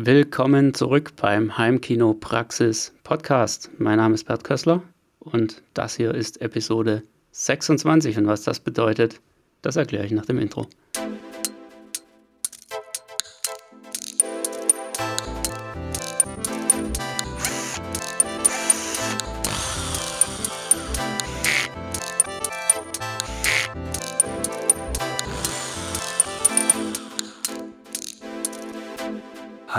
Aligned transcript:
Willkommen 0.00 0.74
zurück 0.74 1.14
beim 1.16 1.58
Heimkino 1.58 2.14
Praxis 2.14 2.94
Podcast. 3.02 3.68
Mein 3.78 3.96
Name 3.96 4.14
ist 4.14 4.28
Bert 4.28 4.44
Kössler 4.44 4.80
und 5.18 5.60
das 5.74 5.96
hier 5.96 6.14
ist 6.14 6.40
Episode 6.40 7.02
26 7.32 8.16
und 8.16 8.28
was 8.28 8.44
das 8.44 8.60
bedeutet, 8.60 9.20
das 9.60 9.74
erkläre 9.74 10.06
ich 10.06 10.12
nach 10.12 10.24
dem 10.24 10.38
Intro. 10.38 10.68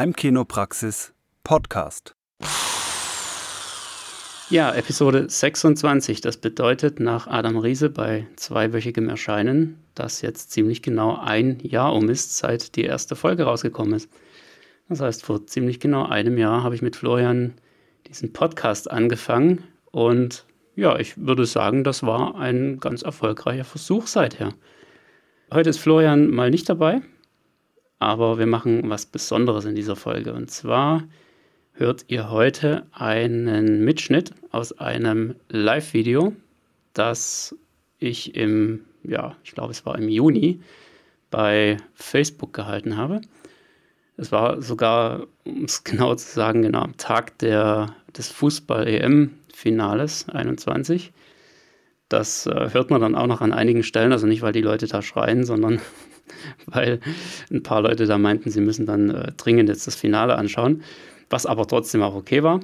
Heimkinopraxis 0.10 1.14
Podcast. 1.44 2.15
Ja, 4.50 4.74
Episode 4.74 5.29
26. 5.29 6.21
Das 6.21 6.38
bedeutet 6.38 7.00
nach 7.00 7.28
Adam 7.28 7.57
Riese 7.57 7.92
bei 7.92 8.25
zweiwöchigem 8.36 9.07
Erscheinen, 9.07 9.78
dass 9.93 10.24
jetzt 10.24 10.50
ziemlich 10.50 10.82
genau 10.82 11.20
ein 11.20 11.60
Jahr 11.61 11.93
um 11.93 12.10
ist, 12.10 12.36
seit 12.39 12.75
die 12.75 12.86
erste 12.86 13.15
Folge 13.15 13.43
rausgekommen 13.43 13.93
ist. 13.93 14.10
Das 14.87 15.00
heißt, 15.00 15.24
vor 15.24 15.46
ziemlich 15.46 15.79
genau 15.79 16.07
einem 16.07 16.39
Jahr 16.39 16.64
habe 16.64 16.73
ich 16.73 16.82
mit 16.82 16.96
Florian 16.96 17.54
diesen 18.07 18.34
Podcast 18.34 18.89
angefangen 18.89 19.64
und 19.92 20.48
ja, 20.76 20.98
ich 20.98 21.23
würde 21.23 21.46
sagen, 21.46 21.84
das 21.84 22.01
war 22.01 22.36
ein 22.36 22.79
ganz 22.79 23.04
erfolgreicher 23.04 23.64
Versuch 23.65 24.07
seither. 24.07 24.56
Heute 25.54 25.70
ist 25.70 25.78
Florian 25.78 26.32
mal 26.32 26.50
nicht 26.50 26.68
dabei, 26.68 27.04
aber 28.00 28.39
wir 28.39 28.48
machen 28.48 28.89
was 28.89 29.06
Besonderes 29.06 29.66
in 29.66 29.76
dieser 29.76 29.96
Folge. 29.96 30.34
Und 30.34 30.50
zwar 30.50 31.04
hört 31.74 32.06
ihr 32.08 32.30
heute 32.30 32.88
einen 32.92 33.84
Mitschnitt 33.84 34.34
aus 34.52 34.78
einem 34.80 35.36
Live-Video, 35.50 36.34
das 36.94 37.56
ich 38.00 38.36
im, 38.36 38.86
ja, 39.04 39.36
ich 39.44 39.52
glaube, 39.52 39.72
es 39.72 39.86
war 39.86 39.98
im 39.98 40.10
Juni 40.10 40.62
bei 41.30 41.78
Facebook 41.94 42.54
gehalten 42.54 42.98
habe. 42.98 43.22
Es 44.18 44.32
war 44.32 44.62
sogar, 44.62 45.28
um 45.44 45.66
es 45.66 45.84
genau 45.84 46.16
zu 46.16 46.34
sagen, 46.34 46.62
genau 46.62 46.82
am 46.82 46.98
Tag 46.98 47.38
der, 47.40 47.94
des 48.18 48.30
Fußball-EM-Finales 48.30 50.30
21. 50.30 51.12
Das 52.08 52.48
äh, 52.48 52.73
hört 52.73 52.90
man 52.90 53.02
dann 53.02 53.16
auch 53.16 53.28
noch 53.28 53.42
an 53.42 53.54
einigen 53.54 53.84
Stellen, 53.84 54.12
also 54.12 54.26
nicht, 54.26 54.42
weil 54.42 54.54
die 54.54 54.62
Leute 54.62 54.88
da 54.88 55.02
schreien, 55.02 55.44
sondern 55.44 55.80
weil 56.66 57.00
ein 57.52 57.64
paar 57.64 57.82
Leute 57.82 58.06
da 58.06 58.18
meinten, 58.18 58.52
sie 58.52 58.62
müssen 58.62 58.86
dann 58.86 59.10
äh, 59.10 59.32
dringend 59.38 59.70
jetzt 59.70 59.88
das 59.88 59.96
Finale 59.96 60.36
anschauen, 60.36 60.84
was 61.30 61.46
aber 61.46 61.68
trotzdem 61.68 62.02
auch 62.02 62.16
okay 62.16 62.44
war. 62.44 62.60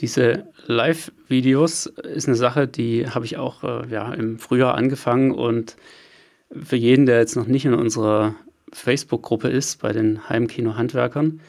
Diese 0.00 0.46
Live-Videos 0.66 1.86
ist 1.86 2.26
eine 2.26 2.36
Sache, 2.36 2.66
die 2.66 3.06
habe 3.06 3.26
ich 3.26 3.36
auch 3.36 3.62
äh, 3.62 3.88
ja, 3.90 4.12
im 4.14 4.38
Frühjahr 4.38 4.74
angefangen 4.74 5.32
und 5.32 5.76
für 6.50 6.76
jeden, 6.76 7.06
der 7.06 7.18
jetzt 7.18 7.36
noch 7.36 7.46
nicht 7.46 7.66
in 7.66 7.74
unserer 7.74 8.34
Facebook-Gruppe 8.72 9.48
ist, 9.48 9.80
bei 9.80 9.92
den 9.92 10.28
Heimkino-Handwerkern, 10.28 11.40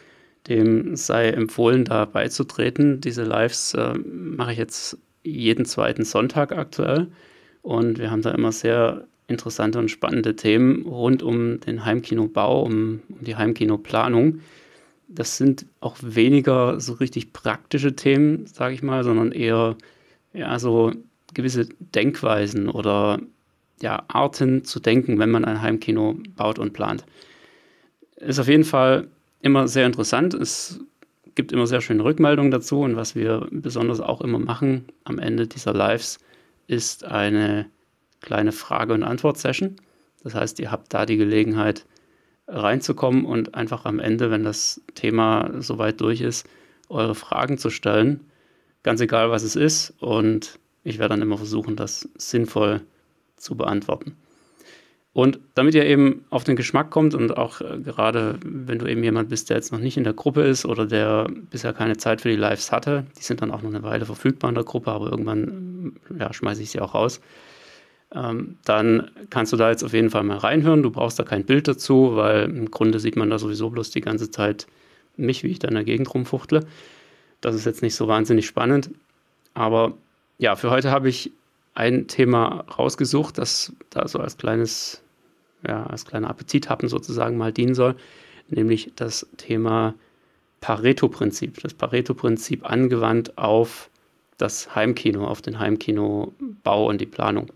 dem 0.48 0.96
sei 0.96 1.30
empfohlen, 1.30 1.86
da 1.86 2.06
beizutreten. 2.06 3.00
Diese 3.00 3.24
Lives 3.24 3.74
äh, 3.74 3.94
mache 3.94 4.52
ich 4.52 4.58
jetzt 4.58 4.98
jeden 5.24 5.66
zweiten 5.66 6.04
Sonntag 6.04 6.52
aktuell 6.52 7.08
und 7.62 8.00
wir 8.00 8.12
haben 8.12 8.22
da 8.22 8.32
immer 8.32 8.52
sehr 8.52 9.08
interessante 9.28 9.80
und 9.80 9.90
spannende 9.90 10.36
Themen 10.36 10.86
rund 10.86 11.24
um 11.24 11.60
den 11.62 11.86
Heimkinobau, 11.86 12.64
um, 12.64 13.02
um 13.10 13.24
die 13.24 13.36
Heimkinoplanung. 13.36 14.42
Das 15.08 15.38
sind 15.38 15.66
auch 15.80 15.98
weniger 16.02 16.80
so 16.80 16.94
richtig 16.94 17.34
praktische 17.34 17.96
Themen, 17.96 18.46
sage 18.48 18.74
ich 18.74 18.84
mal, 18.84 19.04
sondern 19.04 19.32
eher 19.32 19.76
ja, 20.34 20.58
so 20.60 20.94
gewisse 21.34 21.68
Denkweisen 21.80 22.70
oder 22.70 23.20
ja, 23.82 24.04
Arten 24.08 24.64
zu 24.64 24.80
denken, 24.80 25.20
wenn 25.20 25.32
man 25.32 25.46
ein 25.46 25.62
Heimkino 25.62 26.18
baut 26.36 26.60
und 26.60 26.74
plant. 26.74 27.06
Ist 28.18 28.40
auf 28.40 28.48
jeden 28.48 28.64
Fall 28.64 29.08
immer 29.42 29.68
sehr 29.68 29.86
interessant. 29.86 30.34
Es 30.34 30.80
gibt 31.36 31.52
immer 31.52 31.68
sehr 31.68 31.82
schöne 31.82 32.04
Rückmeldungen 32.04 32.52
dazu 32.52 32.82
und 32.82 32.96
was 32.96 33.16
wir 33.16 33.48
besonders 33.52 34.00
auch 34.00 34.22
immer 34.22 34.40
machen 34.40 34.86
am 35.04 35.20
Ende 35.20 35.48
dieser 35.48 35.74
Lives 35.74 36.20
ist 36.68 37.04
eine 37.04 37.66
kleine 38.22 38.52
Frage- 38.52 38.94
und 38.94 39.04
Antwort-Session. 39.04 39.76
Das 40.24 40.36
heißt, 40.36 40.60
ihr 40.60 40.72
habt 40.72 40.94
da 40.94 41.06
die 41.06 41.18
Gelegenheit 41.18 41.86
reinzukommen 42.48 43.26
und 43.26 43.56
einfach 43.56 43.86
am 43.86 44.00
Ende, 44.00 44.30
wenn 44.32 44.44
das 44.44 44.82
Thema 44.96 45.52
soweit 45.60 46.00
durch 46.02 46.22
ist, 46.22 46.48
eure 46.90 47.16
Fragen 47.16 47.58
zu 47.58 47.70
stellen. 47.70 48.22
Ganz 48.84 49.02
egal, 49.02 49.32
was 49.32 49.44
es 49.44 49.56
ist. 49.56 49.94
Und 50.00 50.60
ich 50.84 51.00
werde 51.00 51.14
dann 51.14 51.22
immer 51.22 51.38
versuchen, 51.38 51.76
das 51.76 52.10
sinnvoll 52.16 52.82
zu 53.38 53.56
beantworten. 53.56 54.16
Und 55.14 55.40
damit 55.56 55.76
ihr 55.76 55.86
eben 55.86 56.24
auf 56.30 56.46
den 56.46 56.56
Geschmack 56.56 56.90
kommt 56.90 57.14
und 57.16 57.36
auch 57.36 57.60
äh, 57.60 57.80
gerade, 57.80 58.40
wenn 58.46 58.80
du 58.80 58.86
eben 58.86 59.04
jemand 59.04 59.28
bist, 59.28 59.50
der 59.50 59.58
jetzt 59.58 59.74
noch 59.74 59.80
nicht 59.80 59.98
in 59.98 60.06
der 60.06 60.14
Gruppe 60.14 60.44
ist 60.44 60.66
oder 60.66 60.86
der 60.86 61.28
bisher 61.50 61.74
keine 61.74 61.98
Zeit 61.98 62.22
für 62.22 62.30
die 62.30 62.38
Lives 62.38 62.72
hatte, 62.72 63.06
die 63.20 63.24
sind 63.24 63.42
dann 63.42 63.52
auch 63.52 63.62
noch 63.62 63.72
eine 63.72 63.84
Weile 63.84 64.06
verfügbar 64.06 64.50
in 64.50 64.56
der 64.56 64.64
Gruppe, 64.64 64.90
aber 64.90 65.12
irgendwann 65.12 65.98
ja, 66.18 66.32
schmeiße 66.32 66.62
ich 66.64 66.72
sie 66.72 66.80
auch 66.80 66.94
raus 66.96 67.20
ähm, 68.14 68.58
dann 68.66 69.10
kannst 69.30 69.54
du 69.54 69.58
da 69.58 69.70
jetzt 69.70 69.84
auf 69.84 69.94
jeden 69.94 70.10
Fall 70.10 70.24
mal 70.24 70.38
reinhören. 70.38 70.84
Du 70.84 70.92
brauchst 70.92 71.18
da 71.20 71.24
kein 71.24 71.46
Bild 71.46 71.68
dazu, 71.68 72.16
weil 72.16 72.44
im 72.44 72.70
Grunde 72.70 73.00
sieht 73.00 73.16
man 73.16 73.30
da 73.30 73.40
sowieso 73.40 73.70
bloß 73.70 73.92
die 73.92 74.02
ganze 74.02 74.30
Zeit 74.30 74.68
mich, 75.16 75.44
wie 75.44 75.48
ich 75.48 75.60
da 75.60 75.68
in 75.68 75.76
der 75.76 75.84
Gegend 75.84 76.14
rumfuchtle. 76.14 76.66
Das 77.40 77.56
ist 77.56 77.66
jetzt 77.66 77.82
nicht 77.82 77.96
so 77.96 78.08
wahnsinnig 78.08 78.46
spannend. 78.46 78.92
Aber 79.54 79.94
ja, 80.38 80.56
für 80.56 80.72
heute 80.72 80.92
habe 80.92 81.10
ich 81.10 81.32
ein 81.74 82.08
Thema 82.08 82.66
rausgesucht, 82.78 83.38
das 83.38 83.74
da 83.90 84.08
so 84.08 84.20
als 84.20 84.38
kleines, 84.38 85.02
ja, 85.66 85.86
als 85.86 86.06
kleiner 86.06 86.30
Appetithappen 86.30 86.90
sozusagen 86.90 87.38
mal 87.38 87.54
dienen 87.54 87.76
soll, 87.76 87.96
nämlich 88.50 88.92
das 88.96 89.28
Thema 89.38 89.94
Pareto-Prinzip. 90.60 91.62
Das 91.62 91.74
Pareto-Prinzip 91.74 92.70
angewandt 92.70 93.38
auf 93.38 93.90
das 94.38 94.76
Heimkino, 94.76 95.28
auf 95.28 95.42
den 95.42 95.60
Heimkinobau 95.60 96.88
und 96.88 97.00
die 97.00 97.06
Planung. 97.06 97.48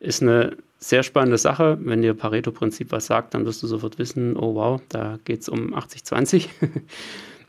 Ist 0.00 0.22
eine 0.22 0.56
sehr 0.78 1.02
spannende 1.02 1.38
Sache. 1.38 1.78
Wenn 1.80 2.02
dir 2.02 2.14
Pareto-Prinzip 2.14 2.92
was 2.92 3.06
sagt, 3.06 3.34
dann 3.34 3.44
wirst 3.44 3.62
du 3.62 3.66
sofort 3.66 3.98
wissen, 3.98 4.36
oh 4.36 4.54
wow, 4.54 4.80
da 4.88 5.18
geht 5.24 5.40
es 5.40 5.48
um 5.48 5.74
80-20. 5.74 6.48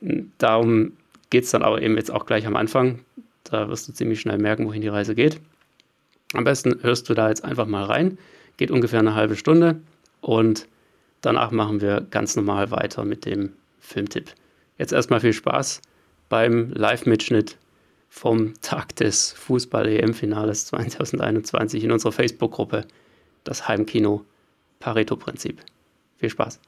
Darum 0.37 0.93
geht 1.29 1.43
es 1.43 1.51
dann 1.51 1.61
aber 1.61 1.81
eben 1.81 1.95
jetzt 1.95 2.11
auch 2.11 2.25
gleich 2.25 2.47
am 2.47 2.55
Anfang. 2.55 2.99
Da 3.43 3.69
wirst 3.69 3.87
du 3.87 3.93
ziemlich 3.93 4.19
schnell 4.21 4.37
merken, 4.37 4.65
wohin 4.65 4.81
die 4.81 4.87
Reise 4.87 5.15
geht. 5.15 5.39
Am 6.33 6.43
besten 6.43 6.79
hörst 6.81 7.09
du 7.09 7.13
da 7.13 7.29
jetzt 7.29 7.43
einfach 7.43 7.65
mal 7.65 7.83
rein. 7.83 8.17
Geht 8.57 8.71
ungefähr 8.71 8.99
eine 8.99 9.15
halbe 9.15 9.35
Stunde 9.35 9.79
und 10.21 10.67
danach 11.21 11.51
machen 11.51 11.81
wir 11.81 12.05
ganz 12.09 12.35
normal 12.35 12.71
weiter 12.71 13.03
mit 13.05 13.25
dem 13.25 13.53
Filmtipp. 13.79 14.31
Jetzt 14.77 14.93
erstmal 14.93 15.19
viel 15.19 15.33
Spaß 15.33 15.81
beim 16.29 16.71
Live-Mitschnitt 16.73 17.57
vom 18.09 18.59
Tag 18.61 18.95
des 18.95 19.31
Fußball-EM-Finales 19.33 20.65
2021 20.65 21.83
in 21.83 21.91
unserer 21.91 22.11
Facebook-Gruppe, 22.11 22.85
das 23.43 23.67
Heimkino 23.67 24.25
Pareto-Prinzip. 24.79 25.61
Viel 26.17 26.29
Spaß! 26.29 26.59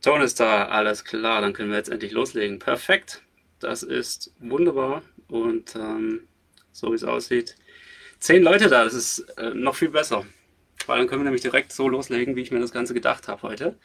Ton 0.00 0.20
ist 0.20 0.38
da, 0.38 0.66
alles 0.68 1.04
klar, 1.04 1.40
dann 1.40 1.54
können 1.54 1.70
wir 1.70 1.78
jetzt 1.78 1.88
endlich 1.88 2.12
loslegen. 2.12 2.58
Perfekt, 2.58 3.22
das 3.58 3.82
ist 3.82 4.32
wunderbar 4.38 5.02
und 5.28 5.74
ähm, 5.76 6.28
so 6.72 6.90
wie 6.90 6.96
es 6.96 7.04
aussieht, 7.04 7.56
zehn 8.18 8.42
Leute 8.42 8.68
da, 8.68 8.84
das 8.84 8.92
ist 8.92 9.20
äh, 9.38 9.54
noch 9.54 9.74
viel 9.74 9.88
besser. 9.88 10.26
Weil 10.86 10.98
dann 10.98 11.08
können 11.08 11.22
wir 11.22 11.24
nämlich 11.24 11.42
direkt 11.42 11.72
so 11.72 11.88
loslegen, 11.88 12.36
wie 12.36 12.42
ich 12.42 12.50
mir 12.50 12.60
das 12.60 12.72
Ganze 12.72 12.92
gedacht 12.92 13.28
habe 13.28 13.42
heute. 13.42 13.78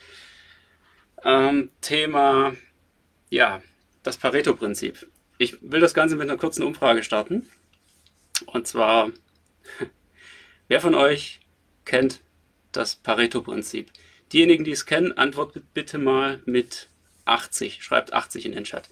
Ähm, 1.24 1.69
Thema, 1.81 2.56
ja, 3.30 3.62
das 4.04 4.18
Pareto-Prinzip. 4.18 5.07
Ich 5.38 5.57
will 5.62 5.80
das 5.80 5.94
Ganze 5.94 6.16
mit 6.16 6.30
einer 6.30 6.39
kurzen 6.39 6.63
Umfrage 6.63 7.04
starten. 7.04 7.50
Und 8.45 8.68
zwar, 8.68 9.12
wer 10.68 10.81
von 10.81 10.95
euch 10.95 11.39
kennt 11.86 12.21
das 12.71 12.95
Pareto-Prinzip? 12.95 13.92
Diejenigen, 14.31 14.63
die 14.63 14.71
es 14.71 14.86
kennen, 14.86 15.18
antwortet 15.18 15.74
bitte 15.74 15.98
mal 15.98 16.42
mit 16.45 16.89
80. 17.25 17.83
Schreibt 17.83 18.13
80 18.13 18.45
in 18.45 18.51
den 18.51 18.63
Chat. 18.63 18.89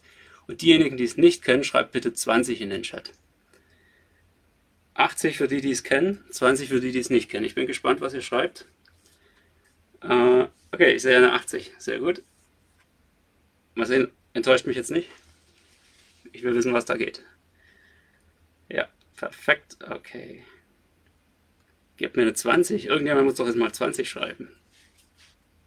Und 0.47 0.61
diejenigen, 0.61 0.97
die 0.97 1.03
es 1.03 1.17
nicht 1.17 1.43
kennen, 1.43 1.63
schreibt 1.63 1.91
bitte 1.91 2.13
20 2.13 2.61
in 2.61 2.69
den 2.69 2.83
Chat. 2.83 3.11
80 4.93 5.37
für 5.37 5.47
die, 5.47 5.61
die 5.61 5.71
es 5.71 5.83
kennen, 5.83 6.23
20 6.31 6.69
für 6.69 6.79
die, 6.79 6.91
die 6.91 6.99
es 6.99 7.09
nicht 7.09 7.29
kennen. 7.29 7.45
Ich 7.45 7.55
bin 7.55 7.67
gespannt, 7.67 8.01
was 8.01 8.13
ihr 8.13 8.21
schreibt. 8.21 8.65
Äh, 10.01 10.47
Okay, 10.71 10.93
ich 10.93 11.01
sehe 11.01 11.17
eine 11.17 11.33
80. 11.33 11.73
Sehr 11.77 11.99
gut. 11.99 12.23
Mal 13.75 13.85
sehen, 13.85 14.11
enttäuscht 14.33 14.65
mich 14.65 14.75
jetzt 14.75 14.91
nicht. 14.91 15.09
Ich 16.33 16.43
will 16.43 16.55
wissen, 16.55 16.73
was 16.73 16.85
da 16.85 16.97
geht. 16.97 17.23
Ja, 18.69 18.87
perfekt. 19.15 19.77
Okay. 19.89 20.43
gebt 21.97 22.15
mir 22.15 22.23
eine 22.23 22.33
20. 22.33 22.85
Irgendjemand 22.87 23.25
muss 23.25 23.35
doch 23.35 23.47
jetzt 23.47 23.55
mal 23.57 23.71
20 23.71 24.09
schreiben. 24.09 24.49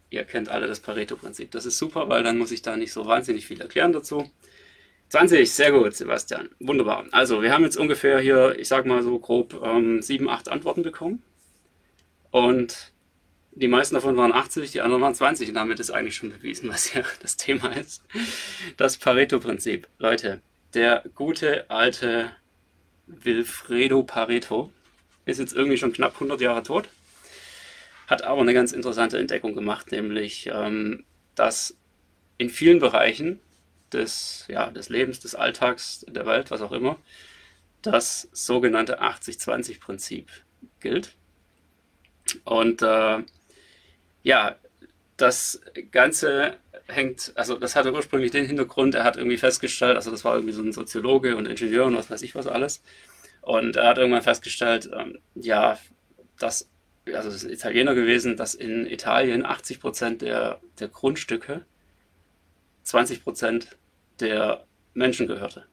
Ihr 0.09 0.23
kennt 0.25 0.49
alle 0.49 0.67
das 0.67 0.81
Pareto-Prinzip. 0.81 1.51
Das 1.51 1.65
ist 1.65 1.77
super, 1.77 2.09
weil 2.09 2.23
dann 2.23 2.37
muss 2.37 2.51
ich 2.51 2.61
da 2.61 2.75
nicht 2.77 2.91
so 2.93 3.05
wahnsinnig 3.05 3.47
viel 3.47 3.61
erklären 3.61 3.93
dazu. 3.93 4.29
20, 5.09 5.51
sehr 5.51 5.71
gut, 5.71 5.93
Sebastian. 5.95 6.49
Wunderbar. 6.59 7.05
Also, 7.11 7.41
wir 7.41 7.51
haben 7.51 7.63
jetzt 7.63 7.77
ungefähr 7.77 8.19
hier, 8.19 8.57
ich 8.57 8.67
sag 8.67 8.85
mal 8.85 9.03
so 9.03 9.19
grob, 9.19 9.61
ähm, 9.63 10.01
7, 10.01 10.29
8 10.29 10.49
Antworten 10.49 10.83
bekommen. 10.83 11.23
Und 12.31 12.90
die 13.53 13.67
meisten 13.67 13.95
davon 13.95 14.17
waren 14.17 14.33
80, 14.33 14.71
die 14.71 14.81
anderen 14.81 15.01
waren 15.01 15.15
20. 15.15 15.49
Und 15.49 15.55
damit 15.55 15.79
ist 15.79 15.91
eigentlich 15.91 16.15
schon 16.15 16.31
bewiesen, 16.31 16.69
was 16.69 16.93
ja 16.93 17.03
das 17.21 17.37
Thema 17.37 17.75
ist. 17.75 18.03
Das 18.77 18.97
Pareto-Prinzip. 18.97 19.87
Leute, 19.97 20.41
der 20.73 21.03
gute 21.15 21.69
alte 21.69 22.31
Wilfredo 23.07 24.03
Pareto 24.03 24.71
ist 25.25 25.39
jetzt 25.39 25.53
irgendwie 25.53 25.77
schon 25.77 25.93
knapp 25.93 26.13
100 26.15 26.41
Jahre 26.41 26.63
tot, 26.63 26.89
hat 28.07 28.23
aber 28.23 28.41
eine 28.41 28.53
ganz 28.53 28.71
interessante 28.71 29.19
Entdeckung 29.19 29.53
gemacht, 29.53 29.91
nämlich, 29.91 30.49
ähm, 30.51 31.05
dass 31.35 31.77
in 32.37 32.49
vielen 32.49 32.79
Bereichen 32.79 33.39
des, 33.91 34.45
ja, 34.47 34.71
des 34.71 34.89
Lebens, 34.89 35.19
des 35.19 35.35
Alltags, 35.35 36.05
der 36.07 36.25
Welt, 36.25 36.51
was 36.51 36.61
auch 36.61 36.71
immer, 36.71 36.97
das 37.81 38.29
sogenannte 38.31 39.01
80-20-Prinzip 39.01 40.29
gilt. 40.79 41.15
Und 42.43 42.81
äh, 42.81 43.23
ja, 44.23 44.55
das 45.17 45.61
Ganze 45.91 46.57
hängt, 46.87 47.31
also 47.35 47.57
das 47.57 47.75
hatte 47.75 47.93
ursprünglich 47.93 48.31
den 48.31 48.45
Hintergrund, 48.45 48.95
er 48.95 49.03
hat 49.03 49.17
irgendwie 49.17 49.37
festgestellt, 49.37 49.95
also 49.95 50.11
das 50.11 50.25
war 50.25 50.35
irgendwie 50.35 50.53
so 50.53 50.61
ein 50.61 50.73
Soziologe 50.73 51.35
und 51.35 51.47
Ingenieur 51.47 51.85
und 51.85 51.95
was 51.95 52.09
weiß 52.09 52.21
ich 52.23 52.35
was 52.35 52.47
alles. 52.47 52.81
Und 53.41 53.75
er 53.75 53.89
hat 53.89 53.97
irgendwann 53.97 54.21
festgestellt, 54.21 54.89
ähm, 54.93 55.19
ja, 55.35 55.79
dass, 56.37 56.69
also 57.07 57.29
das 57.29 57.37
ist 57.37 57.45
ein 57.45 57.53
Italiener 57.53 57.95
gewesen, 57.95 58.37
dass 58.37 58.53
in 58.53 58.85
Italien 58.85 59.45
80 59.45 59.79
Prozent 59.79 60.21
der, 60.21 60.59
der 60.79 60.87
Grundstücke 60.89 61.65
20 62.83 63.23
Prozent 63.23 63.77
der 64.19 64.65
Menschen 64.93 65.27
gehörte. 65.27 65.65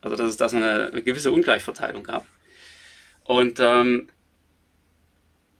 Also 0.00 0.16
dass 0.16 0.28
es 0.28 0.36
da 0.36 0.48
so 0.48 0.56
eine, 0.56 0.86
eine 0.86 1.02
gewisse 1.02 1.32
Ungleichverteilung 1.32 2.04
gab. 2.04 2.26
Und 3.24 3.60
ähm, 3.60 4.08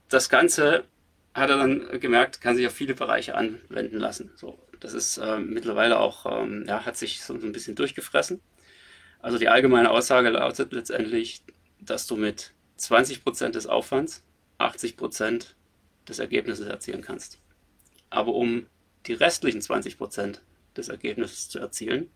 das 0.09 0.29
Ganze 0.29 0.83
hat 1.33 1.49
er 1.49 1.57
dann 1.57 1.99
gemerkt, 1.99 2.41
kann 2.41 2.55
sich 2.55 2.67
auf 2.67 2.73
viele 2.73 2.93
Bereiche 2.93 3.35
anwenden 3.35 3.97
lassen. 3.97 4.31
So, 4.35 4.59
das 4.79 4.93
ist 4.93 5.17
äh, 5.17 5.39
mittlerweile 5.39 5.99
auch, 5.99 6.25
ähm, 6.25 6.65
ja, 6.67 6.85
hat 6.85 6.97
sich 6.97 7.21
so, 7.21 7.33
ein 7.33 7.51
bisschen 7.51 7.75
durchgefressen. 7.75 8.41
Also 9.19 9.37
die 9.37 9.47
allgemeine 9.47 9.91
Aussage 9.91 10.29
lautet 10.29 10.73
letztendlich, 10.73 11.41
dass 11.79 12.07
du 12.07 12.15
mit 12.15 12.53
20% 12.79 13.49
des 13.51 13.67
Aufwands 13.67 14.23
80% 14.59 15.53
des 16.07 16.19
Ergebnisses 16.19 16.67
erzielen 16.67 17.01
kannst. 17.01 17.39
Aber 18.09 18.33
um 18.33 18.67
die 19.05 19.13
restlichen 19.13 19.61
20% 19.61 20.39
des 20.75 20.89
Ergebnisses 20.89 21.49
zu 21.49 21.59
erzielen, 21.59 22.09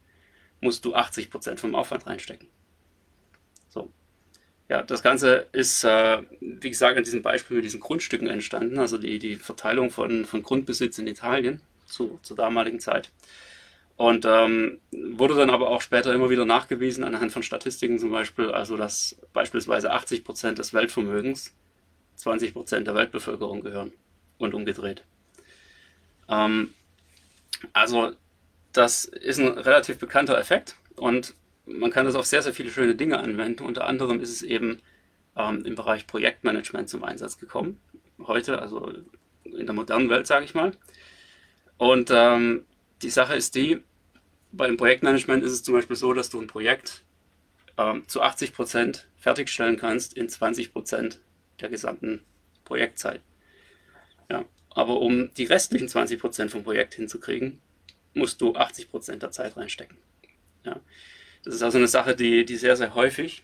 musst 0.62 0.86
du 0.86 0.96
80% 0.96 1.58
vom 1.58 1.76
Aufwand 1.76 2.08
reinstecken. 2.08 2.48
So. 3.70 3.92
Ja, 4.68 4.82
das 4.82 5.04
Ganze 5.04 5.48
ist, 5.52 5.84
äh, 5.84 6.24
wie 6.40 6.70
gesagt, 6.70 6.98
an 6.98 7.04
diesem 7.04 7.22
Beispiel 7.22 7.58
mit 7.58 7.66
diesen 7.66 7.80
Grundstücken 7.80 8.28
entstanden, 8.28 8.80
also 8.80 8.98
die, 8.98 9.20
die 9.20 9.36
Verteilung 9.36 9.92
von, 9.92 10.26
von 10.26 10.42
Grundbesitz 10.42 10.98
in 10.98 11.06
Italien 11.08 11.62
zu, 11.86 12.20
zur 12.24 12.36
damaligen 12.36 12.80
Zeit. 12.80 13.12
Und 13.98 14.26
ähm, 14.26 14.80
wurde 14.92 15.36
dann 15.36 15.52
aber 15.52 15.70
auch 15.70 15.82
später 15.82 16.14
immer 16.14 16.30
wieder 16.30 16.46
nachgewiesen, 16.46 17.04
anhand 17.04 17.32
von 17.32 17.44
Statistiken 17.44 18.00
zum 18.00 18.12
Beispiel, 18.12 18.52
also 18.52 18.76
dass 18.76 19.16
beispielsweise 19.34 19.92
80 19.92 20.24
Prozent 20.24 20.58
des 20.58 20.74
Weltvermögens 20.74 21.54
20 22.16 22.54
Prozent 22.54 22.88
der 22.88 22.96
Weltbevölkerung 22.96 23.62
gehören 23.62 23.94
und 24.38 24.54
umgedreht. 24.54 25.04
Ähm, 26.28 26.74
also 27.72 28.14
das 28.74 29.06
ist 29.06 29.40
ein 29.40 29.48
relativ 29.48 30.00
bekannter 30.00 30.38
Effekt 30.38 30.76
und 30.96 31.36
man 31.66 31.92
kann 31.92 32.06
das 32.06 32.16
auf 32.16 32.26
sehr, 32.26 32.42
sehr 32.42 32.54
viele 32.54 32.70
schöne 32.70 32.96
Dinge 32.96 33.20
anwenden. 33.20 33.64
Unter 33.64 33.88
anderem 33.88 34.20
ist 34.20 34.30
es 34.30 34.42
eben 34.42 34.82
ähm, 35.36 35.66
im 35.66 35.76
Bereich 35.76 36.08
Projektmanagement 36.08 36.90
zum 36.90 37.04
Einsatz 37.04 37.38
gekommen. 37.38 37.80
Heute, 38.20 38.62
also 38.62 38.94
in 39.44 39.66
der 39.66 39.76
modernen 39.76 40.10
Welt, 40.10 40.28
sage 40.28 40.46
ich 40.46 40.54
mal. 40.54 40.72
Und 41.78 42.10
ähm, 42.12 42.66
die 43.02 43.10
Sache 43.10 43.36
ist 43.36 43.56
die, 43.56 43.82
bei 44.52 44.68
dem 44.68 44.78
Projektmanagement 44.78 45.44
ist 45.44 45.52
es 45.52 45.64
zum 45.64 45.74
Beispiel 45.74 45.96
so, 45.96 46.14
dass 46.14 46.30
du 46.30 46.40
ein 46.40 46.48
Projekt 46.48 47.04
ähm, 47.78 48.08
zu 48.08 48.22
80 48.22 48.54
Prozent 48.54 49.08
fertigstellen 49.18 49.78
kannst 49.78 50.14
in 50.14 50.30
20 50.30 50.72
Prozent 50.72 51.20
der 51.60 51.70
gesamten 51.70 52.22
Projektzeit. 52.64 53.22
Ja, 54.30 54.46
aber 54.70 55.00
um 55.02 55.34
die 55.34 55.46
restlichen 55.46 55.88
20 55.88 56.20
Prozent 56.20 56.52
vom 56.52 56.64
Projekt 56.64 56.94
hinzukriegen, 56.96 57.60
musst 58.14 58.40
du 58.42 58.56
80 58.56 58.90
Prozent 58.90 59.24
der 59.24 59.32
Zeit 59.32 59.58
reinstecken. 59.58 59.98
Ja. 60.64 60.80
Das 61.46 61.54
ist 61.54 61.62
also 61.62 61.78
eine 61.78 61.88
Sache, 61.88 62.16
die, 62.16 62.44
die 62.44 62.58
sehr, 62.58 62.76
sehr 62.76 62.96
häufig 62.96 63.44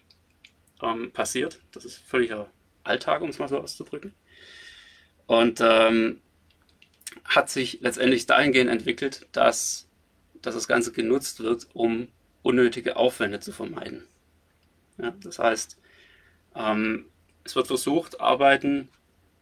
ähm, 0.82 1.12
passiert. 1.12 1.60
Das 1.72 1.86
ist 1.86 1.98
völliger 1.98 2.50
Alltag, 2.84 3.22
um 3.22 3.30
es 3.30 3.38
mal 3.38 3.48
so 3.48 3.60
auszudrücken. 3.60 4.14
Und 5.28 5.62
ähm, 5.62 6.20
hat 7.26 7.50
sich 7.50 7.80
letztendlich 7.82 8.26
dahingehend 8.26 8.72
entwickelt, 8.72 9.28
dass, 9.32 9.88
dass 10.42 10.56
das 10.56 10.68
Ganze 10.68 10.92
genutzt 10.92 11.42
wird, 11.42 11.68
um 11.74 12.08
unnötige 12.42 12.96
Aufwände 12.96 13.40
zu 13.40 13.52
vermeiden. 13.52 14.04
Ja, 14.98 15.14
das 15.24 15.38
heißt, 15.38 15.78
ähm, 16.56 17.06
es 17.44 17.56
wird 17.56 17.68
versucht, 17.68 18.20
Arbeiten, 18.20 18.90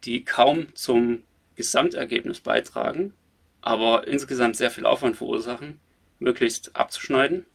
die 0.04 0.24
kaum 0.24 0.74
zum 0.74 1.22
Gesamtergebnis 1.56 2.40
beitragen, 2.40 3.14
aber 3.62 4.06
insgesamt 4.06 4.56
sehr 4.56 4.70
viel 4.70 4.86
Aufwand 4.86 5.16
verursachen, 5.16 5.80
möglichst 6.18 6.76
abzuschneiden, 6.76 7.46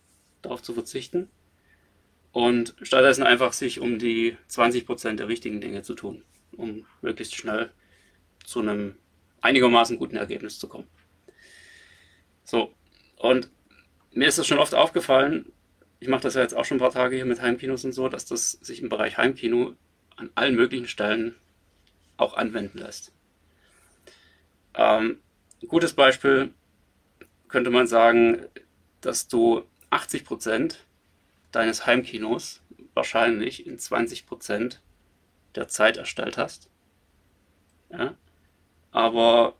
darauf 0.45 0.61
zu 0.61 0.73
verzichten 0.73 1.29
und 2.31 2.75
stattdessen 2.81 3.23
einfach 3.23 3.53
sich 3.53 3.79
um 3.79 3.99
die 3.99 4.37
20% 4.49 5.15
der 5.15 5.27
wichtigen 5.27 5.61
Dinge 5.61 5.81
zu 5.83 5.93
tun, 5.93 6.23
um 6.55 6.85
möglichst 7.01 7.35
schnell 7.35 7.71
zu 8.45 8.59
einem 8.59 8.95
einigermaßen 9.41 9.97
guten 9.97 10.17
Ergebnis 10.17 10.59
zu 10.59 10.67
kommen. 10.67 10.87
So, 12.43 12.73
und 13.17 13.49
mir 14.11 14.27
ist 14.27 14.37
das 14.37 14.47
schon 14.47 14.59
oft 14.59 14.75
aufgefallen, 14.75 15.51
ich 15.99 16.07
mache 16.07 16.21
das 16.21 16.35
ja 16.35 16.41
jetzt 16.41 16.55
auch 16.55 16.65
schon 16.65 16.77
ein 16.77 16.81
paar 16.81 16.91
Tage 16.91 17.15
hier 17.15 17.25
mit 17.25 17.41
Heimkinos 17.41 17.85
und 17.85 17.93
so, 17.93 18.09
dass 18.09 18.25
das 18.25 18.51
sich 18.51 18.81
im 18.81 18.89
Bereich 18.89 19.17
Heimkino 19.17 19.75
an 20.15 20.29
allen 20.35 20.55
möglichen 20.55 20.87
Stellen 20.87 21.35
auch 22.17 22.35
anwenden 22.35 22.77
lässt. 22.77 23.11
Ähm, 24.73 25.19
ein 25.61 25.67
gutes 25.67 25.93
Beispiel 25.93 26.53
könnte 27.47 27.69
man 27.69 27.87
sagen, 27.87 28.45
dass 29.01 29.27
du 29.27 29.63
80% 29.91 30.75
deines 31.51 31.85
Heimkinos 31.85 32.61
wahrscheinlich 32.93 33.65
in 33.65 33.77
20% 33.77 34.79
der 35.55 35.67
Zeit 35.67 35.97
erstellt 35.97 36.37
hast. 36.37 36.69
Ja? 37.91 38.15
Aber 38.91 39.55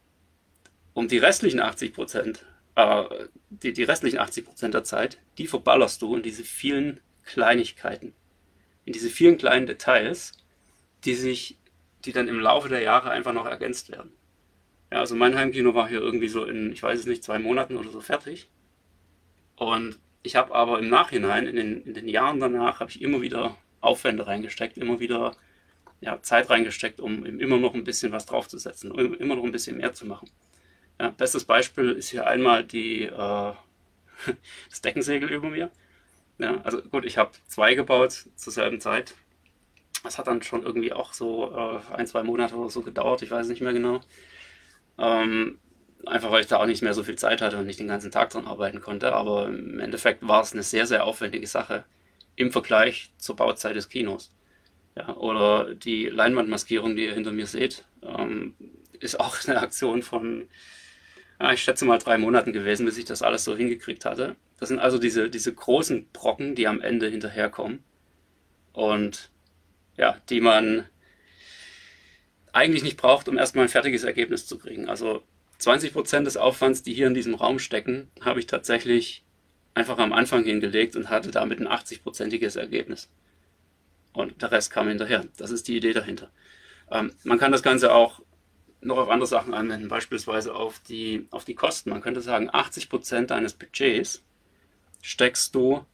um 0.94 1.08
die 1.08 1.18
restlichen 1.18 1.60
80 1.60 1.94
Prozent, 1.94 2.46
äh, 2.76 3.04
die, 3.50 3.74
die 3.74 3.84
restlichen 3.84 4.20
80 4.20 4.46
Prozent 4.46 4.74
der 4.74 4.84
Zeit, 4.84 5.20
die 5.38 5.48
verballerst 5.48 6.02
du 6.02 6.16
in 6.16 6.24
diese 6.24 6.44
vielen 6.44 7.00
Kleinigkeiten, 7.24 8.14
in 8.86 8.94
diese 8.94 9.10
vielen 9.10 9.38
kleinen 9.38 9.66
Details, 9.66 10.34
die 11.04 11.16
sich, 11.16 11.58
die 12.06 12.12
dann 12.12 12.28
im 12.28 12.40
Laufe 12.40 12.70
der 12.70 12.82
Jahre 12.82 13.12
einfach 13.12 13.34
noch 13.34 13.46
ergänzt 13.46 13.92
werden. 13.92 14.12
Ja, 14.92 15.00
also 15.00 15.16
mein 15.16 15.36
Heimkino 15.36 15.74
war 15.74 15.88
hier 15.88 16.00
irgendwie 16.00 16.30
so 16.30 16.46
in, 16.46 16.72
ich 16.72 16.84
weiß 16.84 17.00
es 17.00 17.06
nicht, 17.06 17.24
zwei 17.24 17.40
Monaten 17.40 17.78
oder 17.78 17.90
so 17.90 18.02
fertig. 18.02 18.50
Und 19.56 20.00
ich 20.26 20.36
habe 20.36 20.54
aber 20.56 20.80
im 20.80 20.90
Nachhinein, 20.90 21.46
in 21.48 21.56
den, 21.56 21.84
in 21.84 21.94
den 21.94 22.08
Jahren 22.08 22.40
danach, 22.40 22.80
habe 22.80 22.90
ich 22.90 23.02
immer 23.02 23.22
wieder 23.22 23.58
Aufwände 23.82 24.26
reingesteckt, 24.26 24.78
immer 24.78 25.00
wieder 25.00 25.36
ja, 26.02 26.22
Zeit 26.22 26.50
reingesteckt, 26.50 27.00
um 27.00 27.26
immer 27.26 27.58
noch 27.58 27.74
ein 27.74 27.84
bisschen 27.84 28.12
was 28.12 28.26
draufzusetzen, 28.26 28.92
um 28.92 29.14
immer 29.14 29.36
noch 29.36 29.44
ein 29.44 29.52
bisschen 29.52 29.78
mehr 29.78 29.94
zu 29.94 30.06
machen. 30.06 30.30
Ja, 31.00 31.10
bestes 31.10 31.46
Beispiel 31.46 31.92
ist 31.92 32.10
hier 32.10 32.28
einmal 32.28 32.64
die, 32.64 33.04
äh, 33.04 33.10
das 34.70 34.82
Deckensegel 34.82 35.32
über 35.32 35.50
mir. 35.50 35.72
Ja, 36.38 36.60
also 36.64 36.82
gut, 36.82 37.06
ich 37.06 37.18
habe 37.18 37.32
zwei 37.48 37.76
gebaut 37.76 38.26
zur 38.36 38.52
selben 38.52 38.82
Zeit. 38.82 39.14
Das 40.04 40.18
hat 40.18 40.28
dann 40.28 40.42
schon 40.42 40.64
irgendwie 40.64 40.94
auch 40.94 41.14
so 41.14 41.52
äh, 41.52 41.94
ein, 41.94 42.08
zwei 42.08 42.24
Monate 42.24 42.56
oder 42.56 42.70
so 42.70 42.82
gedauert, 42.82 43.22
ich 43.22 43.32
weiß 43.32 43.48
nicht 43.48 43.62
mehr 43.62 43.74
genau. 43.74 44.02
Ähm, 44.98 45.60
einfach 46.06 46.32
weil 46.32 46.42
ich 46.42 46.48
da 46.48 46.58
auch 46.58 46.66
nicht 46.66 46.82
mehr 46.82 46.94
so 46.94 47.04
viel 47.04 47.16
Zeit 47.16 47.42
hatte 47.42 47.58
und 47.58 47.66
nicht 47.66 47.80
den 47.80 47.88
ganzen 47.88 48.12
Tag 48.12 48.30
dran 48.30 48.48
arbeiten 48.48 48.82
konnte. 48.82 49.14
Aber 49.14 49.48
im 49.48 49.80
Endeffekt 49.80 50.28
war 50.28 50.42
es 50.42 50.54
eine 50.54 50.64
sehr, 50.64 50.86
sehr 50.86 51.06
aufwendige 51.06 51.48
Sache 51.48 51.86
im 52.36 52.52
Vergleich 52.52 53.12
zur 53.18 53.36
Bauzeit 53.36 53.76
des 53.76 53.90
Kinos. 53.90 54.32
Ja, 54.96 55.16
oder 55.16 55.76
die 55.76 56.06
Leinwandmaskierung, 56.06 56.96
die 56.96 57.06
ihr 57.06 57.14
hinter 57.14 57.34
mir 57.34 57.48
seht, 57.48 57.84
ähm, 58.02 58.56
ist 59.00 59.20
auch 59.20 59.38
eine 59.48 59.60
Aktion 59.60 60.02
von, 60.02 60.48
ja, 61.40 61.52
ich 61.52 61.64
schätze 61.64 61.86
mal 61.86 61.98
drei 61.98 62.18
Monaten 62.18 62.54
gewesen, 62.54 62.86
bis 62.86 62.98
ich 62.98 63.06
das 63.06 63.22
alles 63.22 63.44
so 63.44 63.58
hingekriegt 63.58 64.06
hatte. 64.06 64.36
Das 64.60 64.70
sind 64.70 64.80
also 64.80 64.98
diese, 64.98 65.30
diese 65.30 65.54
großen 65.54 66.08
Brocken, 66.14 66.56
die 66.56 66.68
am 66.68 66.80
Ende 66.80 67.10
hinterherkommen 67.10 67.84
und 68.72 69.30
ja, 69.98 70.18
die 70.30 70.40
man 70.40 70.88
eigentlich 72.54 72.84
nicht 72.84 72.98
braucht, 72.98 73.28
um 73.28 73.38
erstmal 73.38 73.66
ein 73.66 73.70
fertiges 73.70 74.06
Ergebnis 74.06 74.48
zu 74.48 74.58
kriegen. 74.58 74.88
Also 74.88 75.24
20% 75.66 76.24
des 76.24 76.38
Aufwands, 76.38 76.84
die 76.84 76.94
hier 76.94 77.08
in 77.08 77.14
diesem 77.14 77.36
Raum 77.36 77.60
stecken, 77.60 78.10
habe 78.22 78.40
ich 78.40 78.48
tatsächlich 78.48 79.24
einfach 79.74 79.98
am 79.98 80.14
Anfang 80.14 80.44
hingelegt 80.44 80.96
und 80.96 81.10
hatte 81.10 81.32
damit 81.32 81.60
ein 81.60 81.68
80-prozentiges 81.68 82.58
Ergebnis. 82.58 83.10
Und 84.14 84.42
der 84.42 84.52
Rest 84.52 84.72
kam 84.72 84.88
hinterher. 84.88 85.26
Das 85.38 85.52
ist 85.52 85.68
die 85.68 85.76
Idee 85.76 85.94
dahinter. 85.94 86.30
Ähm, 86.90 87.14
man 87.24 87.38
kann 87.38 87.52
das 87.52 87.64
Ganze 87.64 87.94
auch 87.94 88.22
noch 88.82 88.98
auf 88.98 89.10
andere 89.10 89.28
Sachen 89.28 89.54
anwenden, 89.54 89.90
beispielsweise 89.90 90.54
auf 90.56 90.80
die, 90.80 91.28
auf 91.32 91.44
die 91.44 91.56
Kosten. 91.56 91.90
Man 91.90 92.02
könnte 92.02 92.22
sagen, 92.22 92.50
80% 92.50 93.26
deines 93.26 93.54
Budgets 93.54 94.24
steckst 95.02 95.54
du 95.56 95.86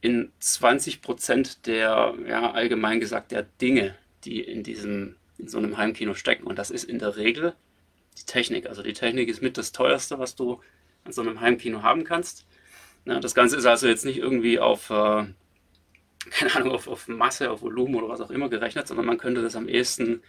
in 0.00 0.32
20% 0.40 1.58
der, 1.66 2.14
ja, 2.26 2.50
allgemein 2.52 3.00
gesagt, 3.00 3.32
der 3.32 3.42
Dinge, 3.42 3.94
die 4.24 4.40
in 4.40 4.62
diesem, 4.62 5.16
in 5.38 5.48
so 5.48 5.58
einem 5.58 5.76
Heimkino 5.76 6.14
stecken. 6.14 6.46
Und 6.46 6.58
das 6.58 6.70
ist 6.70 6.84
in 6.84 6.98
der 6.98 7.16
Regel 7.16 7.54
die 8.18 8.24
Technik. 8.24 8.66
Also 8.66 8.82
die 8.82 8.92
Technik 8.92 9.28
ist 9.28 9.42
mit 9.42 9.58
das 9.58 9.72
teuerste, 9.72 10.18
was 10.18 10.34
du 10.34 10.60
an 11.04 11.12
so 11.12 11.22
einem 11.22 11.40
Heimkino 11.40 11.82
haben 11.82 12.04
kannst. 12.04 12.46
Ja, 13.04 13.20
das 13.20 13.34
Ganze 13.34 13.56
ist 13.56 13.66
also 13.66 13.86
jetzt 13.86 14.04
nicht 14.04 14.18
irgendwie 14.18 14.58
auf, 14.58 14.90
äh, 14.90 15.24
keine 16.30 16.54
Ahnung, 16.54 16.72
auf, 16.72 16.88
auf, 16.88 17.08
Masse, 17.08 17.50
auf 17.50 17.62
Volumen 17.62 17.94
oder 17.94 18.08
was 18.08 18.20
auch 18.20 18.30
immer 18.30 18.48
gerechnet, 18.48 18.88
sondern 18.88 19.06
man 19.06 19.18
könnte 19.18 19.42
das 19.42 19.56
am 19.56 19.68
ehesten 19.68 20.22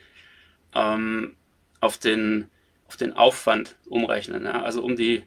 ähm, 0.75 1.35
auf, 1.81 1.97
den, 1.97 2.49
auf 2.87 2.97
den 2.97 3.13
Aufwand 3.13 3.75
umrechnen. 3.87 4.45
Ja? 4.45 4.61
Also 4.61 4.83
um 4.83 4.95
die, 4.95 5.23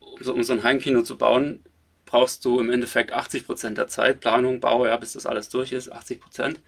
um 0.00 0.22
so, 0.22 0.32
um 0.32 0.42
so 0.42 0.54
ein 0.54 0.62
Heimkino 0.62 1.02
zu 1.02 1.18
bauen, 1.18 1.62
brauchst 2.06 2.44
du 2.44 2.60
im 2.60 2.70
Endeffekt 2.70 3.12
80 3.12 3.46
Prozent 3.46 3.78
der 3.78 3.88
Zeit, 3.88 4.20
Planung, 4.20 4.60
Bau, 4.60 4.86
ja, 4.86 4.96
bis 4.96 5.14
das 5.14 5.26
alles 5.26 5.48
durch 5.48 5.72
ist, 5.72 5.92
80%. 5.92 6.20
Prozent. 6.20 6.60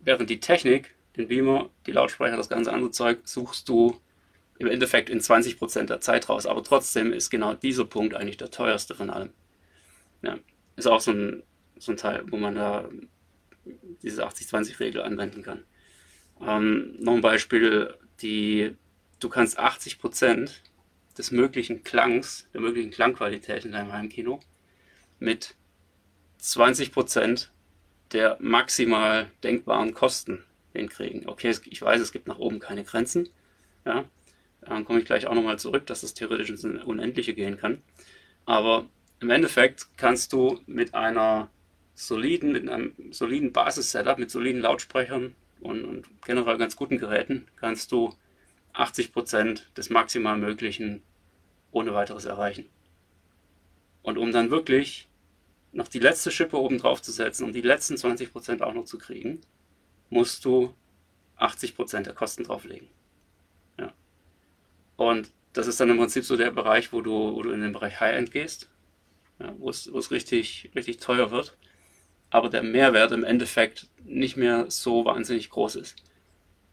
Während 0.00 0.30
die 0.30 0.40
Technik 0.40 0.94
den 1.18 1.28
Beamer, 1.28 1.68
die 1.86 1.92
Lautsprecher, 1.92 2.36
das 2.36 2.48
ganze 2.48 2.72
andere 2.72 2.90
Zeug, 2.92 3.20
suchst 3.24 3.68
du 3.68 4.00
im 4.58 4.68
Endeffekt 4.68 5.10
in 5.10 5.20
20% 5.20 5.84
der 5.84 6.00
Zeit 6.00 6.28
raus. 6.28 6.46
Aber 6.46 6.62
trotzdem 6.62 7.12
ist 7.12 7.30
genau 7.30 7.54
dieser 7.54 7.84
Punkt 7.84 8.14
eigentlich 8.14 8.36
der 8.36 8.50
teuerste 8.50 8.94
von 8.94 9.10
allem. 9.10 9.30
Ja, 10.22 10.38
ist 10.76 10.86
auch 10.86 11.00
so 11.00 11.10
ein, 11.12 11.42
so 11.78 11.92
ein 11.92 11.98
Teil, 11.98 12.24
wo 12.30 12.36
man 12.36 12.54
da 12.54 12.88
diese 14.02 14.26
80-20-Regel 14.26 15.02
anwenden 15.02 15.42
kann. 15.42 15.64
Ähm, 16.40 16.94
noch 16.98 17.14
ein 17.14 17.20
Beispiel, 17.20 17.94
die, 18.22 18.74
du 19.20 19.28
kannst 19.28 19.58
80% 19.58 20.50
des 21.16 21.30
möglichen 21.32 21.82
Klangs, 21.82 22.48
der 22.52 22.60
möglichen 22.60 22.90
Klangqualität 22.90 23.64
in 23.64 23.72
deinem 23.72 23.92
Heimkino 23.92 24.40
mit 25.18 25.56
20% 26.40 27.48
der 28.12 28.36
maximal 28.40 29.30
denkbaren 29.42 29.92
Kosten 29.94 30.44
hinkriegen. 30.72 31.28
Okay, 31.28 31.54
ich 31.64 31.82
weiß, 31.82 32.00
es 32.00 32.12
gibt 32.12 32.26
nach 32.26 32.38
oben 32.38 32.58
keine 32.58 32.84
Grenzen. 32.84 33.28
Ja, 33.84 34.04
dann 34.62 34.84
komme 34.84 35.00
ich 35.00 35.04
gleich 35.04 35.26
auch 35.26 35.34
nochmal 35.34 35.58
zurück, 35.58 35.86
dass 35.86 36.02
das 36.02 36.14
theoretisch 36.14 36.50
ins 36.50 36.64
Unendliche 36.64 37.34
gehen 37.34 37.56
kann. 37.56 37.82
Aber 38.44 38.86
im 39.20 39.30
Endeffekt 39.30 39.88
kannst 39.96 40.32
du 40.32 40.60
mit 40.66 40.94
einer 40.94 41.50
soliden, 41.94 42.52
mit 42.52 42.68
einem 42.68 42.94
soliden 43.10 43.52
Basis-Setup, 43.52 44.18
mit 44.18 44.30
soliden 44.30 44.60
Lautsprechern 44.60 45.34
und, 45.60 45.84
und, 45.84 46.06
generell 46.24 46.56
ganz 46.56 46.76
guten 46.76 46.98
Geräten, 46.98 47.46
kannst 47.56 47.90
du 47.90 48.14
80% 48.74 49.74
des 49.76 49.90
maximal 49.90 50.38
Möglichen 50.38 51.02
ohne 51.72 51.94
weiteres 51.94 52.24
erreichen. 52.24 52.66
Und 54.02 54.16
um 54.16 54.30
dann 54.30 54.50
wirklich 54.50 55.08
noch 55.72 55.88
die 55.88 55.98
letzte 55.98 56.30
Schippe 56.30 56.56
oben 56.56 56.78
drauf 56.78 57.02
zu 57.02 57.12
setzen, 57.12 57.44
um 57.44 57.52
die 57.52 57.60
letzten 57.60 57.94
20% 57.94 58.62
auch 58.62 58.72
noch 58.72 58.84
zu 58.84 58.98
kriegen, 58.98 59.40
musst 60.10 60.44
du 60.44 60.74
80% 61.38 62.02
der 62.02 62.14
Kosten 62.14 62.44
drauflegen. 62.44 62.88
Ja. 63.78 63.92
Und 64.96 65.30
das 65.52 65.66
ist 65.66 65.80
dann 65.80 65.90
im 65.90 65.98
Prinzip 65.98 66.24
so 66.24 66.36
der 66.36 66.50
Bereich, 66.50 66.92
wo 66.92 67.00
du, 67.00 67.34
wo 67.34 67.42
du 67.42 67.50
in 67.50 67.60
den 67.60 67.72
Bereich 67.72 68.00
High-End 68.00 68.30
gehst, 68.30 68.68
ja, 69.38 69.54
wo 69.58 69.70
es, 69.70 69.92
wo 69.92 69.98
es 69.98 70.10
richtig, 70.10 70.70
richtig 70.74 70.98
teuer 70.98 71.30
wird, 71.30 71.56
aber 72.30 72.48
der 72.48 72.62
Mehrwert 72.62 73.12
im 73.12 73.24
Endeffekt 73.24 73.88
nicht 74.04 74.36
mehr 74.36 74.70
so 74.70 75.04
wahnsinnig 75.04 75.50
groß 75.50 75.76
ist. 75.76 75.96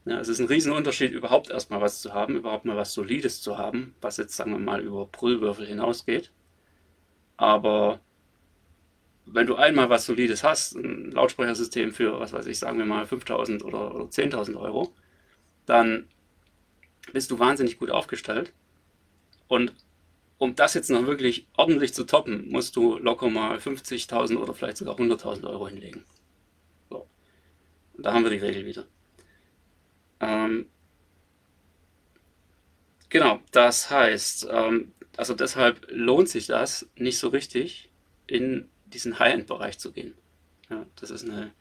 Ja, 0.05 0.19
es 0.19 0.27
ist 0.27 0.39
ein 0.39 0.47
Riesenunterschied, 0.47 1.13
überhaupt 1.13 1.49
erstmal 1.49 1.81
was 1.81 2.01
zu 2.01 2.13
haben, 2.13 2.35
überhaupt 2.35 2.65
mal 2.65 2.77
was 2.77 2.93
Solides 2.93 3.41
zu 3.41 3.57
haben, 3.57 3.95
was 4.01 4.17
jetzt, 4.17 4.35
sagen 4.35 4.51
wir 4.51 4.59
mal, 4.59 4.81
über 4.81 5.07
Brüllwürfel 5.07 5.65
hinausgeht. 5.65 6.31
Aber 7.37 7.99
wenn 9.25 9.47
du 9.47 9.55
einmal 9.55 9.89
was 9.89 10.05
Solides 10.05 10.43
hast, 10.43 10.75
ein 10.75 11.11
Lautsprechersystem 11.11 11.93
für, 11.93 12.19
was 12.19 12.33
weiß 12.33 12.45
ich, 12.47 12.59
sagen 12.59 12.77
wir 12.77 12.85
mal 12.85 13.05
5000 13.05 13.63
oder, 13.63 13.93
oder 13.93 14.05
10.000 14.05 14.55
Euro, 14.55 14.93
dann 15.65 16.07
bist 17.11 17.31
du 17.31 17.39
wahnsinnig 17.39 17.79
gut 17.79 17.89
aufgestellt. 17.89 18.53
Und 19.47 19.73
um 20.37 20.55
das 20.55 20.73
jetzt 20.73 20.89
noch 20.89 21.05
wirklich 21.05 21.47
ordentlich 21.55 21.93
zu 21.93 22.03
toppen, 22.03 22.49
musst 22.49 22.75
du 22.75 22.97
locker 22.97 23.29
mal 23.29 23.57
50.000 23.57 24.37
oder 24.37 24.53
vielleicht 24.53 24.77
sogar 24.77 24.95
100.000 24.95 25.47
Euro 25.49 25.67
hinlegen. 25.67 26.03
So. 26.89 27.07
Und 27.93 28.05
da 28.05 28.13
haben 28.13 28.23
wir 28.23 28.31
die 28.31 28.37
Regel 28.37 28.65
wieder. 28.65 28.85
Ähm, 30.19 30.67
genau, 33.09 33.39
das 33.51 33.89
heißt, 33.89 34.47
ähm, 34.51 34.91
also 35.17 35.33
deshalb 35.33 35.87
lohnt 35.89 36.29
sich 36.29 36.47
das 36.47 36.87
nicht 36.95 37.17
so 37.17 37.29
richtig 37.29 37.89
in 38.27 38.69
diesen 38.95 39.19
High-End-Bereich 39.19 39.77
zu 39.77 39.91
gehen. 39.91 40.13
Ja, 40.69 40.85
das 40.99 41.11
ist 41.11 41.29
eine, 41.29 41.51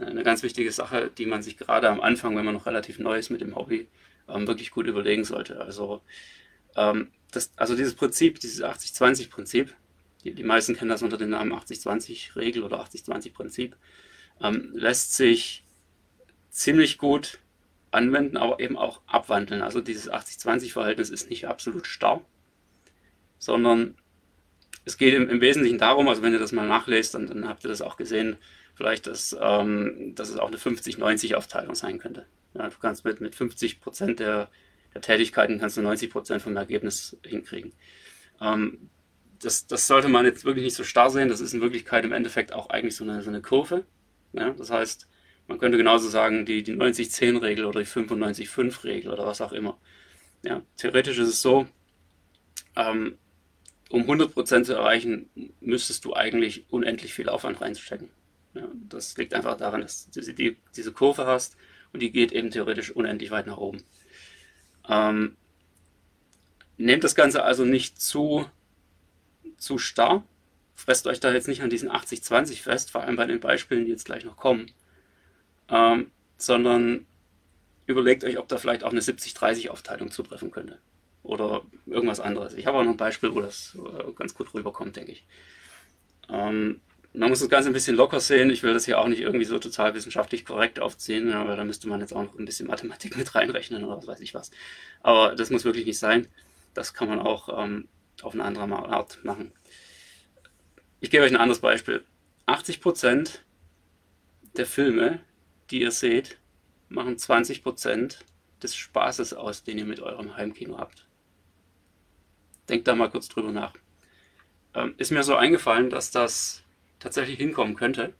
eine 0.00 0.22
ganz 0.22 0.42
wichtige 0.42 0.72
Sache, 0.72 1.10
die 1.16 1.26
man 1.26 1.42
sich 1.42 1.58
gerade 1.58 1.88
am 1.90 2.00
Anfang, 2.00 2.36
wenn 2.36 2.44
man 2.44 2.54
noch 2.54 2.66
relativ 2.66 2.98
neu 2.98 3.18
ist 3.18 3.30
mit 3.30 3.40
dem 3.40 3.54
Hobby, 3.56 3.88
ähm, 4.28 4.46
wirklich 4.46 4.70
gut 4.70 4.86
überlegen 4.86 5.24
sollte. 5.24 5.60
Also, 5.60 6.00
ähm, 6.76 7.10
das, 7.30 7.52
also 7.56 7.76
dieses 7.76 7.94
Prinzip, 7.94 8.40
dieses 8.40 8.62
80-20-Prinzip, 8.62 9.74
die, 10.24 10.34
die 10.34 10.44
meisten 10.44 10.76
kennen 10.76 10.90
das 10.90 11.02
unter 11.02 11.18
dem 11.18 11.30
Namen 11.30 11.52
80-20-Regel 11.52 12.62
oder 12.62 12.82
80-20-Prinzip, 12.82 13.76
ähm, 14.40 14.70
lässt 14.74 15.14
sich 15.14 15.64
ziemlich 16.50 16.98
gut 16.98 17.38
anwenden, 17.90 18.36
aber 18.36 18.60
eben 18.60 18.76
auch 18.78 19.00
abwandeln. 19.06 19.62
Also 19.62 19.80
dieses 19.80 20.10
80-20-Verhältnis 20.10 21.10
ist 21.10 21.28
nicht 21.28 21.46
absolut 21.46 21.86
starr, 21.86 22.24
sondern 23.38 23.96
es 24.84 24.96
geht 24.96 25.14
im, 25.14 25.28
im, 25.28 25.40
Wesentlichen 25.40 25.78
darum, 25.78 26.08
also 26.08 26.22
wenn 26.22 26.32
ihr 26.32 26.38
das 26.38 26.52
mal 26.52 26.66
nachlest, 26.66 27.14
dann, 27.14 27.26
dann 27.26 27.48
habt 27.48 27.64
ihr 27.64 27.68
das 27.68 27.82
auch 27.82 27.96
gesehen, 27.96 28.36
vielleicht, 28.74 29.06
dass, 29.06 29.36
ähm, 29.40 30.14
dass 30.14 30.28
es 30.28 30.38
auch 30.38 30.48
eine 30.48 30.56
50-90-Aufteilung 30.56 31.74
sein 31.74 31.98
könnte. 31.98 32.26
Ja, 32.54 32.68
du 32.68 32.76
kannst 32.80 33.04
mit, 33.04 33.20
mit 33.20 33.34
50 33.34 33.80
Prozent 33.80 34.20
der, 34.20 34.50
der 34.94 35.00
Tätigkeiten 35.00 35.58
kannst 35.58 35.76
du 35.76 35.82
90 35.82 36.10
Prozent 36.10 36.42
vom 36.42 36.56
Ergebnis 36.56 37.16
hinkriegen. 37.24 37.72
Ähm, 38.40 38.90
das, 39.40 39.66
das 39.66 39.86
sollte 39.86 40.08
man 40.08 40.24
jetzt 40.24 40.44
wirklich 40.44 40.64
nicht 40.64 40.76
so 40.76 40.84
starr 40.84 41.10
sehen. 41.10 41.28
Das 41.28 41.40
ist 41.40 41.54
in 41.54 41.60
Wirklichkeit 41.60 42.04
im 42.04 42.12
Endeffekt 42.12 42.52
auch 42.52 42.70
eigentlich 42.70 42.96
so 42.96 43.04
eine, 43.04 43.22
so 43.22 43.30
eine 43.30 43.42
Kurve. 43.42 43.84
Ja, 44.32 44.50
das 44.50 44.70
heißt, 44.70 45.08
man 45.48 45.58
könnte 45.58 45.78
genauso 45.78 46.08
sagen, 46.08 46.46
die, 46.46 46.62
die 46.62 46.74
90-10-Regel 46.74 47.64
oder 47.64 47.80
die 47.80 47.86
95-5-Regel 47.86 49.12
oder 49.12 49.26
was 49.26 49.40
auch 49.40 49.52
immer. 49.52 49.78
Ja, 50.42 50.62
theoretisch 50.76 51.18
ist 51.18 51.28
es 51.28 51.42
so, 51.42 51.66
ähm, 52.76 53.18
um 53.92 54.04
100% 54.04 54.64
zu 54.64 54.72
erreichen, 54.72 55.28
müsstest 55.60 56.06
du 56.06 56.14
eigentlich 56.14 56.64
unendlich 56.70 57.12
viel 57.12 57.28
Aufwand 57.28 57.60
reinstecken. 57.60 58.08
Ja, 58.54 58.66
das 58.88 59.18
liegt 59.18 59.34
einfach 59.34 59.58
daran, 59.58 59.82
dass 59.82 60.10
du 60.10 60.32
die, 60.32 60.56
diese 60.74 60.92
Kurve 60.92 61.26
hast 61.26 61.56
und 61.92 62.00
die 62.00 62.10
geht 62.10 62.32
eben 62.32 62.50
theoretisch 62.50 62.90
unendlich 62.90 63.30
weit 63.30 63.46
nach 63.46 63.58
oben. 63.58 63.82
Ähm, 64.88 65.36
nehmt 66.78 67.04
das 67.04 67.14
Ganze 67.14 67.44
also 67.44 67.66
nicht 67.66 68.00
zu, 68.00 68.46
zu 69.58 69.76
starr. 69.76 70.24
Fresst 70.74 71.06
euch 71.06 71.20
da 71.20 71.30
jetzt 71.30 71.48
nicht 71.48 71.60
an 71.60 71.68
diesen 71.68 71.90
80-20 71.90 72.62
fest, 72.62 72.90
vor 72.90 73.02
allem 73.02 73.16
bei 73.16 73.26
den 73.26 73.40
Beispielen, 73.40 73.84
die 73.84 73.90
jetzt 73.90 74.06
gleich 74.06 74.24
noch 74.24 74.38
kommen, 74.38 74.70
ähm, 75.68 76.10
sondern 76.38 77.06
überlegt 77.84 78.24
euch, 78.24 78.38
ob 78.38 78.48
da 78.48 78.56
vielleicht 78.56 78.84
auch 78.84 78.90
eine 78.90 79.00
70-30-Aufteilung 79.00 80.10
zutreffen 80.10 80.50
könnte 80.50 80.78
oder 81.22 81.62
irgendwas 81.86 82.20
anderes. 82.20 82.54
Ich 82.54 82.66
habe 82.66 82.78
auch 82.78 82.82
noch 82.82 82.90
ein 82.92 82.96
Beispiel, 82.96 83.34
wo 83.34 83.40
das 83.40 83.76
äh, 83.76 84.12
ganz 84.12 84.34
gut 84.34 84.52
rüberkommt, 84.54 84.96
denke 84.96 85.12
ich. 85.12 85.24
Ähm, 86.28 86.80
man 87.14 87.28
muss 87.28 87.40
das 87.40 87.48
Ganze 87.48 87.68
ein 87.68 87.74
bisschen 87.74 87.96
locker 87.96 88.20
sehen. 88.20 88.50
Ich 88.50 88.62
will 88.62 88.72
das 88.72 88.86
hier 88.86 88.98
auch 88.98 89.06
nicht 89.06 89.20
irgendwie 89.20 89.44
so 89.44 89.58
total 89.58 89.94
wissenschaftlich 89.94 90.44
korrekt 90.44 90.80
aufziehen, 90.80 91.32
weil 91.32 91.56
da 91.56 91.64
müsste 91.64 91.88
man 91.88 92.00
jetzt 92.00 92.14
auch 92.14 92.22
noch 92.22 92.38
ein 92.38 92.44
bisschen 92.44 92.66
Mathematik 92.66 93.16
mit 93.18 93.34
reinrechnen 93.34 93.84
oder 93.84 93.98
was 93.98 94.06
weiß 94.06 94.20
ich 94.20 94.34
was. 94.34 94.50
Aber 95.02 95.34
das 95.34 95.50
muss 95.50 95.64
wirklich 95.64 95.86
nicht 95.86 95.98
sein. 95.98 96.28
Das 96.74 96.94
kann 96.94 97.08
man 97.08 97.20
auch 97.20 97.62
ähm, 97.62 97.88
auf 98.22 98.34
eine 98.34 98.44
andere 98.44 98.64
Art 98.64 99.22
machen. 99.24 99.52
Ich 101.00 101.10
gebe 101.10 101.24
euch 101.24 101.32
ein 101.32 101.36
anderes 101.36 101.60
Beispiel. 101.60 102.04
80% 102.46 103.40
der 104.56 104.66
Filme, 104.66 105.20
die 105.70 105.80
ihr 105.80 105.90
seht, 105.90 106.38
machen 106.88 107.16
20% 107.16 108.18
des 108.62 108.76
Spaßes 108.76 109.34
aus, 109.34 109.64
den 109.64 109.78
ihr 109.78 109.84
mit 109.84 110.00
eurem 110.00 110.36
Heimkino 110.36 110.78
habt. 110.78 111.06
Denkt 112.68 112.88
da 112.88 112.94
mal 112.94 113.10
kurz 113.10 113.28
drüber 113.28 113.52
nach. 113.52 113.74
Ähm, 114.74 114.94
ist 114.98 115.10
mir 115.10 115.22
so 115.22 115.36
eingefallen, 115.36 115.90
dass 115.90 116.10
das 116.10 116.62
tatsächlich 116.98 117.38
hinkommen 117.38 117.74
könnte. 117.74 118.14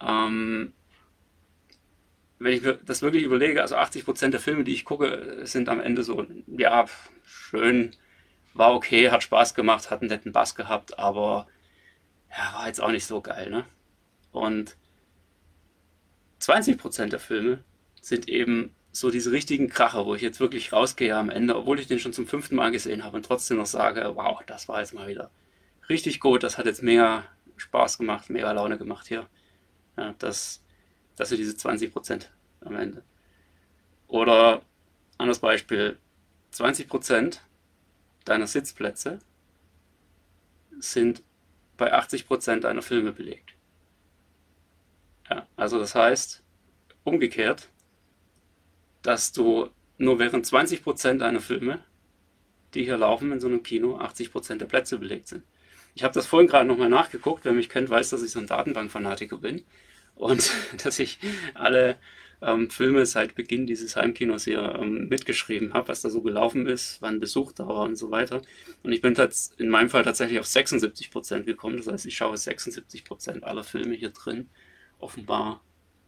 Ähm, 0.00 0.72
wenn 2.38 2.52
ich 2.52 2.62
mir 2.62 2.74
das 2.84 3.02
wirklich 3.02 3.24
überlege, 3.24 3.62
also 3.62 3.76
80 3.76 4.04
Prozent 4.04 4.34
der 4.34 4.40
Filme, 4.40 4.64
die 4.64 4.74
ich 4.74 4.84
gucke, 4.84 5.40
sind 5.44 5.68
am 5.68 5.80
Ende 5.80 6.02
so, 6.02 6.26
ja, 6.46 6.86
schön, 7.24 7.96
war 8.54 8.74
okay, 8.74 9.10
hat 9.10 9.22
Spaß 9.22 9.54
gemacht, 9.54 9.90
hat 9.90 10.00
einen 10.00 10.10
netten 10.10 10.32
Bass 10.32 10.54
gehabt, 10.54 10.98
aber 10.98 11.46
ja, 12.30 12.54
war 12.54 12.66
jetzt 12.66 12.80
auch 12.80 12.90
nicht 12.90 13.06
so 13.06 13.20
geil, 13.20 13.50
ne? 13.50 13.64
Und 14.32 14.76
20 16.38 16.78
Prozent 16.78 17.12
der 17.12 17.20
Filme 17.20 17.62
sind 18.00 18.28
eben 18.28 18.74
so 18.94 19.10
diese 19.10 19.32
richtigen 19.32 19.68
Kracher, 19.68 20.06
wo 20.06 20.14
ich 20.14 20.22
jetzt 20.22 20.38
wirklich 20.38 20.72
rausgehe 20.72 21.16
am 21.16 21.28
Ende, 21.28 21.56
obwohl 21.56 21.80
ich 21.80 21.88
den 21.88 21.98
schon 21.98 22.12
zum 22.12 22.28
fünften 22.28 22.54
Mal 22.54 22.70
gesehen 22.70 23.02
habe 23.02 23.16
und 23.16 23.26
trotzdem 23.26 23.56
noch 23.56 23.66
sage, 23.66 24.12
wow, 24.14 24.40
das 24.46 24.68
war 24.68 24.80
jetzt 24.80 24.94
mal 24.94 25.08
wieder 25.08 25.30
richtig 25.88 26.20
gut, 26.20 26.44
das 26.44 26.58
hat 26.58 26.66
jetzt 26.66 26.82
mega 26.82 27.24
Spaß 27.56 27.98
gemacht, 27.98 28.30
mega 28.30 28.52
Laune 28.52 28.78
gemacht 28.78 29.08
hier. 29.08 29.28
Ja, 29.96 30.14
das, 30.18 30.62
das 31.16 31.28
sind 31.28 31.38
diese 31.38 31.56
20 31.56 31.92
Prozent 31.92 32.30
am 32.60 32.76
Ende. 32.76 33.02
Oder 34.06 34.62
anderes 35.18 35.40
Beispiel, 35.40 35.98
20 36.52 36.88
Prozent 36.88 37.42
deiner 38.24 38.46
Sitzplätze 38.46 39.18
sind 40.78 41.24
bei 41.76 41.92
80 41.92 42.28
Prozent 42.28 42.62
deiner 42.62 42.82
Filme 42.82 43.10
belegt. 43.12 43.54
Ja, 45.28 45.48
also 45.56 45.80
das 45.80 45.96
heißt, 45.96 46.44
umgekehrt, 47.02 47.70
dass 49.04 49.30
du 49.30 49.68
nur 49.98 50.18
während 50.18 50.44
20 50.44 50.82
Prozent 50.82 51.22
deiner 51.22 51.40
Filme, 51.40 51.84
die 52.74 52.82
hier 52.82 52.96
laufen 52.96 53.30
in 53.30 53.38
so 53.38 53.46
einem 53.46 53.62
Kino, 53.62 53.98
80 53.98 54.32
Prozent 54.32 54.60
der 54.60 54.66
Plätze 54.66 54.98
belegt 54.98 55.28
sind. 55.28 55.44
Ich 55.94 56.02
habe 56.02 56.14
das 56.14 56.26
vorhin 56.26 56.48
gerade 56.48 56.66
nochmal 56.66 56.88
nachgeguckt. 56.88 57.44
Wer 57.44 57.52
mich 57.52 57.68
kennt, 57.68 57.88
weiß, 57.88 58.10
dass 58.10 58.22
ich 58.22 58.32
so 58.32 58.40
ein 58.40 58.48
Datenbankfanatiker 58.48 59.38
bin 59.38 59.62
und 60.16 60.50
dass 60.84 60.98
ich 60.98 61.18
alle 61.54 61.96
ähm, 62.42 62.70
Filme 62.70 63.06
seit 63.06 63.34
Beginn 63.34 63.66
dieses 63.66 63.94
Heimkinos 63.94 64.44
hier 64.44 64.74
ähm, 64.80 65.08
mitgeschrieben 65.08 65.74
habe, 65.74 65.88
was 65.88 66.02
da 66.02 66.10
so 66.10 66.22
gelaufen 66.22 66.66
ist, 66.66 67.00
wann 67.00 67.20
Besuch 67.20 67.52
da 67.52 67.68
war 67.68 67.82
und 67.82 67.96
so 67.96 68.10
weiter. 68.10 68.42
Und 68.82 68.92
ich 68.92 69.00
bin 69.00 69.14
in 69.58 69.68
meinem 69.68 69.90
Fall 69.90 70.02
tatsächlich 70.02 70.40
auf 70.40 70.46
76 70.46 71.10
Prozent 71.10 71.46
gekommen. 71.46 71.76
Das 71.76 71.86
heißt, 71.86 72.06
ich 72.06 72.16
schaue 72.16 72.36
76 72.36 73.04
Prozent 73.04 73.44
aller 73.44 73.64
Filme 73.64 73.94
hier 73.94 74.10
drin, 74.10 74.48
offenbar 74.98 75.62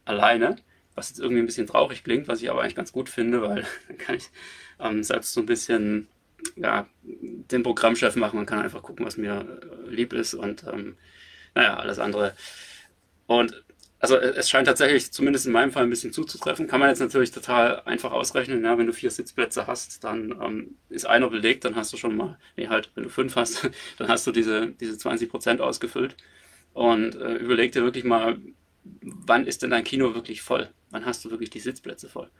alleine. 0.04 0.56
Was 0.96 1.10
jetzt 1.10 1.20
irgendwie 1.20 1.40
ein 1.40 1.46
bisschen 1.46 1.68
traurig 1.68 2.02
klingt, 2.02 2.26
was 2.26 2.42
ich 2.42 2.50
aber 2.50 2.62
eigentlich 2.62 2.74
ganz 2.74 2.90
gut 2.90 3.08
finde, 3.08 3.42
weil 3.42 3.64
dann 3.88 3.98
kann 3.98 4.16
ich 4.16 4.30
ähm, 4.80 5.04
selbst 5.04 5.32
so 5.32 5.40
ein 5.40 5.46
bisschen 5.46 6.08
ja, 6.56 6.86
den 7.02 7.62
Programmchef 7.62 8.16
machen 8.16 8.38
und 8.38 8.46
kann 8.46 8.60
einfach 8.60 8.82
gucken, 8.82 9.06
was 9.06 9.16
mir 9.16 9.60
äh, 9.62 9.90
lieb 9.90 10.12
ist 10.12 10.34
und 10.34 10.64
ähm, 10.64 10.96
naja, 11.54 11.76
alles 11.76 11.98
andere. 11.98 12.34
Und 13.26 13.64
also 13.98 14.16
es 14.18 14.50
scheint 14.50 14.68
tatsächlich, 14.68 15.10
zumindest 15.10 15.46
in 15.46 15.52
meinem 15.52 15.72
Fall, 15.72 15.84
ein 15.84 15.90
bisschen 15.90 16.12
zuzutreffen. 16.12 16.66
Kann 16.66 16.80
man 16.80 16.90
jetzt 16.90 17.00
natürlich 17.00 17.32
total 17.32 17.80
einfach 17.86 18.12
ausrechnen. 18.12 18.62
Ja, 18.62 18.76
wenn 18.76 18.86
du 18.86 18.92
vier 18.92 19.10
Sitzplätze 19.10 19.66
hast, 19.66 20.04
dann 20.04 20.32
ähm, 20.42 20.76
ist 20.90 21.06
einer 21.06 21.30
belegt, 21.30 21.64
dann 21.64 21.76
hast 21.76 21.92
du 21.92 21.96
schon 21.96 22.14
mal, 22.16 22.38
nee, 22.56 22.68
halt, 22.68 22.90
wenn 22.94 23.04
du 23.04 23.10
fünf 23.10 23.36
hast, 23.36 23.70
dann 23.98 24.08
hast 24.08 24.26
du 24.26 24.32
diese, 24.32 24.68
diese 24.68 24.98
20 24.98 25.30
Prozent 25.30 25.60
ausgefüllt. 25.60 26.16
Und 26.74 27.16
äh, 27.16 27.36
überleg 27.36 27.72
dir 27.72 27.82
wirklich 27.82 28.04
mal, 28.04 28.38
wann 29.02 29.46
ist 29.46 29.62
denn 29.62 29.70
dein 29.70 29.84
Kino 29.84 30.14
wirklich 30.14 30.42
voll? 30.42 30.70
Wann 30.90 31.06
hast 31.06 31.24
du 31.24 31.30
wirklich 31.30 31.50
die 31.50 31.60
Sitzplätze 31.60 32.08
voll? 32.08 32.30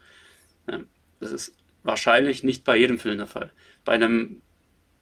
Ja, 0.69 0.81
das 1.21 1.33
ist 1.33 1.55
wahrscheinlich 1.83 2.43
nicht 2.43 2.65
bei 2.65 2.77
jedem 2.77 2.99
Film 2.99 3.19
der 3.19 3.27
Fall. 3.27 3.53
Bei 3.85 3.93
einem, 3.93 4.43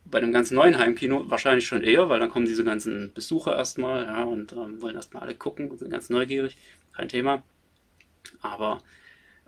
bei 0.05 0.19
einem 0.19 0.33
ganz 0.33 0.51
neuen 0.51 0.79
Heimkino 0.79 1.31
wahrscheinlich 1.31 1.67
schon 1.67 1.83
eher, 1.83 2.09
weil 2.09 2.21
dann 2.21 2.31
kommen 2.31 2.47
diese 2.47 2.65
ganzen 2.65 3.13
Besucher 3.13 3.57
erstmal 3.57 4.05
ja, 4.05 4.25
und 4.25 4.53
ähm, 4.53 4.81
wollen 4.83 4.97
erstmal 4.97 5.23
alle 5.23 5.35
gucken 5.35 5.71
und 5.71 5.79
sind 5.79 5.91
ganz 5.91 6.11
neugierig. 6.11 6.57
Kein 6.93 7.09
Thema. 7.09 7.43
Aber 8.41 8.83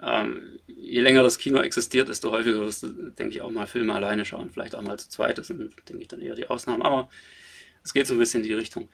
ähm, 0.02 0.58
je 0.66 1.00
länger 1.00 1.22
das 1.22 1.38
Kino 1.38 1.60
existiert, 1.60 2.08
desto 2.08 2.30
häufiger 2.30 2.60
wirst 2.60 2.82
du, 2.82 2.88
denke 3.10 3.34
ich, 3.34 3.42
auch 3.42 3.50
mal 3.50 3.66
Filme 3.66 3.94
alleine 3.94 4.24
schauen. 4.24 4.50
Vielleicht 4.50 4.74
auch 4.74 4.82
mal 4.82 4.98
zu 4.98 5.08
zweit. 5.08 5.38
Das 5.38 5.46
sind, 5.48 5.74
denke 5.88 6.02
ich, 6.02 6.08
dann 6.08 6.20
eher 6.20 6.34
die 6.34 6.48
Ausnahmen. 6.48 6.82
Aber 6.82 7.08
es 7.82 7.94
geht 7.94 8.06
so 8.06 8.14
ein 8.14 8.18
bisschen 8.18 8.42
in 8.42 8.48
die 8.48 8.54
Richtung. 8.54 8.88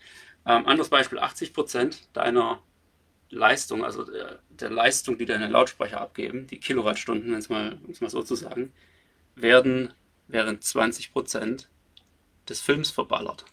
Ähm, 0.47 0.67
anderes 0.67 0.91
Beispiel: 0.91 1.19
80 1.19 1.53
Prozent 1.53 2.09
deiner 2.13 2.63
Leistung, 3.33 3.83
also 3.83 4.05
der, 4.05 4.41
der, 4.51 4.71
Leistung, 4.71 5.17
die 5.17 5.25
deine 5.25 5.49
Lautsprecher 5.49 6.01
abgeben, 6.01 6.47
die 6.47 6.61
Kilowattstunden, 6.61 7.33
um 7.33 7.39
es 7.39 7.49
mal, 7.49 7.79
mal 8.01 8.11
so 8.11 8.23
zu 8.23 8.35
sagen, 8.35 8.73
werden 9.35 9.95
während 10.29 10.63
20% 10.63 11.67
des 12.47 12.61
Films 12.61 12.91
verballert. 12.91 13.47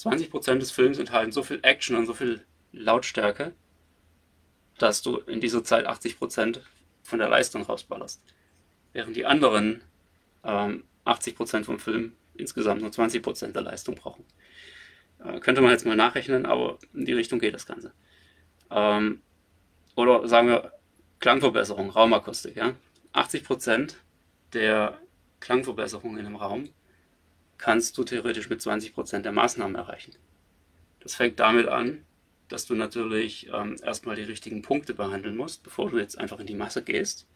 20% 0.00 0.58
des 0.58 0.70
Films 0.70 0.98
enthalten 0.98 1.30
so 1.30 1.42
viel 1.42 1.60
Action 1.62 1.96
und 1.96 2.06
so 2.06 2.14
viel 2.14 2.42
Lautstärke, 2.72 3.52
dass 4.78 5.02
du 5.02 5.18
in 5.18 5.40
dieser 5.40 5.62
Zeit 5.62 5.86
80% 5.86 6.60
von 7.02 7.18
der 7.18 7.28
Leistung 7.28 7.62
rausballerst. 7.62 8.22
Während 8.94 9.14
die 9.14 9.26
anderen 9.26 9.82
ähm, 10.42 10.84
80% 11.04 11.64
vom 11.64 11.78
Film 11.78 12.12
insgesamt 12.34 12.80
nur 12.80 12.90
20% 12.90 13.52
der 13.52 13.62
Leistung 13.62 13.94
brauchen. 13.96 14.24
Äh, 15.22 15.38
könnte 15.40 15.60
man 15.60 15.70
jetzt 15.70 15.84
mal 15.84 15.96
nachrechnen, 15.96 16.46
aber 16.46 16.78
in 16.94 17.04
die 17.04 17.12
Richtung 17.12 17.38
geht 17.38 17.54
das 17.54 17.66
Ganze. 17.66 17.92
Ähm, 18.70 19.22
oder 19.94 20.26
sagen 20.28 20.48
wir 20.48 20.72
Klangverbesserung, 21.20 21.90
Raumakustik. 21.90 22.56
Ja? 22.56 22.74
80% 23.12 23.94
der 24.52 24.98
Klangverbesserung 25.40 26.18
in 26.18 26.26
einem 26.26 26.36
Raum 26.36 26.68
kannst 27.58 27.96
du 27.96 28.04
theoretisch 28.04 28.50
mit 28.50 28.60
20% 28.60 29.20
der 29.20 29.32
Maßnahmen 29.32 29.76
erreichen. 29.76 30.14
Das 31.00 31.14
fängt 31.14 31.40
damit 31.40 31.68
an, 31.68 32.04
dass 32.48 32.66
du 32.66 32.74
natürlich 32.74 33.48
ähm, 33.52 33.76
erstmal 33.82 34.16
die 34.16 34.22
richtigen 34.22 34.62
Punkte 34.62 34.94
behandeln 34.94 35.36
musst, 35.36 35.62
bevor 35.62 35.90
du 35.90 35.98
jetzt 35.98 36.18
einfach 36.18 36.38
in 36.38 36.46
die 36.46 36.54
Masse 36.54 36.82
gehst. 36.82 37.26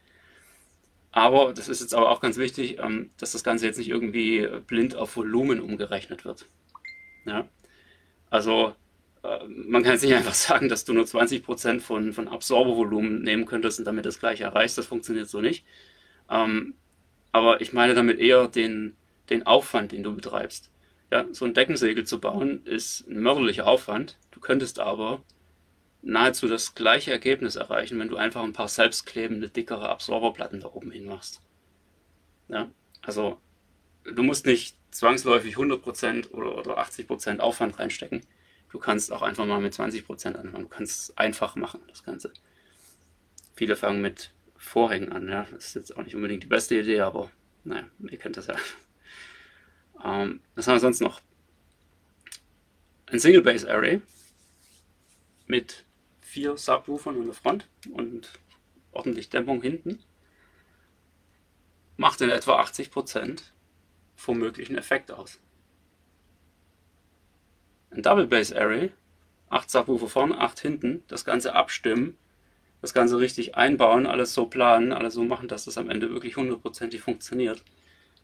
Aber 1.12 1.52
das 1.52 1.68
ist 1.68 1.80
jetzt 1.80 1.94
aber 1.94 2.10
auch 2.10 2.20
ganz 2.20 2.36
wichtig, 2.36 2.78
ähm, 2.78 3.10
dass 3.18 3.32
das 3.32 3.42
Ganze 3.42 3.66
jetzt 3.66 3.78
nicht 3.78 3.88
irgendwie 3.88 4.46
blind 4.66 4.94
auf 4.94 5.16
Volumen 5.16 5.60
umgerechnet 5.60 6.24
wird. 6.24 6.46
Ja? 7.24 7.48
Also 8.28 8.74
man 9.48 9.82
kann 9.82 9.92
jetzt 9.92 10.02
nicht 10.02 10.14
einfach 10.14 10.34
sagen, 10.48 10.68
dass 10.68 10.84
du 10.84 10.92
nur 10.92 11.04
20% 11.04 11.80
von, 11.80 12.12
von 12.12 12.28
Absorbervolumen 12.28 13.22
nehmen 13.22 13.46
könntest 13.46 13.78
und 13.78 13.84
damit 13.84 14.06
das 14.06 14.18
gleiche 14.18 14.44
erreichst. 14.44 14.78
Das 14.78 14.86
funktioniert 14.86 15.28
so 15.28 15.40
nicht. 15.40 15.64
Ähm, 16.30 16.74
aber 17.32 17.60
ich 17.60 17.72
meine 17.72 17.94
damit 17.94 18.18
eher 18.18 18.48
den, 18.48 18.96
den 19.28 19.46
Aufwand, 19.46 19.92
den 19.92 20.02
du 20.02 20.14
betreibst. 20.14 20.70
Ja, 21.12 21.26
so 21.32 21.44
ein 21.44 21.54
Deckensegel 21.54 22.04
zu 22.04 22.20
bauen 22.20 22.64
ist 22.64 23.06
ein 23.08 23.20
mörderlicher 23.20 23.66
Aufwand. 23.66 24.16
Du 24.30 24.40
könntest 24.40 24.78
aber 24.78 25.22
nahezu 26.02 26.48
das 26.48 26.74
gleiche 26.74 27.10
Ergebnis 27.10 27.56
erreichen, 27.56 27.98
wenn 27.98 28.08
du 28.08 28.16
einfach 28.16 28.42
ein 28.42 28.52
paar 28.52 28.68
selbstklebende, 28.68 29.48
dickere 29.48 29.88
Absorberplatten 29.88 30.60
da 30.60 30.68
oben 30.68 30.90
hin 30.92 31.06
machst. 31.06 31.42
Ja, 32.48 32.70
also 33.02 33.38
du 34.04 34.22
musst 34.22 34.46
nicht 34.46 34.76
zwangsläufig 34.90 35.56
100% 35.56 36.30
oder, 36.30 36.56
oder 36.58 36.78
80% 36.78 37.40
Aufwand 37.40 37.78
reinstecken. 37.78 38.22
Du 38.70 38.78
kannst 38.78 39.12
auch 39.12 39.22
einfach 39.22 39.46
mal 39.46 39.60
mit 39.60 39.74
20% 39.74 40.34
anfangen. 40.34 40.64
Du 40.64 40.68
kannst 40.68 41.00
es 41.00 41.18
einfach 41.18 41.56
machen, 41.56 41.80
das 41.88 42.04
Ganze. 42.04 42.32
Viele 43.54 43.76
fangen 43.76 44.00
mit 44.00 44.32
Vorhängen 44.56 45.12
an. 45.12 45.28
Ja. 45.28 45.46
Das 45.50 45.66
ist 45.66 45.74
jetzt 45.74 45.96
auch 45.96 46.02
nicht 46.02 46.14
unbedingt 46.14 46.44
die 46.44 46.48
beste 46.48 46.78
Idee, 46.78 47.00
aber 47.00 47.30
naja, 47.64 47.88
ihr 47.98 48.18
kennt 48.18 48.36
das 48.36 48.46
ja. 48.46 48.56
Ähm, 50.02 50.40
was 50.54 50.66
haben 50.66 50.76
wir 50.76 50.80
sonst 50.80 51.00
noch? 51.00 51.20
Ein 53.06 53.18
Single 53.18 53.42
Base 53.42 53.70
Array 53.70 54.00
mit 55.46 55.84
vier 56.20 56.56
Subwoofern 56.56 57.16
an 57.16 57.24
der 57.24 57.34
Front 57.34 57.68
und 57.92 58.30
ordentlich 58.92 59.28
Dämpfung 59.30 59.60
hinten 59.60 60.02
macht 61.96 62.20
in 62.20 62.30
etwa 62.30 62.62
80% 62.62 63.42
vom 64.14 64.38
möglichen 64.38 64.78
Effekt 64.78 65.10
aus. 65.10 65.40
Ein 67.90 68.02
Double 68.02 68.26
Base 68.26 68.56
Array, 68.58 68.92
8 69.48 69.70
Subwoofer 69.70 70.08
vorne, 70.08 70.38
8 70.38 70.60
hinten, 70.60 71.02
das 71.08 71.24
Ganze 71.24 71.54
abstimmen 71.54 72.16
das 72.80 72.94
Ganze 72.94 73.18
richtig 73.18 73.56
einbauen, 73.56 74.06
alles 74.06 74.32
so 74.32 74.46
planen, 74.46 74.92
alles 74.92 75.14
so 75.14 75.24
machen, 75.24 75.48
dass 75.48 75.66
das 75.66 75.76
am 75.76 75.90
Ende 75.90 76.10
wirklich 76.10 76.36
hundertprozentig 76.36 77.00
funktioniert. 77.02 77.62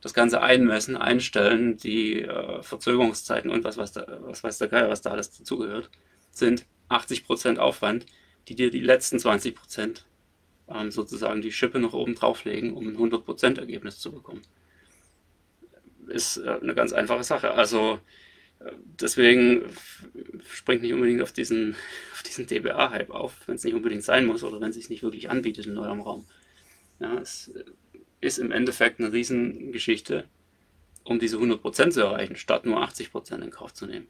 Das 0.00 0.14
Ganze 0.14 0.40
einmessen, 0.40 0.96
einstellen, 0.96 1.76
die 1.76 2.22
äh, 2.22 2.62
Verzögerungszeiten 2.62 3.50
und 3.50 3.64
was, 3.64 3.76
was, 3.76 3.92
da, 3.92 4.06
was 4.20 4.42
weiß 4.42 4.58
der 4.58 4.68
Geier, 4.68 4.88
was 4.88 5.02
da 5.02 5.10
alles 5.10 5.36
dazugehört, 5.36 5.90
sind 6.30 6.64
80% 6.88 7.58
Aufwand, 7.58 8.06
die 8.48 8.54
dir 8.54 8.70
die 8.70 8.80
letzten 8.80 9.16
20% 9.16 10.02
ähm, 10.68 10.90
sozusagen 10.90 11.42
die 11.42 11.52
Schippe 11.52 11.78
noch 11.78 11.92
oben 11.92 12.14
drauflegen, 12.14 12.74
um 12.74 12.88
ein 12.88 12.96
100% 12.96 13.58
Ergebnis 13.58 13.98
zu 13.98 14.12
bekommen. 14.12 14.42
Ist 16.08 16.38
äh, 16.38 16.58
eine 16.62 16.74
ganz 16.74 16.92
einfache 16.92 17.24
Sache. 17.24 17.52
Also 17.52 17.98
deswegen 19.00 19.64
springt 20.48 20.82
nicht 20.82 20.92
unbedingt 20.92 21.22
auf 21.22 21.32
diesen, 21.32 21.76
auf 22.12 22.22
diesen 22.22 22.46
DBA-Hype 22.46 23.10
auf, 23.10 23.36
wenn 23.46 23.56
es 23.56 23.64
nicht 23.64 23.74
unbedingt 23.74 24.04
sein 24.04 24.26
muss 24.26 24.42
oder 24.42 24.60
wenn 24.60 24.70
es 24.70 24.76
sich 24.76 24.90
nicht 24.90 25.02
wirklich 25.02 25.30
anbietet 25.30 25.66
in 25.66 25.78
eurem 25.78 26.00
Raum. 26.00 26.26
Ja, 26.98 27.18
es 27.18 27.52
ist 28.20 28.38
im 28.38 28.52
Endeffekt 28.52 29.00
eine 29.00 29.12
Riesengeschichte, 29.12 30.24
um 31.04 31.18
diese 31.18 31.36
100% 31.36 31.90
zu 31.90 32.00
erreichen, 32.00 32.36
statt 32.36 32.64
nur 32.64 32.82
80% 32.82 33.42
in 33.42 33.50
Kauf 33.50 33.74
zu 33.74 33.86
nehmen. 33.86 34.08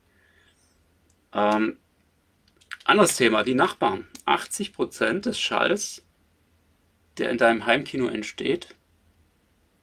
Ähm, 1.32 1.78
anderes 2.85 3.16
Thema, 3.16 3.42
die 3.42 3.54
Nachbarn. 3.54 4.06
80% 4.26 5.20
des 5.20 5.38
Schalls, 5.38 6.04
der 7.18 7.30
in 7.30 7.38
deinem 7.38 7.66
Heimkino 7.66 8.06
entsteht, 8.09 8.74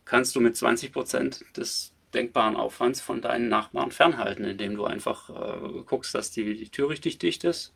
kannst 0.05 0.35
du 0.35 0.39
mit 0.39 0.55
20% 0.55 1.53
des 1.53 1.92
denkbaren 2.13 2.55
Aufwands 2.55 3.01
von 3.01 3.21
deinen 3.21 3.49
Nachbarn 3.49 3.91
fernhalten, 3.91 4.45
indem 4.45 4.75
du 4.75 4.85
einfach 4.85 5.29
äh, 5.29 5.83
guckst, 5.85 6.15
dass 6.15 6.31
die, 6.31 6.55
die 6.55 6.69
Tür 6.69 6.89
richtig 6.89 7.17
dicht 7.17 7.43
ist. 7.43 7.73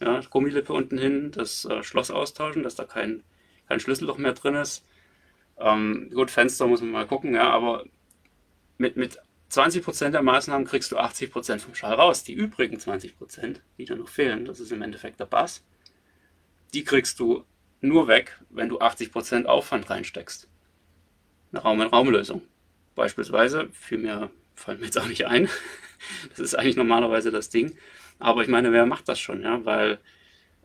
Ja, 0.00 0.20
Gummilippe 0.20 0.72
unten 0.72 0.98
hin, 0.98 1.30
das 1.32 1.64
äh, 1.64 1.82
Schloss 1.82 2.10
austauschen, 2.10 2.62
dass 2.62 2.74
da 2.74 2.84
kein, 2.84 3.22
kein 3.68 3.80
Schlüsselloch 3.80 4.18
mehr 4.18 4.32
drin 4.32 4.54
ist. 4.54 4.84
Ähm, 5.58 6.10
gut, 6.12 6.30
Fenster 6.30 6.66
muss 6.66 6.80
man 6.80 6.90
mal 6.90 7.06
gucken, 7.06 7.34
ja, 7.34 7.50
aber 7.50 7.84
mit, 8.78 8.96
mit 8.96 9.18
20% 9.50 10.10
der 10.10 10.22
Maßnahmen 10.22 10.66
kriegst 10.66 10.90
du 10.92 10.98
80% 10.98 11.58
vom 11.58 11.74
Schall 11.74 11.94
raus. 11.94 12.24
Die 12.24 12.32
übrigen 12.32 12.78
20%, 12.78 13.60
die 13.78 13.84
da 13.84 13.94
noch 13.94 14.08
fehlen, 14.08 14.44
das 14.44 14.60
ist 14.60 14.72
im 14.72 14.82
Endeffekt 14.82 15.20
der 15.20 15.26
Bass, 15.26 15.62
die 16.72 16.84
kriegst 16.84 17.20
du 17.20 17.44
nur 17.80 18.08
weg, 18.08 18.40
wenn 18.48 18.68
du 18.68 18.80
80% 18.80 19.44
Aufwand 19.44 19.90
reinsteckst. 19.90 20.48
Eine 21.52 21.62
Raum-in-Raum-Lösung. 21.62 22.42
Beispielsweise, 22.94 23.68
viel 23.72 23.98
mehr 23.98 24.30
fallen 24.54 24.80
mir 24.80 24.86
jetzt 24.86 24.98
auch 24.98 25.08
nicht 25.08 25.26
ein. 25.26 25.48
Das 26.30 26.40
ist 26.40 26.54
eigentlich 26.56 26.76
normalerweise 26.76 27.30
das 27.30 27.48
Ding. 27.48 27.76
Aber 28.18 28.42
ich 28.42 28.48
meine, 28.48 28.72
wer 28.72 28.86
macht 28.86 29.08
das 29.08 29.20
schon, 29.20 29.42
ja? 29.42 29.64
Weil 29.64 29.98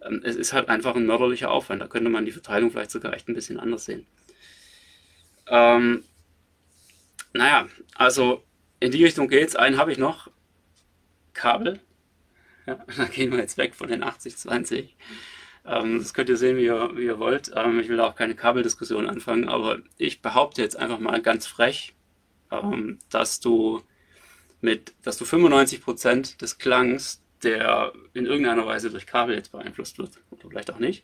ähm, 0.01 0.21
es 0.23 0.35
ist 0.35 0.53
halt 0.53 0.69
einfach 0.69 0.95
ein 0.95 1.05
mörderlicher 1.05 1.51
Aufwand. 1.51 1.81
Da 1.81 1.87
könnte 1.87 2.09
man 2.09 2.25
die 2.25 2.31
Verteilung 2.31 2.71
vielleicht 2.71 2.91
sogar 2.91 3.13
echt 3.13 3.29
ein 3.29 3.35
bisschen 3.35 3.59
anders 3.59 3.85
sehen. 3.85 4.07
Ähm, 5.47 6.03
naja, 7.33 7.67
also 7.95 8.43
in 8.79 8.91
die 8.91 9.03
Richtung 9.03 9.27
geht's. 9.27 9.55
Einen 9.55 9.77
habe 9.77 9.91
ich 9.91 9.97
noch. 9.97 10.29
Kabel. 11.33 11.79
Ja, 12.65 12.75
da 12.97 13.05
gehen 13.05 13.31
wir 13.31 13.39
jetzt 13.39 13.57
weg 13.57 13.75
von 13.75 13.89
den 13.89 14.03
80-20. 14.03 14.89
Ähm, 15.65 15.99
das 15.99 16.13
könnt 16.13 16.29
ihr 16.29 16.37
sehen, 16.37 16.57
wie 16.57 16.65
ihr, 16.65 16.91
wie 16.95 17.05
ihr 17.05 17.19
wollt. 17.19 17.51
Ähm, 17.55 17.79
ich 17.79 17.89
will 17.89 17.99
auch 17.99 18.15
keine 18.15 18.35
Kabeldiskussion 18.35 19.07
anfangen, 19.07 19.49
aber 19.49 19.79
ich 19.97 20.21
behaupte 20.21 20.61
jetzt 20.61 20.77
einfach 20.77 20.99
mal 20.99 21.21
ganz 21.21 21.45
frech, 21.45 21.93
ähm, 22.51 22.99
dass 23.09 23.39
du 23.39 23.81
mit, 24.61 24.93
dass 25.03 25.17
du 25.17 25.25
95% 25.25 26.37
des 26.37 26.57
Klangs, 26.57 27.21
der 27.43 27.93
in 28.13 28.25
irgendeiner 28.25 28.65
Weise 28.65 28.89
durch 28.89 29.05
Kabel 29.05 29.35
jetzt 29.35 29.51
beeinflusst 29.51 29.99
wird, 29.99 30.19
oder 30.31 30.49
vielleicht 30.49 30.71
auch 30.71 30.79
nicht, 30.79 31.03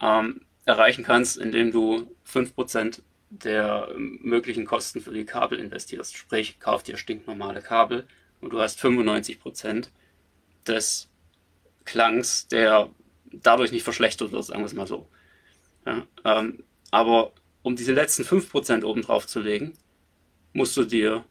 ähm, 0.00 0.40
erreichen 0.64 1.04
kannst, 1.04 1.36
indem 1.36 1.72
du 1.72 2.10
5% 2.24 3.02
der 3.30 3.88
möglichen 3.96 4.64
Kosten 4.64 5.00
für 5.00 5.12
die 5.12 5.24
Kabel 5.24 5.58
investierst. 5.58 6.16
Sprich, 6.16 6.58
kauf 6.60 6.82
dir 6.82 6.96
stinknormale 6.96 7.62
Kabel 7.62 8.06
und 8.40 8.52
du 8.52 8.60
hast 8.60 8.80
95% 8.80 9.88
des 10.66 11.08
Klangs, 11.84 12.48
der 12.48 12.90
dadurch 13.32 13.72
nicht 13.72 13.82
verschlechtert 13.82 14.32
wird, 14.32 14.44
sagen 14.44 14.60
wir 14.60 14.66
es 14.66 14.74
mal 14.74 14.86
so. 14.86 15.08
Ja, 15.86 16.06
ähm, 16.24 16.64
aber 16.90 17.32
um 17.62 17.76
diese 17.76 17.92
letzten 17.92 18.22
5% 18.22 18.84
oben 18.84 19.02
drauf 19.02 19.26
zu 19.26 19.40
legen, 19.40 19.76
musst 20.54 20.76
du 20.78 20.84
dir 20.84 21.26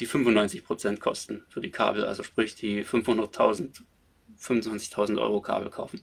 die 0.00 0.08
95% 0.08 0.98
Kosten 0.98 1.44
für 1.50 1.60
die 1.60 1.70
Kabel, 1.70 2.04
also 2.04 2.22
sprich 2.22 2.54
die 2.54 2.84
500.000, 2.84 3.82
25.000 4.40 5.20
Euro 5.20 5.42
Kabel 5.42 5.68
kaufen. 5.68 6.02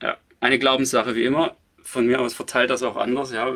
Ja, 0.00 0.18
eine 0.38 0.58
Glaubenssache 0.60 1.16
wie 1.16 1.24
immer 1.24 1.56
von 1.86 2.06
mir 2.06 2.20
aus 2.20 2.34
verteilt 2.34 2.70
das 2.70 2.82
auch 2.82 2.96
anders, 2.96 3.32
ja, 3.32 3.54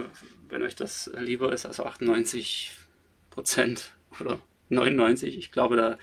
wenn 0.48 0.62
euch 0.62 0.76
das 0.76 1.10
lieber 1.18 1.52
ist, 1.52 1.66
also 1.66 1.84
98 1.84 2.72
Prozent 3.28 3.92
oder 4.20 4.40
99, 4.68 5.36
ich 5.36 5.50
glaube, 5.50 5.76
da, 5.76 5.98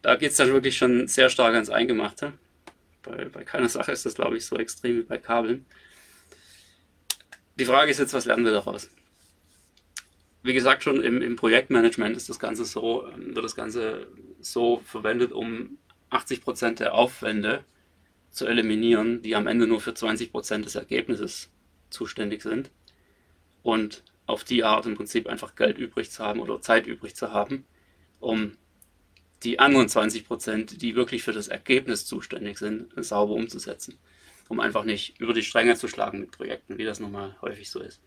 da 0.00 0.16
geht 0.16 0.30
es 0.30 0.38
dann 0.38 0.52
wirklich 0.52 0.78
schon 0.78 1.06
sehr 1.08 1.28
stark 1.28 1.54
ans 1.54 1.68
Eingemachte. 1.68 2.32
Bei, 3.02 3.26
bei 3.26 3.44
keiner 3.44 3.68
Sache 3.68 3.92
ist 3.92 4.06
das, 4.06 4.14
glaube 4.14 4.38
ich, 4.38 4.46
so 4.46 4.56
extrem 4.56 4.98
wie 4.98 5.02
bei 5.02 5.18
Kabeln. 5.18 5.66
Die 7.56 7.66
Frage 7.66 7.90
ist 7.90 7.98
jetzt, 7.98 8.14
was 8.14 8.24
lernen 8.24 8.44
wir 8.44 8.52
daraus? 8.52 8.88
Wie 10.42 10.54
gesagt, 10.54 10.82
schon 10.82 11.02
im, 11.02 11.22
im 11.22 11.36
Projektmanagement 11.36 12.16
ist 12.16 12.28
das 12.28 12.38
Ganze 12.38 12.64
so, 12.64 13.06
ähm, 13.08 13.34
wird 13.34 13.44
das 13.44 13.54
Ganze 13.54 14.08
so 14.40 14.82
verwendet, 14.84 15.32
um 15.32 15.78
80 16.10 16.42
Prozent 16.42 16.80
der 16.80 16.94
Aufwände 16.94 17.64
zu 18.30 18.46
eliminieren, 18.46 19.22
die 19.22 19.36
am 19.36 19.46
Ende 19.46 19.66
nur 19.66 19.80
für 19.80 19.94
20 19.94 20.32
Prozent 20.32 20.64
des 20.64 20.74
Ergebnisses 20.74 21.50
zuständig 21.90 22.42
sind. 22.42 22.70
Und 23.62 24.02
auf 24.26 24.44
die 24.44 24.64
Art 24.64 24.86
im 24.86 24.96
Prinzip 24.96 25.26
einfach 25.26 25.54
Geld 25.54 25.78
übrig 25.78 26.10
zu 26.10 26.24
haben 26.24 26.40
oder 26.40 26.60
Zeit 26.60 26.86
übrig 26.86 27.14
zu 27.14 27.32
haben, 27.32 27.64
um 28.18 28.56
die 29.42 29.58
anderen 29.58 29.88
20 29.88 30.26
Prozent, 30.26 30.82
die 30.82 30.94
wirklich 30.94 31.22
für 31.22 31.32
das 31.32 31.48
Ergebnis 31.48 32.06
zuständig 32.06 32.58
sind, 32.58 32.92
sauber 32.96 33.34
umzusetzen. 33.34 33.98
Um 34.48 34.60
einfach 34.60 34.84
nicht 34.84 35.18
über 35.20 35.32
die 35.32 35.42
Stränge 35.42 35.76
zu 35.76 35.88
schlagen 35.88 36.20
mit 36.20 36.30
Projekten, 36.30 36.78
wie 36.78 36.84
das 36.84 37.00
nochmal 37.00 37.36
häufig 37.42 37.70
so 37.70 37.80
ist. 37.80 38.00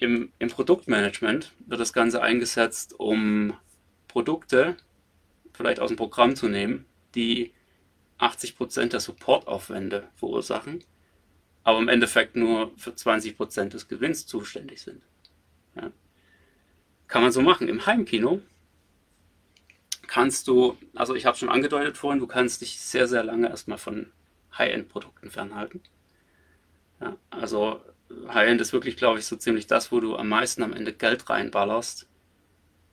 Im, 0.00 0.32
Im 0.38 0.48
Produktmanagement 0.48 1.52
wird 1.66 1.80
das 1.80 1.92
Ganze 1.92 2.22
eingesetzt, 2.22 2.98
um 2.98 3.52
Produkte 4.08 4.76
vielleicht 5.52 5.78
aus 5.78 5.88
dem 5.88 5.98
Programm 5.98 6.34
zu 6.36 6.48
nehmen, 6.48 6.86
die 7.14 7.52
80% 8.18 8.88
der 8.88 9.00
Supportaufwände 9.00 10.08
verursachen, 10.16 10.82
aber 11.64 11.78
im 11.78 11.88
Endeffekt 11.88 12.34
nur 12.34 12.72
für 12.78 12.92
20% 12.92 13.68
des 13.68 13.88
Gewinns 13.88 14.26
zuständig 14.26 14.80
sind. 14.80 15.02
Ja. 15.76 15.92
Kann 17.06 17.22
man 17.22 17.32
so 17.32 17.42
machen. 17.42 17.68
Im 17.68 17.84
Heimkino 17.84 18.40
kannst 20.06 20.48
du, 20.48 20.78
also 20.94 21.14
ich 21.14 21.26
habe 21.26 21.36
schon 21.36 21.50
angedeutet 21.50 21.98
vorhin, 21.98 22.20
du 22.20 22.26
kannst 22.26 22.62
dich 22.62 22.80
sehr, 22.80 23.06
sehr 23.06 23.22
lange 23.22 23.50
erstmal 23.50 23.78
von 23.78 24.10
High-End-Produkten 24.56 25.30
fernhalten. 25.30 25.82
Ja, 27.00 27.16
also 27.28 27.82
High-End 28.28 28.60
ist 28.60 28.72
wirklich, 28.72 28.96
glaube 28.96 29.18
ich, 29.18 29.26
so 29.26 29.36
ziemlich 29.36 29.66
das, 29.66 29.92
wo 29.92 30.00
du 30.00 30.16
am 30.16 30.28
meisten 30.28 30.62
am 30.62 30.72
Ende 30.72 30.92
Geld 30.92 31.28
reinballerst 31.30 32.08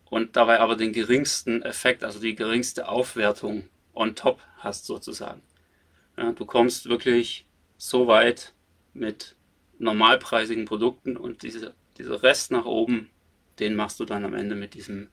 und 0.10 0.36
dabei 0.36 0.60
aber 0.60 0.76
den 0.76 0.94
geringsten 0.94 1.62
Effekt, 1.64 2.04
also 2.04 2.20
die 2.20 2.36
geringste 2.36 2.88
Aufwertung 2.88 3.70
on 3.94 4.16
top 4.16 4.40
hast 4.58 4.86
sozusagen. 4.86 5.42
Ja, 6.18 6.32
du 6.32 6.46
kommst 6.46 6.90
wirklich 6.90 7.46
so 7.78 8.08
weit 8.08 8.54
mit 8.94 9.36
normalpreisigen 9.80 10.66
Produkten 10.66 11.18
und 11.18 11.44
diese, 11.44 11.74
dieser 11.98 12.24
Rest 12.24 12.52
nach 12.52 12.66
oben, 12.66 13.10
den 13.60 13.76
machst 13.76 14.00
du 14.00 14.06
dann 14.06 14.26
am 14.26 14.34
Ende 14.34 14.56
mit 14.56 14.74
diesem, 14.74 15.10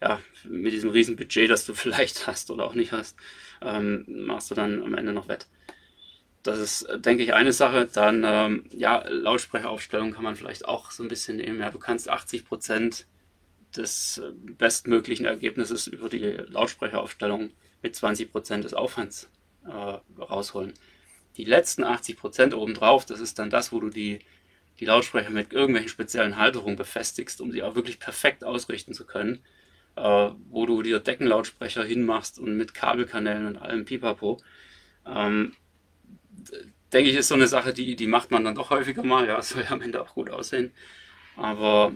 ja, 0.00 0.20
mit 0.44 0.72
diesem 0.72 0.90
riesen 0.90 1.16
Budget, 1.16 1.50
das 1.50 1.66
du 1.66 1.74
vielleicht 1.74 2.26
hast 2.26 2.50
oder 2.50 2.64
auch 2.64 2.74
nicht 2.74 2.92
hast, 2.92 3.16
ähm, 3.62 4.04
machst 4.08 4.50
du 4.50 4.54
dann 4.54 4.82
am 4.82 4.94
Ende 4.94 5.12
noch 5.12 5.28
wett. 5.28 5.46
Das 6.42 6.58
ist, 6.58 6.88
denke 6.96 7.22
ich, 7.22 7.34
eine 7.34 7.52
Sache. 7.52 7.86
Dann, 7.86 8.22
ähm, 8.24 8.64
ja, 8.70 9.04
Lautsprecheraufstellung 9.06 10.12
kann 10.12 10.24
man 10.24 10.36
vielleicht 10.36 10.64
auch 10.66 10.90
so 10.90 11.02
ein 11.02 11.08
bisschen 11.08 11.36
nehmen. 11.36 11.60
Ja, 11.60 11.70
du 11.70 11.78
kannst 11.78 12.08
80 12.08 12.46
Prozent 12.46 13.06
des 13.76 14.22
bestmöglichen 14.42 15.26
Ergebnisses 15.26 15.86
über 15.86 16.08
die 16.08 16.22
Lautsprecheraufstellung 16.22 17.50
mit 17.82 17.94
20 17.94 18.32
Prozent 18.32 18.64
des 18.64 18.74
Aufwands 18.74 19.30
äh, 19.66 19.98
rausholen. 20.20 20.74
Die 21.36 21.44
letzten 21.44 21.84
80 21.84 22.16
Prozent 22.16 22.54
obendrauf, 22.54 23.06
das 23.06 23.20
ist 23.20 23.38
dann 23.38 23.50
das, 23.50 23.70
wo 23.70 23.80
du 23.80 23.90
die, 23.90 24.20
die 24.80 24.86
Lautsprecher 24.86 25.30
mit 25.30 25.52
irgendwelchen 25.52 25.90
speziellen 25.90 26.36
Halterungen 26.36 26.76
befestigst, 26.76 27.40
um 27.40 27.52
sie 27.52 27.62
auch 27.62 27.74
wirklich 27.74 27.98
perfekt 27.98 28.44
ausrichten 28.44 28.94
zu 28.94 29.06
können. 29.06 29.40
Äh, 29.96 30.30
wo 30.48 30.66
du 30.66 30.82
dir 30.82 31.00
Deckenlautsprecher 31.00 31.84
hinmachst 31.84 32.38
und 32.38 32.56
mit 32.56 32.74
Kabelkanälen 32.74 33.46
und 33.46 33.56
allem 33.58 33.84
Pipapo. 33.84 34.38
Ähm, 35.04 35.54
denke 36.92 37.10
ich, 37.10 37.16
ist 37.16 37.28
so 37.28 37.34
eine 37.34 37.46
Sache, 37.46 37.72
die, 37.72 37.96
die 37.96 38.06
macht 38.06 38.30
man 38.30 38.44
dann 38.44 38.54
doch 38.54 38.70
häufiger 38.70 39.02
mal. 39.02 39.26
Ja, 39.26 39.40
soll 39.42 39.62
ja 39.62 39.70
am 39.70 39.82
Ende 39.82 40.02
auch 40.02 40.14
gut 40.14 40.30
aussehen. 40.30 40.72
Aber 41.36 41.92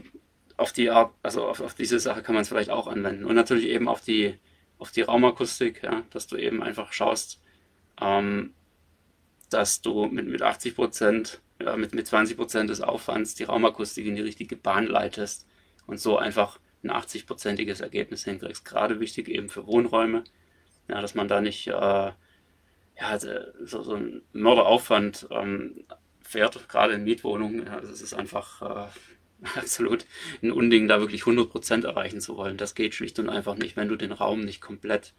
auf 0.57 0.73
die 0.73 0.91
Art, 0.91 1.13
also 1.23 1.47
auf, 1.47 1.61
auf 1.61 1.75
diese 1.75 1.99
Sache 1.99 2.23
kann 2.23 2.35
man 2.35 2.43
es 2.43 2.49
vielleicht 2.49 2.71
auch 2.71 2.87
anwenden. 2.87 3.25
Und 3.25 3.35
natürlich 3.35 3.67
eben 3.67 3.89
auf 3.89 4.01
die, 4.01 4.39
auf 4.79 4.91
die 4.91 5.03
Raumakustik, 5.03 5.83
ja, 5.83 6.03
dass 6.11 6.27
du 6.27 6.37
eben 6.37 6.63
einfach 6.63 6.93
schaust, 6.93 7.41
ähm, 8.01 8.55
dass 9.51 9.83
du 9.83 10.07
mit, 10.07 10.27
mit 10.27 10.43
80 10.43 10.75
Prozent, 10.75 11.41
ja, 11.61 11.77
mit, 11.77 11.95
mit 11.95 12.07
20 12.07 12.37
Prozent 12.37 12.71
des 12.71 12.81
Aufwands 12.81 13.35
die 13.35 13.45
Raumakustik 13.45 14.07
in 14.07 14.17
die 14.17 14.23
richtige 14.23 14.57
Bahn 14.57 14.87
leitest 14.87 15.47
und 15.87 15.99
so 16.01 16.19
einfach 16.19 16.59
ein 16.83 16.91
80-prozentiges 16.91 17.83
Ergebnis 17.83 18.25
hinkriegst. 18.25 18.65
Gerade 18.65 19.01
wichtig 19.01 19.29
eben 19.29 19.49
für 19.49 19.67
Wohnräume, 19.67 20.25
ja, 20.89 21.01
dass 21.01 21.15
man 21.15 21.29
da 21.29 21.41
nicht 21.41 21.67
äh, 21.69 22.13
ja, 22.99 23.09
also, 23.09 23.29
so, 23.65 23.83
so 23.83 23.95
einen 23.95 24.23
Mörderaufwand 24.33 25.27
ähm, 25.31 25.85
fährt, 26.23 26.69
gerade 26.69 26.95
in 26.95 27.05
Mietwohnungen. 27.05 27.67
Ja, 27.67 27.81
das 27.81 28.01
ist 28.01 28.15
einfach 28.15 28.63
äh, 28.63 28.89
absolut 29.59 30.07
ein 30.43 30.53
Unding, 30.53 30.89
da 30.89 31.01
wirklich 31.01 31.23
100% 31.23 31.85
erreichen 31.85 32.21
zu 32.21 32.37
wollen. 32.37 32.57
Das 32.57 32.75
geht 32.75 32.95
schlicht 32.95 33.19
und 33.19 33.29
einfach 33.29 33.57
nicht, 33.57 33.77
wenn 33.77 33.89
du 33.89 33.97
den 33.97 34.13
Raum 34.13 34.41
nicht 34.41 34.61
komplett 34.61 35.13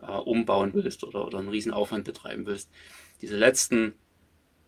äh, 0.00 0.10
umbauen 0.10 0.74
willst 0.74 1.04
oder, 1.04 1.26
oder 1.26 1.38
einen 1.38 1.48
riesen 1.48 1.72
Aufwand 1.72 2.04
betreiben 2.04 2.46
willst. 2.46 2.70
Diese 3.20 3.36
letzten, 3.36 3.94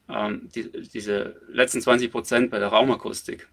ähm, 0.09 0.49
die, 0.55 0.71
diese 0.71 1.41
letzten 1.49 1.81
20% 1.81 2.51
bei 2.51 2.59
der 2.59 2.69
Raumakustik, 2.69 3.49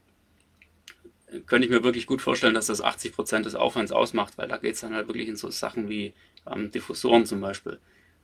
könnte 1.45 1.65
ich 1.65 1.71
mir 1.71 1.83
wirklich 1.83 2.07
gut 2.07 2.21
vorstellen, 2.21 2.53
dass 2.53 2.67
das 2.67 2.83
80% 2.83 3.43
des 3.43 3.55
Aufwands 3.55 3.93
ausmacht, 3.93 4.37
weil 4.37 4.49
da 4.49 4.57
geht 4.57 4.75
es 4.75 4.81
dann 4.81 4.93
halt 4.93 5.07
wirklich 5.07 5.29
in 5.29 5.37
so 5.37 5.49
Sachen 5.49 5.87
wie 5.87 6.13
ähm, 6.45 6.71
Diffusoren 6.71 7.25
zum 7.25 7.39
Beispiel 7.39 7.79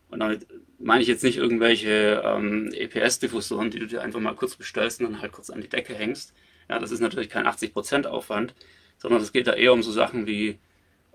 Und 0.10 0.20
damit 0.20 0.48
meine 0.80 1.02
ich 1.02 1.08
jetzt 1.08 1.24
nicht 1.24 1.38
irgendwelche 1.38 2.22
ähm, 2.24 2.72
EPS-Diffusoren, 2.74 3.72
die 3.72 3.80
du 3.80 3.88
dir 3.88 4.02
einfach 4.02 4.20
mal 4.20 4.36
kurz 4.36 4.56
bestellst 4.56 5.02
und 5.02 5.12
dann 5.12 5.22
halt 5.22 5.32
kurz 5.32 5.50
an 5.50 5.62
die 5.62 5.70
Decke 5.70 5.94
hängst. 5.94 6.34
Ja, 6.70 6.80
das 6.80 6.92
ist 6.92 7.00
natürlich 7.00 7.30
kein 7.30 7.46
80% 7.46 8.06
Aufwand, 8.06 8.54
sondern 8.98 9.22
es 9.22 9.32
geht 9.32 9.48
da 9.48 9.54
eher 9.54 9.74
um 9.74 9.84
so 9.84 9.92
Sachen 9.92 10.28
wie 10.28 10.60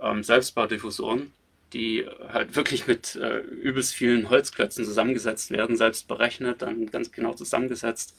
ähm, 0.00 0.22
Selbstbaudiffusoren, 0.22 1.32
die 1.72 2.06
halt 2.28 2.56
wirklich 2.56 2.86
mit 2.86 3.16
äh, 3.16 3.38
übelst 3.38 3.94
vielen 3.94 4.28
Holzklötzen 4.28 4.84
zusammengesetzt 4.84 5.50
werden, 5.50 5.76
selbst 5.76 6.08
berechnet, 6.08 6.62
dann 6.62 6.86
ganz 6.86 7.12
genau 7.12 7.34
zusammengesetzt. 7.34 8.16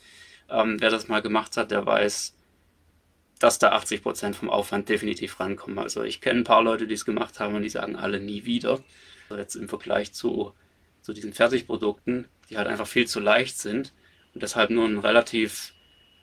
Ähm, 0.50 0.78
wer 0.80 0.90
das 0.90 1.08
mal 1.08 1.22
gemacht 1.22 1.58
hat, 1.58 1.72
der 1.72 1.86
weiß, 1.86 2.36
dass 3.40 3.60
da 3.60 3.76
80% 3.76 4.34
vom 4.34 4.50
Aufwand 4.50 4.90
definitiv 4.90 5.40
rankommen. 5.40 5.80
Also 5.80 6.04
ich 6.04 6.22
kenne 6.22 6.40
ein 6.40 6.46
paar 6.46 6.64
Leute, 6.64 6.88
die 6.88 6.94
es 6.94 7.06
gemacht 7.06 7.40
haben 7.40 7.56
und 7.56 7.64
die 7.64 7.70
sagen 7.70 7.96
alle 7.96 8.20
nie 8.20 8.46
wieder. 8.46 8.80
Jetzt 9.30 9.56
im 9.56 9.70
Vergleich 9.70 10.14
zu, 10.14 10.54
zu 11.02 11.14
diesen 11.14 11.34
Fertigprodukten, 11.34 12.28
die 12.50 12.58
halt 12.58 12.68
einfach 12.68 12.88
viel 12.88 13.08
zu 13.08 13.20
leicht 13.20 13.58
sind 13.58 13.94
und 14.34 14.44
deshalb 14.44 14.70
nur 14.70 14.86
einen 14.86 15.00
relativ 15.00 15.74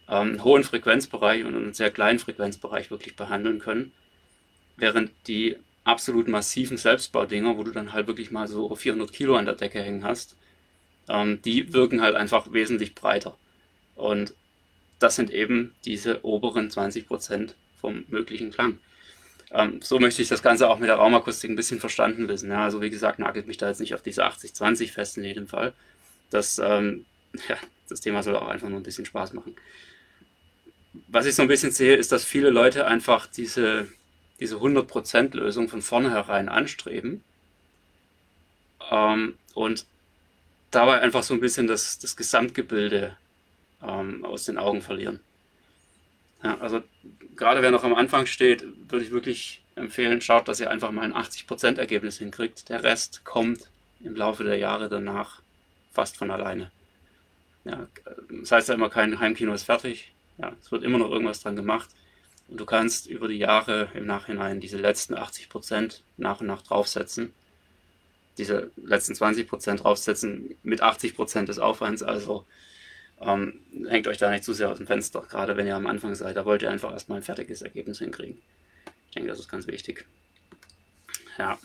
ähm, 0.08 0.42
hohen 0.44 0.64
Frequenzbereich 0.64 1.44
und 1.44 1.54
einen 1.54 1.74
sehr 1.74 1.90
kleinen 1.90 2.18
Frequenzbereich 2.18 2.90
wirklich 2.90 3.16
behandeln 3.16 3.58
können. 3.58 3.92
Während 4.76 5.12
die 5.26 5.56
absolut 5.84 6.28
massiven 6.28 6.76
Selbstbaudinger, 6.76 7.56
wo 7.56 7.64
du 7.64 7.72
dann 7.72 7.92
halt 7.92 8.06
wirklich 8.06 8.30
mal 8.30 8.46
so 8.48 8.74
400 8.74 9.12
Kilo 9.12 9.36
an 9.36 9.46
der 9.46 9.54
Decke 9.54 9.82
hängen 9.82 10.04
hast, 10.04 10.36
ähm, 11.08 11.40
die 11.42 11.72
wirken 11.72 12.00
halt 12.00 12.16
einfach 12.16 12.52
wesentlich 12.52 12.94
breiter. 12.94 13.36
Und 13.94 14.34
das 14.98 15.16
sind 15.16 15.30
eben 15.30 15.74
diese 15.84 16.24
oberen 16.24 16.70
20 16.70 17.06
Prozent 17.06 17.56
vom 17.80 18.04
möglichen 18.08 18.50
Klang. 18.50 18.78
Ähm, 19.52 19.80
so 19.82 19.98
möchte 19.98 20.22
ich 20.22 20.28
das 20.28 20.42
Ganze 20.42 20.68
auch 20.68 20.78
mit 20.78 20.88
der 20.88 20.96
Raumakustik 20.96 21.50
ein 21.50 21.56
bisschen 21.56 21.80
verstanden 21.80 22.28
wissen. 22.28 22.50
Ja, 22.50 22.64
also 22.64 22.80
wie 22.80 22.90
gesagt, 22.90 23.18
nagelt 23.18 23.46
mich 23.46 23.56
da 23.58 23.68
jetzt 23.68 23.80
nicht 23.80 23.94
auf 23.94 24.02
diese 24.02 24.24
80-20 24.24 24.92
fest 24.92 25.18
in 25.18 25.24
jedem 25.24 25.48
Fall. 25.48 25.72
Das, 26.30 26.58
ähm, 26.58 27.06
ja, 27.48 27.56
das 27.88 28.00
Thema 28.00 28.22
soll 28.22 28.36
auch 28.36 28.48
einfach 28.48 28.68
nur 28.68 28.80
ein 28.80 28.84
bisschen 28.84 29.06
Spaß 29.06 29.32
machen. 29.32 29.56
Was 31.08 31.26
ich 31.26 31.34
so 31.34 31.42
ein 31.42 31.48
bisschen 31.48 31.70
sehe, 31.70 31.96
ist, 31.96 32.12
dass 32.12 32.24
viele 32.24 32.50
Leute 32.50 32.86
einfach 32.86 33.26
diese 33.26 33.88
diese 34.40 34.56
100% 34.56 35.36
Lösung 35.36 35.68
von 35.68 35.82
vornherein 35.82 36.48
anstreben 36.48 37.22
ähm, 38.90 39.36
und 39.54 39.86
dabei 40.70 41.00
einfach 41.00 41.22
so 41.22 41.34
ein 41.34 41.40
bisschen 41.40 41.66
das, 41.66 41.98
das 41.98 42.16
Gesamtgebilde 42.16 43.16
ähm, 43.82 44.24
aus 44.24 44.46
den 44.46 44.56
Augen 44.56 44.80
verlieren. 44.80 45.20
Ja, 46.42 46.58
also 46.58 46.82
gerade 47.36 47.62
wer 47.62 47.70
noch 47.70 47.84
am 47.84 47.94
Anfang 47.94 48.26
steht, 48.26 48.64
würde 48.90 49.04
ich 49.04 49.10
wirklich 49.10 49.62
empfehlen, 49.74 50.20
schaut, 50.20 50.48
dass 50.48 50.60
ihr 50.60 50.70
einfach 50.70 50.90
mal 50.90 51.02
ein 51.02 51.14
80% 51.14 51.78
Ergebnis 51.78 52.18
hinkriegt. 52.18 52.68
Der 52.68 52.82
Rest 52.82 53.24
kommt 53.24 53.68
im 54.02 54.14
Laufe 54.14 54.44
der 54.44 54.56
Jahre 54.56 54.88
danach 54.88 55.42
fast 55.92 56.16
von 56.16 56.30
alleine. 56.30 56.70
Ja, 57.64 57.88
das 58.40 58.52
heißt 58.52 58.68
ja 58.68 58.74
immer, 58.74 58.88
kein 58.88 59.20
Heimkino 59.20 59.52
ist 59.52 59.64
fertig. 59.64 60.12
Ja, 60.38 60.52
es 60.62 60.72
wird 60.72 60.82
immer 60.82 60.98
noch 60.98 61.10
irgendwas 61.10 61.42
dran 61.42 61.56
gemacht. 61.56 61.90
Und 62.48 62.58
du 62.58 62.64
kannst 62.64 63.06
über 63.06 63.28
die 63.28 63.38
Jahre 63.38 63.88
im 63.94 64.06
Nachhinein 64.06 64.60
diese 64.60 64.78
letzten 64.78 65.14
80 65.14 65.48
Prozent 65.48 66.02
nach 66.16 66.40
und 66.40 66.46
nach 66.46 66.62
draufsetzen. 66.62 67.32
Diese 68.38 68.70
letzten 68.76 69.14
20 69.14 69.46
Prozent 69.48 69.84
draufsetzen 69.84 70.56
mit 70.62 70.80
80 70.80 71.14
Prozent 71.14 71.48
des 71.48 71.58
Aufwands. 71.58 72.02
Also 72.02 72.46
ähm, 73.20 73.60
hängt 73.88 74.08
euch 74.08 74.18
da 74.18 74.30
nicht 74.30 74.44
zu 74.44 74.54
sehr 74.54 74.70
aus 74.70 74.78
dem 74.78 74.86
Fenster, 74.86 75.22
gerade 75.28 75.56
wenn 75.56 75.66
ihr 75.66 75.76
am 75.76 75.86
Anfang 75.86 76.14
seid. 76.14 76.36
Da 76.36 76.44
wollt 76.44 76.62
ihr 76.62 76.70
einfach 76.70 76.92
erstmal 76.92 77.18
ein 77.18 77.24
fertiges 77.24 77.62
Ergebnis 77.62 77.98
hinkriegen. 77.98 78.40
Ich 79.08 79.14
denke, 79.14 79.28
das 79.28 79.40
ist 79.40 79.48
ganz 79.48 79.66
wichtig. 79.66 80.06
Ja. 81.38 81.58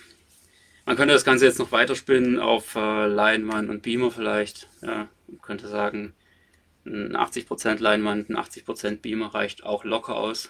Man 0.86 0.96
könnte 0.96 1.14
das 1.14 1.26
Ganze 1.26 1.46
jetzt 1.46 1.60
noch 1.60 1.72
weiterspinnen 1.72 2.40
auf 2.40 2.76
äh, 2.76 3.08
Leinwand 3.08 3.70
und 3.70 3.82
Beamer 3.82 4.12
vielleicht. 4.12 4.70
Ja, 4.82 5.08
man 5.28 5.42
könnte 5.42 5.68
sagen, 5.68 6.14
ein 6.86 7.16
80% 7.16 7.80
Leinwand, 7.80 8.30
ein 8.30 8.38
80% 8.38 9.02
Beamer 9.02 9.34
reicht 9.34 9.64
auch 9.64 9.84
locker 9.84 10.16
aus. 10.16 10.50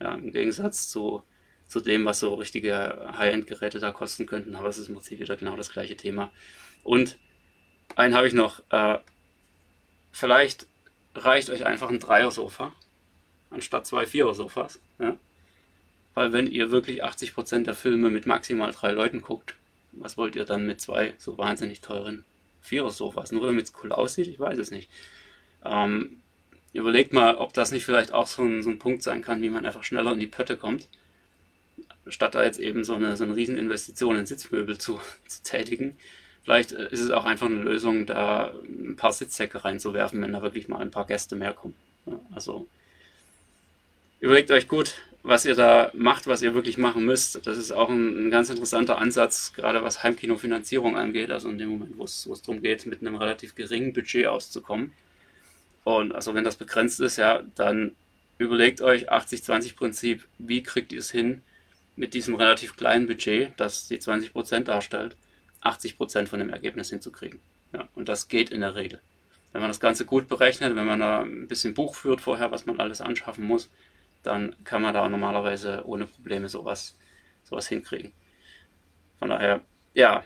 Ja, 0.00 0.14
Im 0.14 0.32
Gegensatz 0.32 0.88
zu, 0.88 1.22
zu 1.66 1.80
dem, 1.80 2.04
was 2.04 2.20
so 2.20 2.34
richtige 2.34 3.10
High-End-Geräte 3.16 3.80
da 3.80 3.90
kosten 3.90 4.26
könnten, 4.26 4.54
aber 4.54 4.68
es 4.68 4.78
ist 4.78 4.88
im 4.88 4.94
Prinzip 4.94 5.18
wieder 5.18 5.36
genau 5.36 5.56
das 5.56 5.72
gleiche 5.72 5.96
Thema. 5.96 6.30
Und 6.82 7.18
einen 7.96 8.14
habe 8.14 8.26
ich 8.26 8.34
noch. 8.34 8.62
Äh, 8.70 8.98
vielleicht 10.12 10.66
reicht 11.14 11.50
euch 11.50 11.66
einfach 11.66 11.90
ein 11.90 11.98
Dreier-Sofa 11.98 12.72
anstatt 13.50 13.86
zwei 13.86 14.06
Vierer-Sofas. 14.06 14.80
Ja? 14.98 15.16
Weil 16.14 16.32
wenn 16.32 16.46
ihr 16.46 16.70
wirklich 16.70 17.04
80% 17.04 17.64
der 17.64 17.74
Filme 17.74 18.10
mit 18.10 18.26
maximal 18.26 18.72
drei 18.72 18.92
Leuten 18.92 19.20
guckt, 19.20 19.56
was 19.92 20.16
wollt 20.16 20.36
ihr 20.36 20.44
dann 20.44 20.66
mit 20.66 20.80
zwei 20.80 21.14
so 21.18 21.36
wahnsinnig 21.36 21.80
teuren 21.80 22.24
Vierer-Sofas? 22.60 23.32
Nur 23.32 23.46
damit 23.46 23.66
es 23.66 23.72
cool 23.82 23.92
aussieht, 23.92 24.28
ich 24.28 24.38
weiß 24.38 24.58
es 24.58 24.70
nicht. 24.70 24.88
Ähm, 25.64 26.22
Überlegt 26.72 27.12
mal, 27.12 27.34
ob 27.36 27.52
das 27.52 27.70
nicht 27.70 27.84
vielleicht 27.84 28.12
auch 28.12 28.26
so 28.26 28.42
ein, 28.42 28.62
so 28.62 28.70
ein 28.70 28.78
Punkt 28.78 29.02
sein 29.02 29.20
kann, 29.20 29.42
wie 29.42 29.50
man 29.50 29.66
einfach 29.66 29.84
schneller 29.84 30.12
in 30.12 30.20
die 30.20 30.26
Pötte 30.26 30.56
kommt, 30.56 30.88
statt 32.06 32.34
da 32.34 32.42
jetzt 32.42 32.58
eben 32.58 32.82
so 32.82 32.94
eine, 32.94 33.16
so 33.16 33.24
eine 33.24 33.36
Rieseninvestition 33.36 34.16
in 34.16 34.26
Sitzmöbel 34.26 34.78
zu, 34.78 34.98
zu 35.26 35.42
tätigen. 35.42 35.98
Vielleicht 36.44 36.72
äh, 36.72 36.88
ist 36.90 37.00
es 37.00 37.10
auch 37.10 37.24
einfach 37.24 37.46
eine 37.46 37.62
Lösung, 37.62 38.06
da 38.06 38.52
ein 38.64 38.96
paar 38.96 39.12
Sitzsäcke 39.12 39.64
reinzuwerfen, 39.64 40.20
wenn 40.22 40.32
da 40.32 40.42
wirklich 40.42 40.68
mal 40.68 40.78
ein 40.78 40.90
paar 40.90 41.06
Gäste 41.06 41.36
mehr 41.36 41.52
kommen. 41.52 41.74
also 42.34 42.66
überlegt 44.20 44.50
euch 44.50 44.68
gut, 44.68 44.94
was 45.22 45.44
ihr 45.44 45.54
da 45.54 45.90
macht, 45.94 46.26
was 46.26 46.42
ihr 46.42 46.54
wirklich 46.54 46.78
machen 46.78 47.04
müsst. 47.04 47.46
Das 47.46 47.56
ist 47.56 47.72
auch 47.72 47.88
ein, 47.90 48.26
ein 48.26 48.30
ganz 48.30 48.50
interessanter 48.50 48.98
Ansatz, 48.98 49.52
gerade 49.52 49.82
was 49.82 50.02
Heimkinofinanzierung 50.02 50.96
angeht. 50.96 51.30
Also 51.30 51.48
in 51.48 51.58
dem 51.58 51.70
Moment, 51.70 51.96
wo 51.96 52.04
es 52.04 52.24
darum 52.44 52.62
geht, 52.62 52.86
mit 52.86 53.00
einem 53.00 53.16
relativ 53.16 53.54
geringen 53.54 53.92
Budget 53.92 54.26
auszukommen. 54.26 54.92
Und 55.84 56.14
also 56.14 56.34
wenn 56.34 56.44
das 56.44 56.56
begrenzt 56.56 57.00
ist, 57.00 57.16
ja, 57.16 57.42
dann 57.54 57.94
überlegt 58.38 58.80
euch 58.80 59.12
80-20-Prinzip, 59.12 60.24
wie 60.38 60.62
kriegt 60.62 60.92
ihr 60.92 60.98
es 60.98 61.10
hin, 61.10 61.42
mit 61.94 62.14
diesem 62.14 62.34
relativ 62.34 62.76
kleinen 62.76 63.06
Budget, 63.06 63.52
das 63.56 63.86
die 63.88 63.98
20% 63.98 64.60
darstellt, 64.64 65.16
80% 65.62 66.26
von 66.26 66.38
dem 66.38 66.50
Ergebnis 66.50 66.90
hinzukriegen. 66.90 67.40
Ja, 67.72 67.88
und 67.94 68.08
das 68.08 68.28
geht 68.28 68.50
in 68.50 68.60
der 68.60 68.74
Regel. 68.74 69.00
Wenn 69.52 69.60
man 69.60 69.70
das 69.70 69.80
Ganze 69.80 70.04
gut 70.06 70.28
berechnet, 70.28 70.76
wenn 70.76 70.86
man 70.86 71.00
da 71.00 71.22
ein 71.22 71.46
bisschen 71.46 71.74
Buch 71.74 71.94
führt 71.94 72.20
vorher, 72.20 72.50
was 72.50 72.66
man 72.66 72.80
alles 72.80 73.00
anschaffen 73.00 73.44
muss, 73.44 73.70
dann 74.22 74.56
kann 74.64 74.82
man 74.82 74.94
da 74.94 75.08
normalerweise 75.08 75.82
ohne 75.86 76.06
Probleme 76.06 76.48
sowas, 76.48 76.96
sowas 77.44 77.68
hinkriegen. 77.68 78.12
Von 79.18 79.28
daher, 79.28 79.60
ja. 79.94 80.24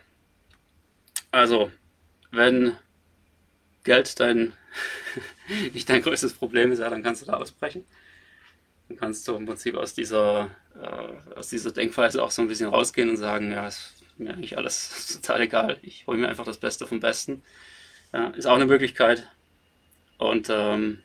Also, 1.31 1.71
wenn 2.31 2.77
Geld 3.83 4.19
dein 4.21 4.53
nicht 5.73 5.89
dein 5.89 6.03
größtes 6.03 6.35
Problem 6.35 6.73
ist, 6.73 6.79
ja, 6.79 6.91
dann 6.91 7.03
kannst 7.03 7.23
du 7.23 7.27
da 7.27 7.35
ausbrechen. 7.35 7.85
Dann 8.89 8.97
kannst 8.97 9.27
du 9.27 9.35
im 9.35 9.47
Prinzip 9.47 9.77
aus 9.77 9.95
dieser, 9.95 10.51
äh, 10.81 11.35
aus 11.35 11.49
dieser 11.49 11.73
Denkweise 11.73 12.23
auch 12.23 12.31
so 12.31 12.43
ein 12.43 12.49
bisschen 12.49 12.69
rausgehen 12.69 13.11
und 13.11 13.17
sagen, 13.17 13.51
ja, 13.51 13.69
ist 14.17 14.21
mir 14.21 14.33
eigentlich 14.33 14.57
alles 14.57 15.21
total 15.23 15.43
egal. 15.43 15.79
Ich 15.83 16.07
hole 16.07 16.19
mir 16.19 16.29
einfach 16.29 16.45
das 16.45 16.59
Beste 16.59 16.87
vom 16.87 17.01
Besten. 17.01 17.43
Ja, 18.13 18.29
ist 18.29 18.47
auch 18.47 18.55
eine 18.55 18.67
Möglichkeit. 18.67 19.29
Und 20.19 20.49
ähm, 20.49 21.03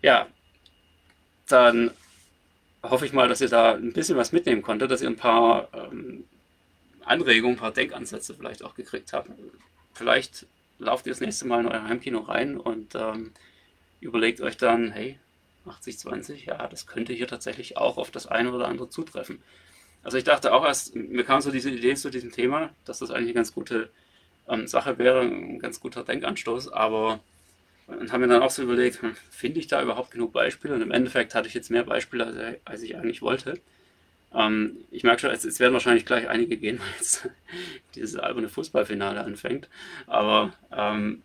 ja, 0.00 0.28
dann 1.48 1.90
hoffe 2.84 3.04
ich 3.04 3.12
mal, 3.12 3.28
dass 3.28 3.40
ihr 3.40 3.48
da 3.48 3.74
ein 3.74 3.92
bisschen 3.92 4.16
was 4.16 4.30
mitnehmen 4.30 4.62
konntet, 4.62 4.90
dass 4.90 5.02
ihr 5.02 5.08
ein 5.08 5.16
paar 5.16 5.68
ähm, 5.72 6.24
Anregungen, 7.04 7.56
ein 7.56 7.60
paar 7.60 7.72
Denkansätze 7.72 8.34
vielleicht 8.34 8.62
auch 8.62 8.74
gekriegt 8.74 9.12
habt. 9.12 9.30
Vielleicht 9.92 10.46
lauft 10.78 11.06
ihr 11.06 11.12
das 11.12 11.20
nächste 11.20 11.48
Mal 11.48 11.60
in 11.60 11.66
euer 11.66 11.82
Heimkino 11.82 12.20
rein 12.20 12.56
und 12.58 12.94
ähm, 12.94 13.32
überlegt 14.00 14.40
euch 14.40 14.56
dann, 14.56 14.92
hey, 14.92 15.18
80-20, 15.66 16.44
ja, 16.44 16.68
das 16.68 16.86
könnte 16.86 17.12
hier 17.12 17.26
tatsächlich 17.26 17.76
auch 17.76 17.98
auf 17.98 18.12
das 18.12 18.28
eine 18.28 18.52
oder 18.52 18.68
andere 18.68 18.88
zutreffen. 18.88 19.42
Also 20.02 20.18
ich 20.18 20.24
dachte 20.24 20.52
auch 20.52 20.64
erst, 20.64 20.94
mir 20.94 21.24
kam 21.24 21.40
so 21.40 21.50
diese 21.50 21.70
Idee 21.70 21.94
zu 21.94 22.10
diesem 22.10 22.32
Thema, 22.32 22.70
dass 22.84 23.00
das 23.00 23.10
eigentlich 23.10 23.28
eine 23.28 23.34
ganz 23.34 23.52
gute 23.52 23.90
ähm, 24.48 24.66
Sache 24.66 24.98
wäre, 24.98 25.20
ein 25.20 25.58
ganz 25.58 25.80
guter 25.80 26.04
Denkanstoß, 26.04 26.72
aber 26.72 27.20
und 27.88 28.12
haben 28.12 28.20
mir 28.20 28.28
dann 28.28 28.42
auch 28.42 28.50
so 28.50 28.62
überlegt, 28.62 29.00
hm, 29.00 29.16
finde 29.30 29.60
ich 29.60 29.66
da 29.66 29.82
überhaupt 29.82 30.10
genug 30.10 30.32
Beispiele? 30.32 30.74
Und 30.74 30.82
im 30.82 30.90
Endeffekt 30.90 31.34
hatte 31.34 31.48
ich 31.48 31.54
jetzt 31.54 31.70
mehr 31.70 31.84
Beispiele, 31.84 32.60
als 32.66 32.82
ich 32.82 32.96
eigentlich 32.96 33.22
wollte. 33.22 33.60
Ähm, 34.34 34.76
ich 34.90 35.04
merke 35.04 35.22
schon, 35.22 35.30
es, 35.30 35.58
werden 35.58 35.72
wahrscheinlich 35.72 36.04
gleich 36.04 36.28
einige 36.28 36.58
gehen, 36.58 36.78
weil 36.80 36.86
jetzt 36.98 37.28
dieses 37.94 38.16
alberne 38.16 38.50
Fußballfinale 38.50 39.24
anfängt. 39.24 39.68
Aber 40.06 40.52
ähm, 40.70 41.22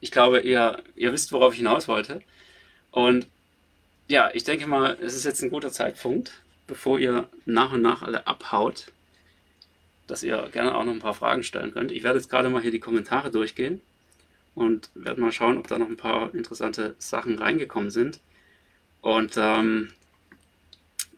ich 0.00 0.12
glaube, 0.12 0.40
ihr, 0.40 0.82
ihr 0.94 1.12
wisst, 1.12 1.32
worauf 1.32 1.52
ich 1.52 1.58
hinaus 1.58 1.88
wollte. 1.88 2.22
Und 2.92 3.26
ja, 4.06 4.30
ich 4.32 4.44
denke 4.44 4.68
mal, 4.68 4.96
es 5.00 5.14
ist 5.14 5.24
jetzt 5.24 5.42
ein 5.42 5.50
guter 5.50 5.72
Zeitpunkt, 5.72 6.32
bevor 6.66 6.98
ihr 6.98 7.28
nach 7.44 7.72
und 7.72 7.82
nach 7.82 8.02
alle 8.02 8.26
abhaut, 8.26 8.92
dass 10.06 10.22
ihr 10.22 10.48
gerne 10.52 10.74
auch 10.74 10.84
noch 10.84 10.92
ein 10.92 11.00
paar 11.00 11.14
Fragen 11.14 11.42
stellen 11.42 11.72
könnt. 11.72 11.92
Ich 11.92 12.02
werde 12.02 12.18
jetzt 12.18 12.30
gerade 12.30 12.48
mal 12.50 12.62
hier 12.62 12.70
die 12.70 12.80
Kommentare 12.80 13.30
durchgehen 13.30 13.80
und 14.54 14.90
werde 14.94 15.20
mal 15.20 15.32
schauen, 15.32 15.58
ob 15.58 15.66
da 15.66 15.78
noch 15.78 15.88
ein 15.88 15.96
paar 15.96 16.34
interessante 16.34 16.94
Sachen 16.98 17.38
reingekommen 17.38 17.90
sind. 17.90 18.20
Und 19.00 19.34
ähm, 19.36 19.90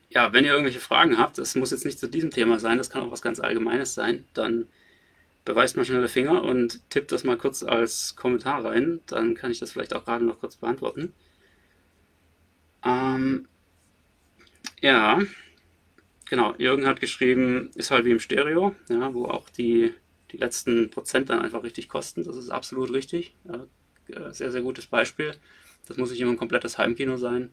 ja, 0.08 0.32
wenn 0.32 0.44
ihr 0.44 0.52
irgendwelche 0.52 0.80
Fragen 0.80 1.18
habt, 1.18 1.38
das 1.38 1.54
muss 1.54 1.72
jetzt 1.72 1.84
nicht 1.84 1.98
zu 1.98 2.08
diesem 2.08 2.30
Thema 2.30 2.58
sein, 2.58 2.78
das 2.78 2.90
kann 2.90 3.02
auch 3.02 3.10
was 3.10 3.22
ganz 3.22 3.40
Allgemeines 3.40 3.94
sein, 3.94 4.24
dann 4.34 4.66
beweist 5.44 5.76
mal 5.76 5.84
schnelle 5.84 6.08
Finger 6.08 6.42
und 6.42 6.80
tippt 6.90 7.12
das 7.12 7.24
mal 7.24 7.36
kurz 7.36 7.62
als 7.62 8.16
Kommentar 8.16 8.64
rein. 8.64 9.00
Dann 9.06 9.34
kann 9.34 9.50
ich 9.50 9.60
das 9.60 9.72
vielleicht 9.72 9.94
auch 9.94 10.04
gerade 10.04 10.24
noch 10.24 10.40
kurz 10.40 10.56
beantworten. 10.56 11.12
Ähm, 12.84 13.46
ja, 14.86 15.20
genau. 16.26 16.54
Jürgen 16.58 16.86
hat 16.86 17.00
geschrieben, 17.00 17.70
ist 17.74 17.90
halt 17.90 18.04
wie 18.04 18.12
im 18.12 18.20
Stereo, 18.20 18.76
ja, 18.88 19.12
wo 19.12 19.24
auch 19.26 19.50
die, 19.50 19.92
die 20.30 20.36
letzten 20.36 20.90
Prozent 20.90 21.28
dann 21.28 21.40
einfach 21.40 21.64
richtig 21.64 21.88
kosten. 21.88 22.22
Das 22.22 22.36
ist 22.36 22.50
absolut 22.50 22.92
richtig. 22.92 23.34
Äh, 23.48 24.32
sehr, 24.32 24.52
sehr 24.52 24.62
gutes 24.62 24.86
Beispiel. 24.86 25.34
Das 25.86 25.96
muss 25.96 26.10
nicht 26.10 26.20
immer 26.20 26.30
ein 26.30 26.36
komplettes 26.36 26.78
Heimkino 26.78 27.16
sein, 27.16 27.52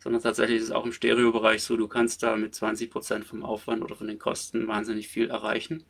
sondern 0.00 0.22
tatsächlich 0.22 0.58
ist 0.58 0.64
es 0.64 0.70
auch 0.72 0.84
im 0.84 0.92
Stereobereich 0.92 1.62
so, 1.62 1.76
du 1.76 1.86
kannst 1.86 2.24
da 2.24 2.36
mit 2.36 2.52
20% 2.52 3.22
vom 3.22 3.44
Aufwand 3.44 3.82
oder 3.82 3.94
von 3.94 4.08
den 4.08 4.18
Kosten 4.18 4.66
wahnsinnig 4.66 5.06
viel 5.06 5.30
erreichen. 5.30 5.84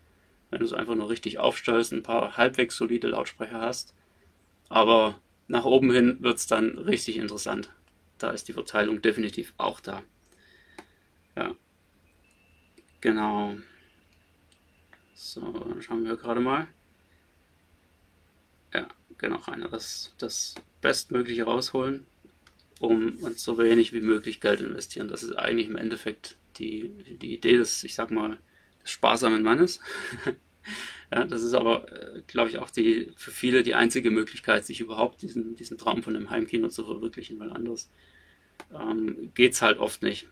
Wenn 0.51 0.61
du 0.61 0.67
es 0.67 0.75
einfach 0.75 0.95
nur 0.95 1.09
richtig 1.09 1.39
aufstellst, 1.39 1.93
ein 1.93 2.03
paar 2.03 2.37
halbwegs 2.37 2.77
solide 2.77 3.09
Lautsprecher 3.09 3.63
hast. 3.63 3.95
Aber 4.69 5.19
nach 5.49 5.65
oben 5.65 5.91
hin 5.91 6.19
wird 6.21 6.37
es 6.37 6.47
dann 6.47 6.77
richtig 6.77 7.17
interessant. 7.17 7.71
Da 8.19 8.31
ist 8.31 8.49
die 8.49 8.53
Verteilung 8.53 9.01
definitiv 9.01 9.55
auch 9.57 9.81
da. 9.81 10.03
Ja. 11.37 11.55
Genau. 13.01 13.57
So, 15.15 15.41
dann 15.53 15.83
schauen 15.83 16.05
wir 16.05 16.17
gerade 16.17 16.41
mal. 16.41 16.69
Ja, 18.75 18.89
genau, 19.19 19.37
Rainer, 19.37 19.69
das, 19.69 20.15
das 20.19 20.55
Bestmögliche 20.81 21.45
rausholen, 21.45 22.07
um 22.81 23.17
uns 23.19 23.43
so 23.43 23.59
wenig 23.59 23.93
wie 23.93 24.01
möglich 24.01 24.41
Geld 24.41 24.61
investieren. 24.61 25.09
Das 25.09 25.23
ist 25.23 25.33
eigentlich 25.33 25.69
im 25.69 25.77
Endeffekt 25.77 26.37
die, 26.57 26.89
die 27.21 27.35
Idee 27.35 27.57
des, 27.57 27.85
ich 27.85 27.95
sag 27.95 28.11
mal, 28.11 28.39
des 28.83 28.91
sparsamen 28.91 29.43
Mannes. 29.43 29.81
ja, 31.13 31.25
das 31.25 31.43
ist 31.43 31.55
aber, 31.55 31.91
äh, 31.93 32.23
glaube 32.27 32.51
ich, 32.51 32.59
auch 32.59 32.71
die, 32.71 33.13
für 33.17 33.31
viele 33.31 33.63
die 33.63 33.75
einzige 33.75 34.11
Möglichkeit, 34.11 34.65
sich 34.65 34.81
überhaupt 34.81 35.23
diesen, 35.23 35.57
diesen 35.57 35.79
Traum 35.79 36.03
von 36.03 36.17
einem 36.17 36.31
Heimkino 36.31 36.69
zu 36.69 36.85
verwirklichen, 36.85 37.39
weil 37.39 37.53
anders 37.53 37.91
ähm, 38.73 39.33
geht 39.35 39.53
es 39.53 39.63
halt 39.63 39.79
oft 39.79 40.03
nicht. 40.03 40.29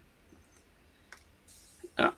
Ja. 1.98 2.16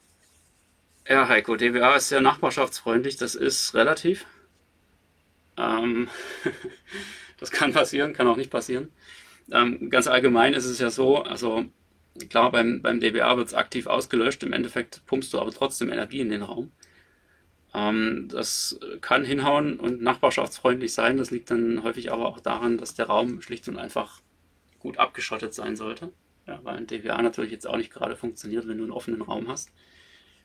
Ja, 1.09 1.29
Heiko, 1.29 1.57
DWA 1.57 1.97
ist 1.97 2.09
sehr 2.09 2.21
nachbarschaftsfreundlich, 2.21 3.17
das 3.17 3.35
ist 3.35 3.75
relativ. 3.75 4.25
Ähm, 5.57 6.09
das 7.39 7.51
kann 7.51 7.73
passieren, 7.73 8.13
kann 8.13 8.29
auch 8.29 8.37
nicht 8.37 8.51
passieren. 8.51 8.91
Ähm, 9.51 9.91
ganz 9.91 10.07
allgemein 10.07 10.55
ist 10.55 10.65
es 10.67 10.79
ja 10.79 10.91
so, 10.91 11.23
also 11.23 11.65
klar, 12.31 12.53
beim, 12.53 12.83
beim 12.83 13.01
DBA 13.01 13.37
wird 13.37 13.49
es 13.49 13.55
aktiv 13.55 13.87
ausgelöscht, 13.87 14.43
im 14.45 14.53
Endeffekt 14.53 15.05
pumpst 15.07 15.33
du 15.33 15.41
aber 15.41 15.51
trotzdem 15.53 15.91
Energie 15.91 16.21
in 16.21 16.31
den 16.31 16.43
Raum. 16.43 16.73
Ähm, 17.75 18.29
das 18.31 18.79
kann 19.01 19.25
hinhauen 19.25 19.81
und 19.81 20.03
nachbarschaftsfreundlich 20.03 20.95
sein, 20.95 21.17
das 21.17 21.31
liegt 21.31 21.51
dann 21.51 21.83
häufig 21.83 22.13
aber 22.13 22.27
auch 22.27 22.41
daran, 22.41 22.79
dass 22.79 22.95
der 22.95 23.07
Raum 23.07 23.43
schlicht 23.43 23.69
und 23.69 23.79
einfach 23.79 24.21
gut 24.79 24.99
abgeschottet 24.99 25.55
sein 25.55 25.77
sollte. 25.77 26.13
Ja, 26.47 26.61
weil 26.65 26.77
ein 26.77 26.87
DWA 26.87 27.23
natürlich 27.23 27.53
jetzt 27.53 27.67
auch 27.67 27.77
nicht 27.77 27.93
gerade 27.93 28.17
funktioniert, 28.17 28.69
wenn 28.69 28.79
du 28.79 28.85
einen 28.85 28.93
offenen 28.93 29.23
Raum 29.23 29.49
hast. 29.49 29.71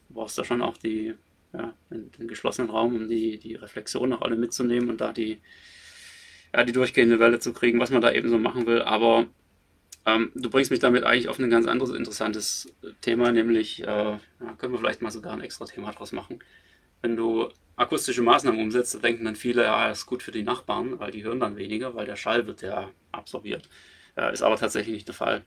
Du 0.08 0.16
brauchst 0.16 0.38
da 0.38 0.44
schon 0.44 0.62
auch 0.62 0.78
die, 0.78 1.16
ja, 1.54 1.74
den, 1.90 2.12
den 2.12 2.28
geschlossenen 2.28 2.70
Raum, 2.70 2.96
um 2.96 3.08
die, 3.08 3.38
die 3.38 3.56
Reflexion 3.56 4.10
noch 4.10 4.22
alle 4.22 4.36
mitzunehmen 4.36 4.90
und 4.90 5.02
da 5.02 5.12
die, 5.12 5.40
ja, 6.54 6.64
die 6.64 6.72
durchgehende 6.74 7.20
Welle 7.20 7.40
zu 7.40 7.54
kriegen, 7.54 7.80
was 7.80 7.92
man 7.92 8.02
da 8.02 8.12
eben 8.12 8.30
so 8.30 8.38
machen 8.38 8.66
will. 8.66 8.82
Aber 8.82 9.28
ähm, 10.06 10.32
du 10.36 10.50
bringst 10.50 10.72
mich 10.72 10.80
damit 10.80 11.04
eigentlich 11.04 11.28
auf 11.28 11.40
ein 11.40 11.50
ganz 11.50 11.68
anderes 11.68 11.94
interessantes 11.96 12.74
Thema, 13.02 13.32
nämlich, 13.32 13.84
äh, 13.84 13.86
ja, 13.86 14.20
können 14.58 14.74
wir 14.74 14.80
vielleicht 14.80 15.02
mal 15.02 15.12
sogar 15.12 15.34
ein 15.34 15.42
extra 15.42 15.66
Thema 15.66 15.92
draus 15.92 16.14
machen. 16.14 16.40
Wenn 17.02 17.16
du 17.16 17.50
akustische 17.76 18.24
Maßnahmen 18.24 18.60
umsetzt, 18.60 19.04
denken 19.04 19.26
dann 19.26 19.36
viele, 19.36 19.64
ja, 19.64 19.92
ist 19.92 20.06
gut 20.06 20.24
für 20.24 20.32
die 20.32 20.44
Nachbarn, 20.44 21.00
weil 21.00 21.12
die 21.12 21.24
hören 21.24 21.40
dann 21.40 21.58
weniger, 21.58 21.94
weil 21.94 22.06
der 22.06 22.16
Schall 22.16 22.48
wird 22.48 22.62
ja 22.62 22.90
absorbiert. 23.12 23.70
Ja, 24.16 24.30
ist 24.30 24.42
aber 24.42 24.58
tatsächlich 24.58 24.96
nicht 24.96 25.08
der 25.08 25.16
Fall. 25.16 25.44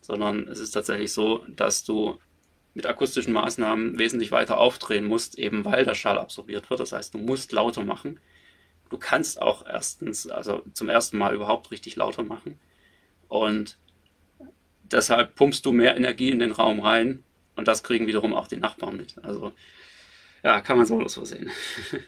Sondern 0.00 0.48
es 0.48 0.58
ist 0.60 0.70
tatsächlich 0.70 1.12
so, 1.12 1.44
dass 1.48 1.84
du 1.84 2.18
mit 2.74 2.86
akustischen 2.86 3.32
Maßnahmen 3.32 3.98
wesentlich 3.98 4.32
weiter 4.32 4.58
aufdrehen 4.58 5.04
musst, 5.04 5.38
eben 5.38 5.64
weil 5.64 5.84
der 5.84 5.94
Schall 5.94 6.18
absorbiert 6.18 6.70
wird. 6.70 6.80
Das 6.80 6.92
heißt, 6.92 7.14
du 7.14 7.18
musst 7.18 7.52
lauter 7.52 7.84
machen. 7.84 8.20
Du 8.90 8.98
kannst 8.98 9.40
auch 9.40 9.66
erstens, 9.66 10.28
also 10.28 10.62
zum 10.74 10.88
ersten 10.88 11.18
Mal 11.18 11.34
überhaupt 11.34 11.70
richtig 11.70 11.96
lauter 11.96 12.22
machen. 12.22 12.58
Und 13.28 13.78
deshalb 14.82 15.34
pumpst 15.34 15.64
du 15.66 15.72
mehr 15.72 15.96
Energie 15.96 16.30
in 16.30 16.38
den 16.38 16.52
Raum 16.52 16.80
rein 16.80 17.24
und 17.56 17.68
das 17.68 17.82
kriegen 17.82 18.06
wiederum 18.06 18.34
auch 18.34 18.48
die 18.48 18.56
Nachbarn 18.56 18.96
mit. 18.96 19.16
Also 19.22 19.52
ja, 20.42 20.60
kann 20.60 20.76
man 20.76 20.86
so 20.86 21.06
so 21.08 21.24
sehen. 21.24 21.50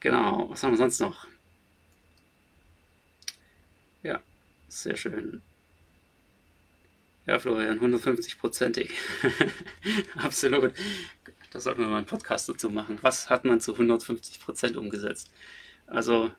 genau, 0.00 0.48
was 0.50 0.62
haben 0.62 0.72
wir 0.72 0.78
sonst 0.78 1.00
noch? 1.00 1.26
Ja, 4.02 4.20
sehr 4.68 4.96
schön. 4.96 5.42
Ja, 7.30 7.38
Florian, 7.38 7.78
150-prozentig. 7.78 8.90
Absolut. 10.16 10.72
Da 11.52 11.60
sollten 11.60 11.82
wir 11.82 11.86
mal 11.86 11.98
einen 11.98 12.06
Podcast 12.06 12.48
dazu 12.48 12.70
machen. 12.70 12.98
Was 13.02 13.30
hat 13.30 13.44
man 13.44 13.60
zu 13.60 13.74
150 13.74 14.40
Prozent 14.40 14.76
umgesetzt? 14.76 15.30
Also, 15.86 16.32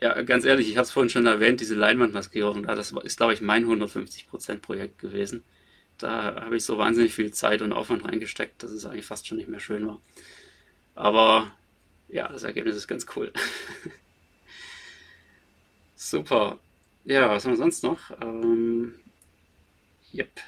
ja, 0.00 0.22
ganz 0.22 0.44
ehrlich, 0.44 0.70
ich 0.70 0.76
habe 0.76 0.84
es 0.84 0.92
vorhin 0.92 1.10
schon 1.10 1.26
erwähnt, 1.26 1.58
diese 1.58 1.74
Leinwandmaskierung, 1.74 2.68
das 2.68 2.92
ist, 2.92 3.16
glaube 3.16 3.34
ich, 3.34 3.40
mein 3.40 3.64
150 3.64 4.28
Prozent 4.28 4.62
Projekt 4.62 5.00
gewesen. 5.00 5.42
Da 5.98 6.40
habe 6.40 6.56
ich 6.56 6.64
so 6.64 6.78
wahnsinnig 6.78 7.12
viel 7.12 7.32
Zeit 7.32 7.60
und 7.60 7.72
Aufwand 7.72 8.04
reingesteckt, 8.04 8.62
dass 8.62 8.70
es 8.70 8.86
eigentlich 8.86 9.06
fast 9.06 9.26
schon 9.26 9.38
nicht 9.38 9.48
mehr 9.48 9.58
schön 9.58 9.88
war. 9.88 10.00
Aber 10.94 11.50
ja, 12.06 12.28
das 12.28 12.44
Ergebnis 12.44 12.76
ist 12.76 12.86
ganz 12.86 13.06
cool. 13.16 13.32
Super. 15.96 16.60
Ja, 17.04 17.28
was 17.28 17.44
haben 17.44 17.54
wir 17.54 17.56
sonst 17.56 17.82
noch? 17.82 18.12
Ähm, 18.22 18.94
Yep. 20.14 20.40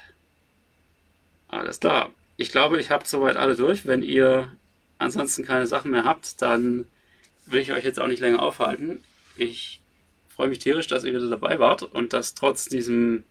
Alles 1.47 1.79
klar. 1.79 2.11
Ich 2.37 2.51
glaube, 2.51 2.79
ich 2.79 2.89
habe 2.89 3.05
soweit 3.05 3.37
alle 3.37 3.55
durch. 3.55 3.85
Wenn 3.85 4.03
ihr 4.03 4.51
ansonsten 4.97 5.45
keine 5.45 5.67
Sachen 5.67 5.91
mehr 5.91 6.05
habt, 6.05 6.41
dann 6.41 6.85
will 7.45 7.61
ich 7.61 7.71
euch 7.71 7.83
jetzt 7.83 7.99
auch 7.99 8.07
nicht 8.07 8.21
länger 8.21 8.41
aufhalten. 8.41 9.03
Ich 9.35 9.81
freue 10.29 10.47
mich 10.47 10.59
tierisch, 10.59 10.87
dass 10.87 11.03
ihr 11.03 11.13
wieder 11.13 11.29
dabei 11.29 11.59
wart 11.59 11.83
und 11.83 12.13
dass 12.13 12.33
trotz 12.33 12.65
diesem 12.65 13.23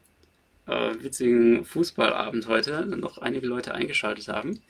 äh, 0.67 0.95
witzigen 1.01 1.65
Fußballabend 1.65 2.47
heute 2.47 2.87
noch 2.87 3.19
einige 3.19 3.47
Leute 3.47 3.75
eingeschaltet 3.75 4.29
haben. 4.29 4.61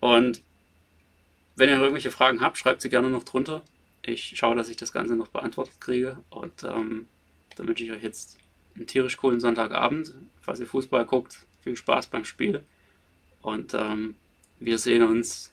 Und 0.00 0.42
wenn 1.56 1.68
ihr 1.68 1.76
noch 1.76 1.82
irgendwelche 1.82 2.10
Fragen 2.10 2.40
habt, 2.40 2.58
schreibt 2.58 2.82
sie 2.82 2.90
gerne 2.90 3.10
noch 3.10 3.24
drunter. 3.24 3.62
Ich 4.02 4.34
schaue, 4.36 4.56
dass 4.56 4.68
ich 4.68 4.76
das 4.76 4.92
Ganze 4.92 5.16
noch 5.16 5.28
beantwortet 5.28 5.80
kriege. 5.80 6.18
Und 6.30 6.64
ähm, 6.64 7.06
dann 7.56 7.68
wünsche 7.68 7.84
ich 7.84 7.92
euch 7.92 8.02
jetzt 8.02 8.38
einen 8.76 8.86
tierisch 8.86 9.16
coolen 9.16 9.40
Sonntagabend. 9.40 10.14
Falls 10.40 10.60
ihr 10.60 10.66
Fußball 10.66 11.04
guckt, 11.06 11.38
viel 11.62 11.76
Spaß 11.76 12.08
beim 12.08 12.24
Spiel. 12.24 12.62
Und 13.42 13.74
ähm, 13.74 14.16
wir 14.60 14.78
sehen 14.78 15.02
uns 15.02 15.52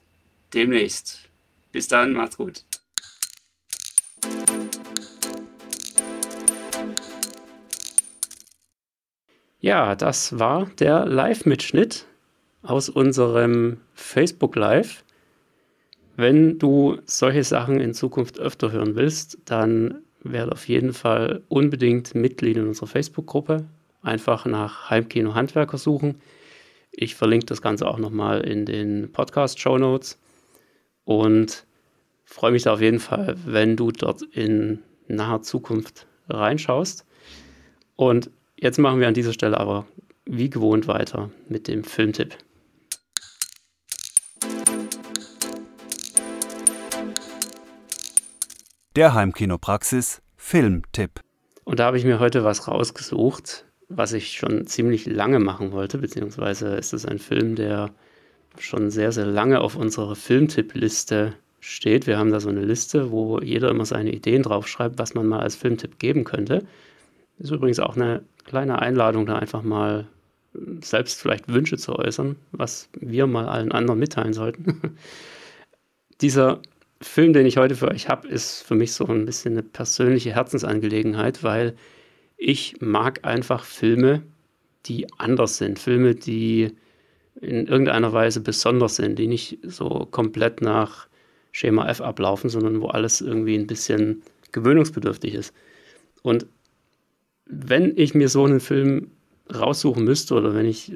demnächst. 0.54 1.30
Bis 1.72 1.88
dann, 1.88 2.14
macht's 2.14 2.38
gut. 2.38 2.64
Ja, 9.60 9.96
das 9.96 10.40
war 10.40 10.66
der 10.80 11.06
Live-Mitschnitt 11.06 12.08
aus 12.64 12.90
unserem 12.90 13.82
Facebook 13.94 14.56
Live. 14.56 15.04
Wenn 16.16 16.60
du 16.60 17.00
solche 17.06 17.44
Sachen 17.44 17.80
in 17.80 17.94
Zukunft 17.94 18.40
öfter 18.40 18.72
hören 18.72 18.96
willst, 18.96 19.38
dann 19.46 20.02
werde 20.24 20.52
auf 20.52 20.68
jeden 20.68 20.94
Fall 20.94 21.44
unbedingt 21.50 22.16
Mitglied 22.16 22.58
in 22.58 22.68
unserer 22.68 22.88
Facebook-Gruppe. 22.88 23.66
Einfach 24.02 24.46
nach 24.46 24.90
Heimkino 24.90 25.36
Handwerker 25.36 25.78
suchen. 25.78 26.16
Ich 26.92 27.16
verlinke 27.16 27.46
das 27.46 27.62
Ganze 27.62 27.88
auch 27.88 27.98
nochmal 27.98 28.42
in 28.42 28.66
den 28.66 29.12
Podcast-Show 29.12 29.78
Notes 29.78 30.20
und 31.06 31.66
freue 32.26 32.52
mich 32.52 32.64
da 32.64 32.74
auf 32.74 32.82
jeden 32.82 33.00
Fall, 33.00 33.38
wenn 33.46 33.76
du 33.76 33.92
dort 33.92 34.22
in 34.22 34.80
naher 35.08 35.42
Zukunft 35.42 36.08
reinschaust. 36.30 37.06
Und 37.96 38.30
jetzt 38.56 38.80
machen 38.80 39.00
wir 39.00 39.08
an 39.08 39.14
dieser 39.14 39.34
Stelle 39.34 39.60
aber 39.60 39.86
wie 40.26 40.50
gewohnt 40.50 40.88
weiter 40.88 41.30
mit 41.48 41.68
dem 41.68 41.84
Filmtipp. 41.84 42.38
Der 48.98 49.14
Heimkinopraxis 49.14 50.22
Filmtipp. 50.36 51.22
Und 51.64 51.80
da 51.80 51.86
habe 51.86 51.98
ich 51.98 52.04
mir 52.04 52.20
heute 52.20 52.44
was 52.44 52.68
rausgesucht, 52.68 53.64
was 53.88 54.12
ich 54.12 54.34
schon 54.34 54.68
ziemlich 54.68 55.06
lange 55.06 55.40
machen 55.40 55.72
wollte, 55.72 55.98
beziehungsweise 55.98 56.76
ist 56.76 56.92
es 56.92 57.06
ein 57.06 57.18
Film, 57.18 57.56
der 57.56 57.92
schon 58.58 58.92
sehr, 58.92 59.14
sehr 59.14 59.28
lange 59.28 59.62
auf 59.62 59.78
unserer 59.78 60.18
Filmtipp-Liste 60.18 61.36
steht. 61.62 62.06
Wir 62.06 62.18
haben 62.18 62.32
da 62.32 62.42
so 62.42 62.50
eine 62.50 62.66
Liste, 62.66 63.12
wo 63.12 63.40
jeder 63.40 63.70
immer 63.70 63.86
seine 63.86 64.12
Ideen 64.12 64.44
draufschreibt, 64.44 65.00
was 65.00 65.14
man 65.14 65.26
mal 65.26 65.40
als 65.40 65.56
Filmtipp 65.56 65.98
geben 65.98 66.26
könnte. 66.26 66.66
Ist 67.40 67.52
übrigens 67.52 67.80
auch 67.80 67.96
eine 67.96 68.24
kleine 68.44 68.80
Einladung, 68.80 69.26
da 69.26 69.38
einfach 69.38 69.64
mal 69.64 70.06
selbst 70.82 71.22
vielleicht 71.22 71.48
Wünsche 71.48 71.78
zu 71.78 71.98
äußern, 71.98 72.36
was 72.52 72.90
wir 73.00 73.26
mal 73.26 73.48
allen 73.48 73.72
anderen 73.72 74.00
mitteilen 74.00 74.34
sollten. 74.34 74.98
dieser 76.20 76.60
Film, 77.02 77.34
den 77.34 77.46
ich 77.46 77.58
heute 77.58 77.76
für 77.76 77.90
euch 77.90 78.10
habe, 78.10 78.28
ist 78.28 78.62
für 78.62 78.76
mich 78.76 78.94
so 78.94 79.06
ein 79.08 79.26
bisschen 79.26 79.54
eine 79.54 79.64
persönliche 79.64 80.34
Herzensangelegenheit, 80.36 81.44
weil 81.44 81.76
ich 82.38 82.76
mag 82.80 83.26
einfach 83.26 83.66
Filme, 83.66 84.24
die 84.86 85.08
anders 85.18 85.58
sind. 85.58 85.80
Filme, 85.80 86.16
die 86.16 86.72
in 87.40 87.68
irgendeiner 87.68 88.14
Weise 88.14 88.42
besonders 88.42 88.98
sind, 88.98 89.18
die 89.18 89.28
nicht 89.28 89.60
so 89.64 90.08
komplett 90.12 90.62
nach 90.62 91.08
Schema 91.52 91.90
F 91.90 92.02
ablaufen, 92.02 92.50
sondern 92.50 92.82
wo 92.82 92.88
alles 92.88 93.22
irgendwie 93.22 93.56
ein 93.56 93.68
bisschen 93.68 94.22
gewöhnungsbedürftig 94.52 95.34
ist. 95.34 95.54
Und 96.22 96.46
wenn 97.46 97.98
ich 97.98 98.14
mir 98.14 98.30
so 98.30 98.46
einen 98.46 98.60
Film 98.60 99.12
raussuchen 99.54 100.04
müsste 100.04 100.36
oder 100.36 100.54
wenn 100.54 100.66
ich 100.66 100.94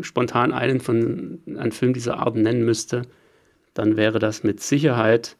spontan 0.00 0.52
einen 0.52 0.80
von 0.80 1.40
einem 1.46 1.72
Film 1.72 1.94
dieser 1.94 2.18
Art 2.18 2.36
nennen 2.36 2.64
müsste, 2.64 3.02
dann 3.76 3.98
wäre 3.98 4.18
das 4.18 4.42
mit 4.42 4.62
Sicherheit 4.62 5.36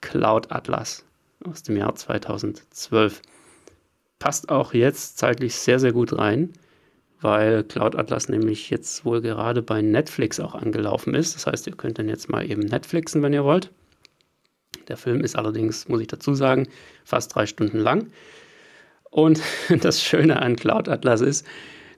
Cloud 0.00 0.50
Atlas 0.50 1.04
aus 1.44 1.62
dem 1.62 1.76
Jahr 1.76 1.94
2012. 1.94 3.20
Passt 4.18 4.48
auch 4.48 4.72
jetzt 4.72 5.18
zeitlich 5.18 5.54
sehr, 5.54 5.78
sehr 5.78 5.92
gut 5.92 6.16
rein, 6.16 6.54
weil 7.20 7.62
Cloud 7.62 7.94
Atlas 7.94 8.30
nämlich 8.30 8.70
jetzt 8.70 9.04
wohl 9.04 9.20
gerade 9.20 9.60
bei 9.60 9.82
Netflix 9.82 10.40
auch 10.40 10.54
angelaufen 10.54 11.14
ist. 11.14 11.34
Das 11.34 11.46
heißt, 11.46 11.66
ihr 11.66 11.76
könnt 11.76 11.98
dann 11.98 12.08
jetzt 12.08 12.30
mal 12.30 12.50
eben 12.50 12.62
Netflixen, 12.62 13.22
wenn 13.22 13.34
ihr 13.34 13.44
wollt. 13.44 13.70
Der 14.88 14.96
Film 14.96 15.20
ist 15.20 15.36
allerdings, 15.36 15.86
muss 15.86 16.00
ich 16.00 16.06
dazu 16.06 16.34
sagen, 16.34 16.66
fast 17.04 17.34
drei 17.34 17.44
Stunden 17.44 17.78
lang. 17.78 18.10
Und 19.10 19.42
das 19.82 20.02
Schöne 20.02 20.40
an 20.40 20.56
Cloud 20.56 20.88
Atlas 20.88 21.20
ist, 21.20 21.46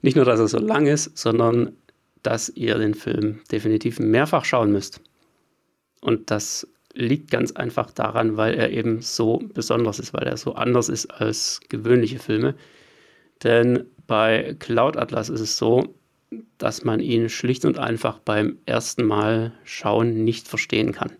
nicht 0.03 0.17
nur, 0.17 0.25
dass 0.25 0.41
er 0.41 0.49
so 0.49 0.59
lang 0.59 0.87
ist, 0.87 1.17
sondern 1.17 1.77
dass 2.25 2.49
ihr 2.49 2.77
den 2.77 2.95
Film 2.95 3.39
definitiv 3.53 4.01
mehrfach 4.01 4.45
schauen 4.45 4.73
müsst. 4.73 5.01
Und 6.07 6.31
das 6.31 6.69
liegt 6.95 7.33
ganz 7.33 7.51
einfach 7.51 7.91
daran, 7.91 8.37
weil 8.37 8.55
er 8.55 8.71
eben 8.71 9.03
so 9.03 9.43
besonders 9.53 9.99
ist, 9.99 10.15
weil 10.15 10.23
er 10.23 10.37
so 10.37 10.55
anders 10.55 10.89
ist 10.89 11.07
als 11.07 11.59
gewöhnliche 11.69 12.21
Filme. 12.21 12.55
Denn 13.43 13.87
bei 14.07 14.55
Cloud 14.61 14.97
Atlas 14.97 15.29
ist 15.29 15.41
es 15.41 15.59
so, 15.59 15.97
dass 16.59 16.85
man 16.85 17.01
ihn 17.01 17.29
schlicht 17.29 17.65
und 17.65 17.81
einfach 17.81 18.21
beim 18.21 18.57
ersten 18.67 19.05
Mal 19.05 19.53
schauen 19.65 20.23
nicht 20.23 20.47
verstehen 20.47 20.93
kann. 20.93 21.11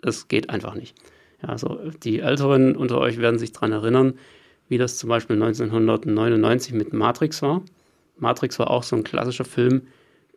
Es 0.00 0.28
geht 0.28 0.48
einfach 0.48 0.74
nicht. 0.74 0.96
Ja, 1.42 1.50
also 1.50 1.78
die 2.02 2.20
Älteren 2.20 2.74
unter 2.74 2.98
euch 2.98 3.18
werden 3.18 3.38
sich 3.38 3.52
daran 3.52 3.72
erinnern, 3.72 4.14
wie 4.70 4.78
das 4.78 4.96
zum 4.96 5.10
Beispiel 5.10 5.36
1999 5.36 6.72
mit 6.72 6.94
Matrix 6.94 7.42
war. 7.42 7.62
Matrix 8.16 8.58
war 8.58 8.70
auch 8.70 8.82
so 8.82 8.96
ein 8.96 9.04
klassischer 9.04 9.44
Film, 9.44 9.82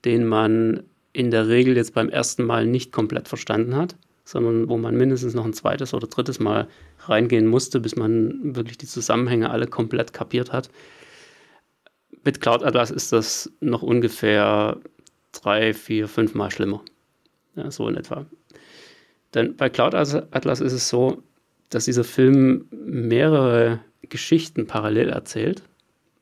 den 0.03 0.27
man 0.27 0.83
in 1.13 1.31
der 1.31 1.47
Regel 1.47 1.75
jetzt 1.75 1.93
beim 1.93 2.09
ersten 2.09 2.43
Mal 2.43 2.65
nicht 2.65 2.91
komplett 2.91 3.27
verstanden 3.27 3.75
hat, 3.75 3.95
sondern 4.25 4.69
wo 4.69 4.77
man 4.77 4.95
mindestens 4.95 5.33
noch 5.33 5.45
ein 5.45 5.53
zweites 5.53 5.93
oder 5.93 6.07
drittes 6.07 6.39
Mal 6.39 6.67
reingehen 6.99 7.47
musste, 7.47 7.79
bis 7.79 7.95
man 7.95 8.55
wirklich 8.55 8.77
die 8.77 8.85
Zusammenhänge 8.85 9.49
alle 9.49 9.67
komplett 9.67 10.13
kapiert 10.13 10.51
hat. 10.51 10.69
Mit 12.23 12.41
Cloud 12.41 12.63
Atlas 12.63 12.91
ist 12.91 13.11
das 13.11 13.51
noch 13.59 13.81
ungefähr 13.81 14.77
drei, 15.31 15.73
vier, 15.73 16.07
fünf 16.07 16.35
Mal 16.35 16.51
schlimmer. 16.51 16.83
Ja, 17.55 17.71
so 17.71 17.87
in 17.87 17.95
etwa. 17.95 18.25
Denn 19.33 19.55
bei 19.55 19.69
Cloud 19.69 19.95
Atlas 19.95 20.61
ist 20.61 20.73
es 20.73 20.89
so, 20.89 21.23
dass 21.69 21.85
dieser 21.85 22.03
Film 22.03 22.65
mehrere 22.71 23.79
Geschichten 24.01 24.67
parallel 24.67 25.09
erzählt. 25.09 25.63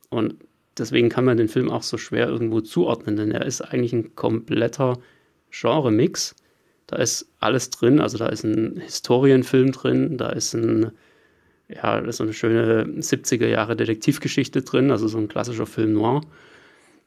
Und 0.09 0.35
deswegen 0.79 1.09
kann 1.09 1.25
man 1.25 1.37
den 1.37 1.47
Film 1.47 1.69
auch 1.69 1.83
so 1.83 1.97
schwer 1.97 2.27
irgendwo 2.27 2.61
zuordnen, 2.61 3.15
denn 3.15 3.31
er 3.31 3.45
ist 3.45 3.61
eigentlich 3.61 3.93
ein 3.93 4.15
kompletter 4.15 4.97
Genre-Mix. 5.51 6.35
Da 6.87 6.97
ist 6.97 7.29
alles 7.39 7.69
drin, 7.69 7.99
also 7.99 8.17
da 8.17 8.27
ist 8.27 8.43
ein 8.43 8.79
Historienfilm 8.79 9.71
drin, 9.71 10.17
da 10.17 10.29
ist 10.29 10.53
ein, 10.53 10.91
ja, 11.67 11.97
ist 11.99 12.17
so 12.17 12.23
eine 12.23 12.33
schöne 12.33 12.85
70er 12.85 13.47
Jahre 13.47 13.75
Detektivgeschichte 13.75 14.61
drin, 14.61 14.91
also 14.91 15.07
so 15.07 15.17
ein 15.17 15.27
klassischer 15.27 15.65
Film 15.65 15.93
noir. 15.93 16.21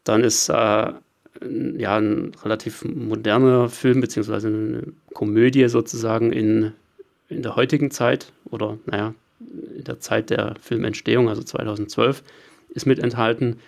Dann 0.04 0.22
ist 0.22 0.48
äh, 0.48 0.52
ja 0.52 1.96
ein 1.96 2.32
relativ 2.42 2.84
moderner 2.84 3.68
Film, 3.68 4.00
beziehungsweise 4.00 4.48
eine 4.48 4.82
Komödie 5.14 5.68
sozusagen 5.68 6.32
in, 6.32 6.72
in 7.28 7.42
der 7.42 7.56
heutigen 7.56 7.90
Zeit 7.90 8.32
oder 8.50 8.78
naja, 8.84 9.14
in 9.76 9.84
der 9.84 10.00
Zeit 10.00 10.28
der 10.28 10.56
Filmentstehung, 10.60 11.30
also 11.30 11.42
2012 11.42 12.22
ist 12.70 12.86
mit 12.86 12.98
enthalten. 12.98 13.58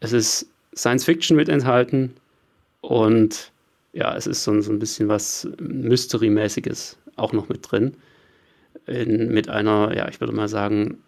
Es 0.00 0.12
ist 0.12 0.46
Science 0.74 1.04
Fiction 1.04 1.36
mit 1.36 1.48
enthalten 1.48 2.14
und 2.80 3.50
ja, 3.92 4.14
es 4.14 4.26
ist 4.26 4.44
so, 4.44 4.60
so 4.60 4.70
ein 4.72 4.78
bisschen 4.78 5.08
was 5.08 5.48
Mystery-mäßiges 5.58 6.98
auch 7.16 7.32
noch 7.32 7.48
mit 7.48 7.70
drin. 7.70 7.94
In, 8.86 9.32
mit 9.32 9.48
einer, 9.48 9.96
ja, 9.96 10.06
ich 10.08 10.20
würde 10.20 10.34
mal 10.34 10.48
sagen, 10.48 10.98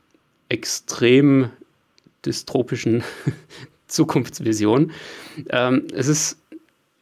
extrem 0.49 1.51
dystropischen 2.25 3.05
Zukunftsvision. 3.89 4.93
Ähm, 5.51 5.87
es 5.93 6.09
ist 6.09 6.39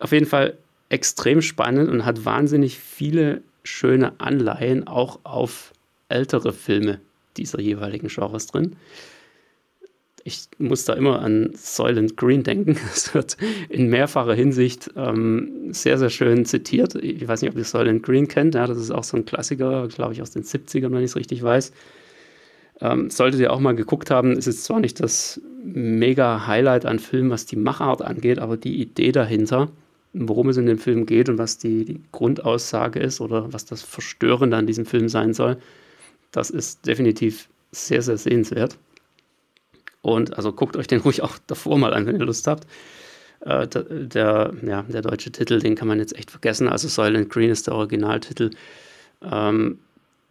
auf 0.00 0.12
jeden 0.12 0.26
Fall 0.26 0.58
extrem 0.88 1.40
spannend 1.40 1.88
und 1.88 2.04
hat 2.04 2.24
wahnsinnig 2.24 2.78
viele 2.78 3.42
schöne 3.62 4.20
Anleihen 4.20 4.86
auch 4.86 5.20
auf 5.22 5.72
ältere 6.08 6.52
Filme 6.52 7.00
dieser 7.36 7.60
jeweiligen 7.60 8.08
Genres 8.08 8.46
drin 8.46 8.76
ich 10.26 10.48
muss 10.58 10.84
da 10.84 10.94
immer 10.94 11.22
an 11.22 11.50
Soylent 11.54 12.16
Green 12.16 12.42
denken. 12.42 12.76
Es 12.92 13.14
wird 13.14 13.36
in 13.68 13.88
mehrfacher 13.88 14.34
Hinsicht 14.34 14.90
ähm, 14.96 15.72
sehr, 15.72 15.98
sehr 15.98 16.10
schön 16.10 16.44
zitiert. 16.44 16.96
Ich 16.96 17.26
weiß 17.26 17.42
nicht, 17.42 17.52
ob 17.52 17.56
ihr 17.56 17.64
Soylent 17.64 18.02
Green 18.02 18.26
kennt. 18.26 18.56
Ja, 18.56 18.66
das 18.66 18.78
ist 18.78 18.90
auch 18.90 19.04
so 19.04 19.16
ein 19.16 19.24
Klassiker, 19.24 19.86
glaube 19.86 20.14
ich, 20.14 20.22
aus 20.22 20.32
den 20.32 20.42
70ern, 20.42 20.90
wenn 20.90 20.98
ich 20.98 21.10
es 21.10 21.16
richtig 21.16 21.44
weiß. 21.44 21.72
Ähm, 22.80 23.08
solltet 23.08 23.40
ihr 23.40 23.52
auch 23.52 23.60
mal 23.60 23.76
geguckt 23.76 24.10
haben, 24.10 24.36
ist 24.36 24.48
es 24.48 24.64
zwar 24.64 24.80
nicht 24.80 24.98
das 25.00 25.40
mega 25.62 26.48
Highlight 26.48 26.86
an 26.86 26.98
Film, 26.98 27.30
was 27.30 27.46
die 27.46 27.56
Machart 27.56 28.02
angeht, 28.02 28.40
aber 28.40 28.56
die 28.56 28.82
Idee 28.82 29.12
dahinter, 29.12 29.68
worum 30.12 30.48
es 30.48 30.56
in 30.56 30.66
dem 30.66 30.78
Film 30.78 31.06
geht 31.06 31.28
und 31.28 31.38
was 31.38 31.56
die, 31.56 31.84
die 31.84 32.00
Grundaussage 32.10 32.98
ist 32.98 33.20
oder 33.20 33.52
was 33.52 33.64
das 33.64 33.82
Verstörende 33.82 34.56
an 34.56 34.66
diesem 34.66 34.86
Film 34.86 35.08
sein 35.08 35.34
soll, 35.34 35.56
das 36.32 36.50
ist 36.50 36.84
definitiv 36.84 37.48
sehr, 37.70 38.02
sehr 38.02 38.18
sehenswert. 38.18 38.76
Und 40.06 40.36
also 40.36 40.52
guckt 40.52 40.76
euch 40.76 40.86
den 40.86 41.00
ruhig 41.04 41.22
auch 41.22 41.36
davor 41.48 41.78
mal 41.78 41.92
an, 41.92 42.06
wenn 42.06 42.20
ihr 42.20 42.26
Lust 42.26 42.46
habt. 42.46 42.64
Äh, 43.40 43.66
der, 43.66 44.54
ja, 44.64 44.82
der 44.82 45.02
deutsche 45.02 45.32
Titel, 45.32 45.58
den 45.58 45.74
kann 45.74 45.88
man 45.88 45.98
jetzt 45.98 46.16
echt 46.16 46.30
vergessen. 46.30 46.68
Also 46.68 46.86
Silent 46.86 47.28
Green 47.28 47.50
ist 47.50 47.66
der 47.66 47.74
Originaltitel. 47.74 48.50
Ähm, 49.20 49.80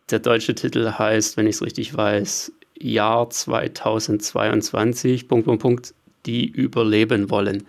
der 0.09 0.19
deutsche 0.19 0.55
Titel 0.55 0.89
heißt, 0.97 1.35
wenn 1.35 1.45
ich 1.45 1.55
es 1.55 1.61
richtig 1.61 1.95
weiß, 1.95 2.53
Jahr 2.79 3.29
2022, 3.29 5.27
Punkt, 5.27 5.45
Punkt, 5.45 5.61
Punkt, 5.61 5.93
die 6.25 6.45
überleben 6.45 7.29
wollen. 7.29 7.67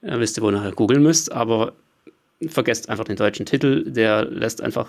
Ja, 0.00 0.18
wisst 0.18 0.38
ihr, 0.38 0.42
wo 0.42 0.50
ihr 0.50 0.72
googeln 0.72 1.02
müsst, 1.02 1.32
aber 1.32 1.74
vergesst 2.46 2.88
einfach 2.88 3.04
den 3.04 3.16
deutschen 3.16 3.46
Titel, 3.46 3.90
der 3.90 4.24
lässt 4.24 4.62
einfach 4.62 4.88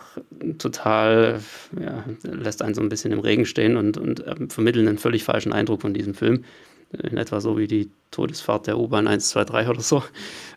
total, 0.60 1.40
ja, 1.80 2.04
lässt 2.24 2.62
einen 2.62 2.76
so 2.76 2.82
ein 2.82 2.90
bisschen 2.90 3.12
im 3.12 3.20
Regen 3.20 3.46
stehen 3.46 3.76
und, 3.76 3.98
und 3.98 4.26
äh, 4.26 4.36
vermittelt 4.50 4.88
einen 4.88 5.00
völlig 5.00 5.24
falschen 5.24 5.52
Eindruck 5.52 5.82
von 5.82 5.94
diesem 5.94 6.14
Film. 6.14 6.44
In 6.92 7.18
etwa 7.18 7.40
so 7.40 7.56
wie 7.58 7.68
die 7.68 7.92
Todesfahrt 8.10 8.66
der 8.66 8.80
U-Bahn 8.80 9.08
123 9.08 9.70
oder 9.70 9.82
so. 9.82 10.04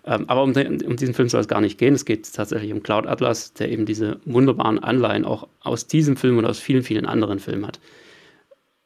Ähm, 0.07 0.25
aber 0.29 0.43
um, 0.43 0.55
den, 0.55 0.83
um, 0.83 0.97
diesen 0.97 1.13
Film 1.13 1.29
soll 1.29 1.43
es 1.43 1.49
gar 1.49 1.61
nicht 1.61 1.77
gehen. 1.77 1.95
Es 1.95 2.07
geht 2.07 2.33
tatsächlich 2.33 2.73
um 2.73 2.83
Cloud 2.83 3.07
Atlas, 3.07 3.53
der 3.53 3.71
eben 3.71 3.85
diese 3.85 4.19
wunderbaren 4.25 4.79
Anleihen 4.79 5.27
auch 5.27 5.49
aus 5.61 5.87
diesem 5.87 6.17
Film 6.17 6.39
und 6.39 6.47
aus 6.47 6.59
vielen, 6.59 6.83
vielen 6.83 7.05
anderen 7.05 7.39
Filmen 7.39 7.67
hat. 7.67 7.81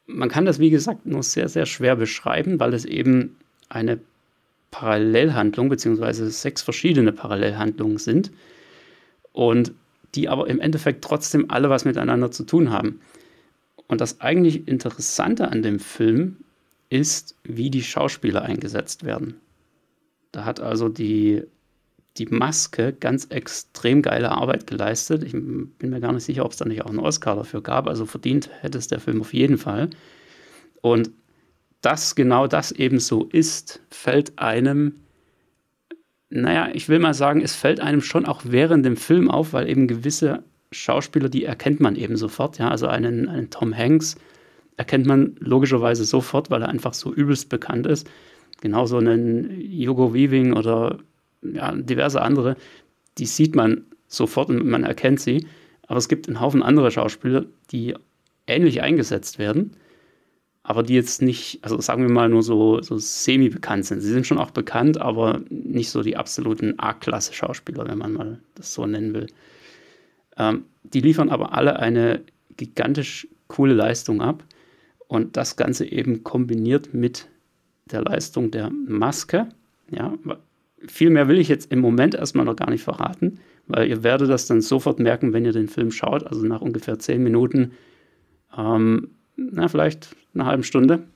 Man 0.07 0.27
kann 0.27 0.45
das, 0.45 0.59
wie 0.59 0.69
gesagt, 0.69 1.05
nur 1.05 1.23
sehr, 1.23 1.47
sehr 1.47 1.65
schwer 1.65 1.95
beschreiben, 1.95 2.59
weil 2.59 2.73
es 2.73 2.83
eben 2.83 3.37
eine 3.69 3.99
Parallelhandlung, 4.71 5.69
beziehungsweise 5.69 6.29
sechs 6.29 6.61
verschiedene 6.61 7.11
Parallelhandlungen 7.11 7.97
sind 7.97 8.31
und 9.31 9.71
die 10.15 10.29
aber 10.29 10.47
im 10.47 10.59
Endeffekt 10.59 11.03
trotzdem 11.03 11.49
alle 11.49 11.69
was 11.69 11.85
miteinander 11.85 12.31
zu 12.31 12.43
tun 12.43 12.71
haben. 12.71 13.01
Und 13.87 14.01
das 14.01 14.19
eigentlich 14.19 14.67
Interessante 14.67 15.49
an 15.49 15.61
dem 15.61 15.79
Film 15.79 16.37
ist, 16.89 17.35
wie 17.43 17.69
die 17.69 17.83
Schauspieler 17.83 18.41
eingesetzt 18.41 19.03
werden. 19.03 19.35
Da 20.31 20.45
hat 20.45 20.59
also 20.59 20.89
die, 20.89 21.43
die 22.17 22.25
Maske 22.25 22.93
ganz 22.93 23.25
extrem 23.25 24.01
geile 24.01 24.31
Arbeit 24.31 24.67
geleistet. 24.67 25.23
Ich 25.23 25.31
bin 25.31 25.71
mir 25.79 25.99
gar 25.99 26.13
nicht 26.13 26.23
sicher, 26.23 26.45
ob 26.45 26.51
es 26.51 26.57
da 26.57 26.65
nicht 26.65 26.81
auch 26.83 26.89
einen 26.89 26.99
Oscar 26.99 27.35
dafür 27.35 27.61
gab. 27.61 27.87
Also 27.87 28.05
verdient 28.05 28.49
hätte 28.61 28.77
es 28.77 28.87
der 28.87 28.99
Film 28.99 29.21
auf 29.21 29.33
jeden 29.33 29.57
Fall. 29.57 29.89
Und 30.81 31.11
dass 31.81 32.15
genau 32.15 32.47
das 32.47 32.71
eben 32.71 32.99
so 32.99 33.25
ist, 33.25 33.81
fällt 33.89 34.39
einem, 34.39 34.95
naja, 36.29 36.69
ich 36.73 36.89
will 36.89 36.99
mal 36.99 37.13
sagen, 37.13 37.41
es 37.41 37.55
fällt 37.55 37.79
einem 37.79 38.01
schon 38.01 38.25
auch 38.25 38.41
während 38.43 38.85
dem 38.85 38.97
Film 38.97 39.29
auf, 39.29 39.53
weil 39.53 39.69
eben 39.69 39.87
gewisse 39.87 40.43
Schauspieler, 40.71 41.29
die 41.29 41.45
erkennt 41.45 41.79
man 41.79 41.95
eben 41.95 42.17
sofort. 42.17 42.57
Ja, 42.57 42.69
also 42.69 42.87
einen, 42.87 43.29
einen 43.29 43.49
Tom 43.49 43.75
Hanks 43.75 44.15
erkennt 44.75 45.05
man 45.05 45.35
logischerweise 45.39 46.03
sofort, 46.03 46.49
weil 46.49 46.61
er 46.61 46.69
einfach 46.69 46.93
so 46.93 47.13
übelst 47.13 47.49
bekannt 47.49 47.87
ist. 47.87 48.09
Genauso 48.61 48.97
einen 48.97 49.49
Hugo 49.49 50.13
Weaving 50.13 50.53
oder 50.53 50.99
ja, 51.41 51.71
diverse 51.73 52.21
andere, 52.21 52.55
die 53.17 53.25
sieht 53.25 53.55
man 53.55 53.85
sofort 54.07 54.49
und 54.49 54.65
man 54.65 54.83
erkennt 54.83 55.19
sie. 55.19 55.47
Aber 55.87 55.97
es 55.97 56.09
gibt 56.09 56.27
einen 56.27 56.41
Haufen 56.41 56.63
andere 56.63 56.91
Schauspieler, 56.91 57.45
die 57.71 57.95
ähnlich 58.45 58.81
eingesetzt 58.81 59.39
werden, 59.39 59.71
aber 60.69 60.83
die 60.83 60.95
jetzt 60.95 61.21
nicht, 61.21 61.59
also 61.61 61.79
sagen 61.79 62.01
wir 62.01 62.11
mal 62.13 62.27
nur 62.27 62.43
so, 62.43 62.81
so 62.81 62.97
semi-bekannt 62.97 63.85
sind. 63.85 64.01
Sie 64.01 64.11
sind 64.11 64.27
schon 64.27 64.37
auch 64.37 64.51
bekannt, 64.51 64.99
aber 64.99 65.39
nicht 65.49 65.89
so 65.89 66.03
die 66.03 66.17
absoluten 66.17 66.77
A-Klasse-Schauspieler, 66.77 67.87
wenn 67.87 67.97
man 67.97 68.11
mal 68.11 68.39
das 68.53 68.73
so 68.73 68.85
nennen 68.85 69.13
will. 69.13 69.27
Ähm, 70.35 70.65
die 70.83 70.99
liefern 70.99 71.29
aber 71.29 71.53
alle 71.53 71.79
eine 71.79 72.21
gigantisch 72.57 73.29
coole 73.47 73.73
Leistung 73.75 74.21
ab 74.21 74.43
und 75.07 75.37
das 75.37 75.55
Ganze 75.55 75.85
eben 75.85 76.25
kombiniert 76.25 76.93
mit 76.93 77.29
der 77.85 78.01
Leistung 78.01 78.51
der 78.51 78.69
Maske. 78.69 79.47
Ja, 79.89 80.15
viel 80.85 81.11
mehr 81.11 81.29
will 81.29 81.39
ich 81.39 81.47
jetzt 81.47 81.71
im 81.71 81.79
Moment 81.79 82.13
erstmal 82.13 82.43
noch 82.43 82.57
gar 82.57 82.69
nicht 82.69 82.83
verraten, 82.83 83.39
weil 83.67 83.87
ihr 83.87 84.03
werdet 84.03 84.29
das 84.29 84.47
dann 84.47 84.59
sofort 84.59 84.99
merken, 84.99 85.31
wenn 85.31 85.45
ihr 85.45 85.53
den 85.53 85.69
Film 85.69 85.91
schaut. 85.91 86.27
Also 86.27 86.45
nach 86.45 86.59
ungefähr 86.59 86.99
zehn 86.99 87.23
Minuten, 87.23 87.71
ähm, 88.57 89.11
na, 89.37 89.67
vielleicht 89.67 90.15
einer 90.33 90.45
halben 90.45 90.63
Stunde, 90.63 91.07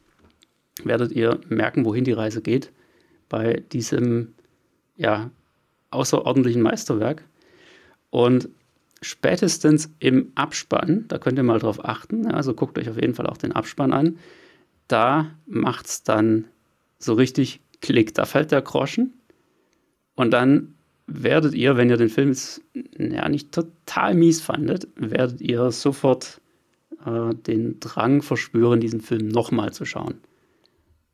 werdet 0.84 1.12
ihr 1.12 1.40
merken, 1.50 1.86
wohin 1.86 2.04
die 2.04 2.14
Reise 2.14 2.42
geht 2.42 2.72
bei 3.28 3.64
diesem 3.72 4.34
ja, 4.96 5.32
außerordentlichen 5.90 6.62
Meisterwerk. 6.62 7.24
Und 8.10 8.50
spätestens 9.02 9.94
im 10.00 10.32
Abspann, 10.36 11.06
da 11.08 11.18
könnt 11.18 11.38
ihr 11.38 11.44
mal 11.44 11.60
drauf 11.60 11.84
achten, 11.84 12.28
also 12.28 12.54
guckt 12.54 12.78
euch 12.78 12.90
auf 12.90 13.00
jeden 13.00 13.16
Fall 13.16 13.28
auch 13.28 13.38
den 13.38 13.52
Abspann 13.52 13.94
an, 13.94 14.18
da 14.88 15.32
macht 15.46 15.88
es 15.88 16.04
dann 16.04 16.46
so 17.00 17.14
richtig 17.14 17.62
Klick, 17.82 18.14
da 18.14 18.26
fällt 18.26 18.52
der 18.52 18.62
Groschen 18.62 19.14
und 20.16 20.32
dann 20.32 20.76
werdet 21.08 21.54
ihr, 21.56 21.78
wenn 21.78 21.90
ihr 21.90 21.98
den 21.98 22.10
Film 22.10 22.36
ja, 22.98 23.28
nicht 23.28 23.52
total 23.52 24.14
mies 24.14 24.42
fandet, 24.42 24.88
werdet 24.96 25.42
ihr 25.42 25.72
sofort 25.72 26.41
äh, 27.06 27.36
den 27.36 27.80
Drang 27.80 28.22
verspüren, 28.22 28.80
diesen 28.80 29.02
Film 29.02 29.28
nochmal 29.28 29.74
zu 29.74 29.86
schauen. 29.86 30.16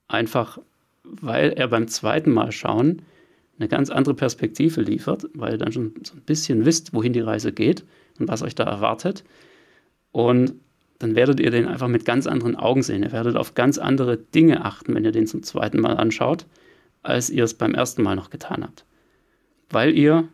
Einfach, 0.08 0.60
weil 1.04 1.52
er 1.52 1.68
beim 1.68 1.88
zweiten 1.88 2.32
Mal 2.32 2.52
schauen 2.52 3.02
eine 3.60 3.68
ganz 3.68 3.90
andere 3.90 4.14
Perspektive 4.14 4.82
liefert, 4.82 5.28
weil 5.34 5.54
ihr 5.54 5.58
dann 5.58 5.72
schon 5.72 5.94
so 6.04 6.14
ein 6.14 6.22
bisschen 6.22 6.66
wisst, 6.66 6.94
wohin 6.94 7.14
die 7.14 7.22
Reise 7.22 7.52
geht 7.52 7.84
und 8.20 8.28
was 8.28 8.44
euch 8.44 8.56
da 8.56 8.64
erwartet. 8.64 9.24
Und 10.12 10.54
dann 11.00 11.16
werdet 11.16 11.40
ihr 11.40 11.52
den 11.52 11.68
einfach 11.68 11.88
mit 11.88 12.06
ganz 12.06 12.28
anderen 12.28 12.56
Augen 12.56 12.82
sehen. 12.82 13.04
Ihr 13.04 13.12
werdet 13.12 13.36
auf 13.36 13.56
ganz 13.56 13.78
andere 13.78 14.18
Dinge 14.18 14.66
achten, 14.66 14.96
wenn 14.96 15.06
ihr 15.06 15.12
den 15.12 15.28
zum 15.28 15.44
zweiten 15.44 15.80
Mal 15.80 15.98
anschaut, 15.98 16.46
als 17.04 17.30
ihr 17.30 17.44
es 17.44 17.54
beim 17.54 17.74
ersten 17.74 18.04
Mal 18.04 18.16
noch 18.16 18.30
getan 18.30 18.64
habt. 18.64 18.86
Weil 19.70 19.98
ihr 19.98 20.28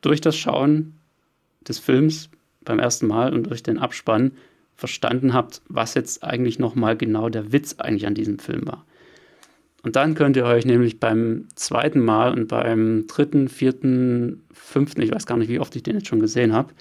durch 0.00 0.20
das 0.20 0.36
Schauen 0.36 0.94
des 1.66 1.78
Films 1.78 2.30
beim 2.62 2.78
ersten 2.78 3.06
Mal 3.06 3.32
und 3.34 3.44
durch 3.44 3.62
den 3.62 3.78
Abspann 3.78 4.32
verstanden 4.78 5.34
habt, 5.34 5.60
was 5.68 5.94
jetzt 5.94 6.22
eigentlich 6.22 6.60
nochmal 6.60 6.96
genau 6.96 7.28
der 7.28 7.52
Witz 7.52 7.74
eigentlich 7.78 8.06
an 8.06 8.14
diesem 8.14 8.38
Film 8.38 8.66
war. 8.66 8.86
Und 9.82 9.96
dann 9.96 10.14
könnt 10.14 10.36
ihr 10.36 10.44
euch 10.44 10.64
nämlich 10.64 11.00
beim 11.00 11.48
zweiten 11.56 12.00
Mal 12.00 12.32
und 12.32 12.46
beim 12.46 13.06
dritten, 13.08 13.48
vierten, 13.48 14.44
fünften, 14.52 15.02
ich 15.02 15.12
weiß 15.12 15.26
gar 15.26 15.36
nicht, 15.36 15.48
wie 15.48 15.58
oft 15.58 15.74
ich 15.74 15.82
den 15.82 15.96
jetzt 15.96 16.06
schon 16.06 16.20
gesehen 16.20 16.52
habe, 16.52 16.72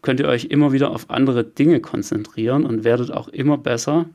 könnt 0.00 0.20
ihr 0.20 0.28
euch 0.28 0.46
immer 0.46 0.72
wieder 0.72 0.90
auf 0.90 1.10
andere 1.10 1.42
Dinge 1.42 1.80
konzentrieren 1.80 2.64
und 2.64 2.84
werdet 2.84 3.10
auch 3.10 3.28
immer 3.28 3.58
besser 3.58 4.08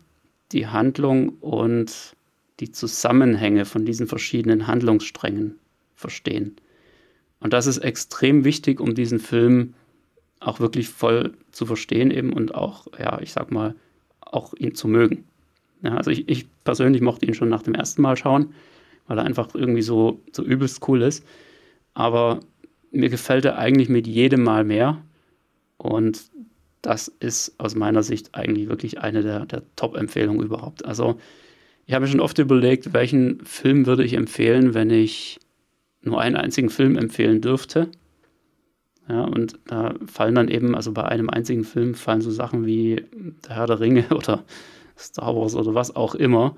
die 0.53 0.67
Handlung 0.67 1.29
und 1.41 2.15
die 2.61 2.71
Zusammenhänge 2.71 3.65
von 3.65 3.83
diesen 3.83 4.07
verschiedenen 4.07 4.65
Handlungssträngen 4.65 5.55
verstehen. 5.93 6.55
Und 7.41 7.51
das 7.51 7.67
ist 7.67 7.79
extrem 7.79 8.45
wichtig, 8.45 8.79
um 8.79 8.95
diesen 8.95 9.19
Film 9.19 9.73
auch 10.39 10.59
wirklich 10.59 10.89
voll 10.89 11.33
zu 11.51 11.65
verstehen 11.65 12.11
eben 12.11 12.33
und 12.33 12.55
auch, 12.55 12.87
ja, 12.97 13.19
ich 13.21 13.33
sag 13.33 13.51
mal, 13.51 13.75
auch 14.21 14.53
ihn 14.53 14.75
zu 14.75 14.87
mögen. 14.87 15.25
Ja, 15.81 15.95
also 15.95 16.11
ich, 16.11 16.27
ich 16.29 16.45
persönlich 16.63 17.01
mochte 17.01 17.25
ihn 17.25 17.33
schon 17.33 17.49
nach 17.49 17.63
dem 17.63 17.73
ersten 17.73 18.01
Mal 18.01 18.17
schauen, 18.17 18.53
weil 19.07 19.17
er 19.17 19.25
einfach 19.25 19.53
irgendwie 19.53 19.81
so, 19.81 20.19
so 20.31 20.43
übelst 20.43 20.87
cool 20.87 21.01
ist. 21.01 21.25
Aber 21.93 22.39
mir 22.91 23.09
gefällt 23.09 23.45
er 23.45 23.57
eigentlich 23.57 23.89
mit 23.89 24.07
jedem 24.07 24.43
Mal 24.43 24.63
mehr. 24.63 25.01
Und 25.77 26.21
das 26.81 27.09
ist 27.19 27.55
aus 27.57 27.75
meiner 27.75 28.03
Sicht 28.03 28.35
eigentlich 28.35 28.69
wirklich 28.69 28.99
eine 28.99 29.21
der, 29.21 29.45
der 29.45 29.63
Top-Empfehlungen 29.75 30.45
überhaupt. 30.45 30.85
Also 30.85 31.19
ich 31.85 31.93
habe 31.93 32.05
mir 32.05 32.11
schon 32.11 32.19
oft 32.19 32.37
überlegt, 32.37 32.93
welchen 32.93 33.43
Film 33.45 33.85
würde 33.85 34.03
ich 34.03 34.13
empfehlen, 34.13 34.73
wenn 34.73 34.89
ich 34.89 35.39
nur 36.01 36.21
einen 36.21 36.35
einzigen 36.35 36.69
Film 36.69 36.97
empfehlen 36.97 37.41
dürfte. 37.41 37.89
Ja, 39.09 39.23
und 39.23 39.57
da 39.65 39.95
fallen 40.05 40.35
dann 40.35 40.49
eben, 40.49 40.75
also 40.75 40.91
bei 40.91 41.03
einem 41.03 41.29
einzigen 41.29 41.63
Film 41.63 41.95
fallen 41.95 42.21
so 42.21 42.29
Sachen 42.29 42.65
wie 42.65 43.03
Der 43.47 43.55
Herr 43.55 43.67
der 43.67 43.79
Ringe 43.79 44.05
oder 44.11 44.43
Star 44.97 45.35
Wars 45.35 45.55
oder 45.55 45.73
was 45.73 45.95
auch 45.95 46.13
immer, 46.13 46.55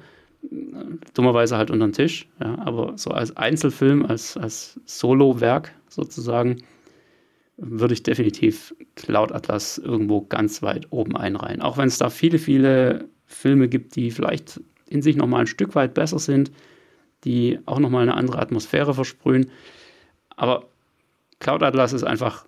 dummerweise 1.14 1.58
halt 1.58 1.72
unter 1.72 1.88
den 1.88 1.93
Tisch. 1.93 2.28
Ja, 2.41 2.58
aber 2.60 2.97
so 2.97 3.12
als 3.12 3.38
Einzelfilm, 3.38 4.06
als, 4.06 4.36
als 4.36 4.80
Solo-Werk 4.86 5.74
sozusagen, 5.88 6.58
würde 7.58 7.93
ich 7.93 8.04
definitiv 8.04 8.76
Cloud 8.95 9.32
Atlas 9.32 9.78
irgendwo 9.78 10.22
ganz 10.22 10.62
weit 10.64 10.88
oben 10.89 11.16
einreihen. 11.16 11.62
Auch 11.62 11.78
wenn 11.78 11.88
es 11.88 11.99
da 11.99 12.10
viele, 12.10 12.39
viele 12.39 13.06
Filme 13.28 13.70
gibt, 13.70 13.95
die 13.95 14.12
vielleicht 14.12 14.60
in 14.89 15.02
sich 15.02 15.16
nochmal 15.16 15.41
ein 15.41 15.47
Stück 15.47 15.76
weit 15.76 15.93
besser 15.93 16.20
sind, 16.20 16.52
die 17.24 17.60
auch 17.66 17.80
nochmal 17.80 18.04
eine 18.04 18.16
andere 18.16 18.39
Atmosphäre 18.39 18.93
versprühen. 18.95 19.52
Aber 20.36 20.70
Cloud 21.42 21.64
Atlas 21.64 21.92
ist 21.92 22.04
einfach 22.04 22.46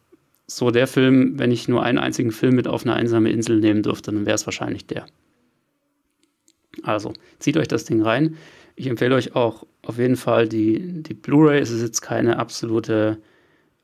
so 0.48 0.72
der 0.72 0.88
Film, 0.88 1.38
wenn 1.39 1.52
ich 1.52 1.68
nur 1.68 1.84
einen 1.84 1.98
einzigen 1.98 2.32
Film 2.32 2.56
mit 2.56 2.68
auf 2.68 2.86
eine 2.86 2.94
einsame 2.94 3.32
Insel 3.32 3.60
nehmen 3.60 3.82
dürfte, 3.82 4.12
dann 4.12 4.26
wäre 4.26 4.36
es 4.36 4.46
wahrscheinlich 4.46 4.86
der. 4.86 5.06
Also, 6.84 7.14
zieht 7.39 7.58
euch 7.58 7.68
das 7.68 7.86
Ding 7.86 8.02
rein. 8.02 8.38
Ich 8.76 8.88
empfehle 8.88 9.16
euch 9.16 9.36
auch 9.36 9.66
auf 9.82 9.98
jeden 9.98 10.16
Fall 10.16 10.48
die, 10.48 11.04
die 11.04 11.14
Blu-ray. 11.14 11.60
Es 11.60 11.72
ist 11.72 11.82
jetzt 11.82 12.02
keine 12.02 12.39
absolute 12.39 13.18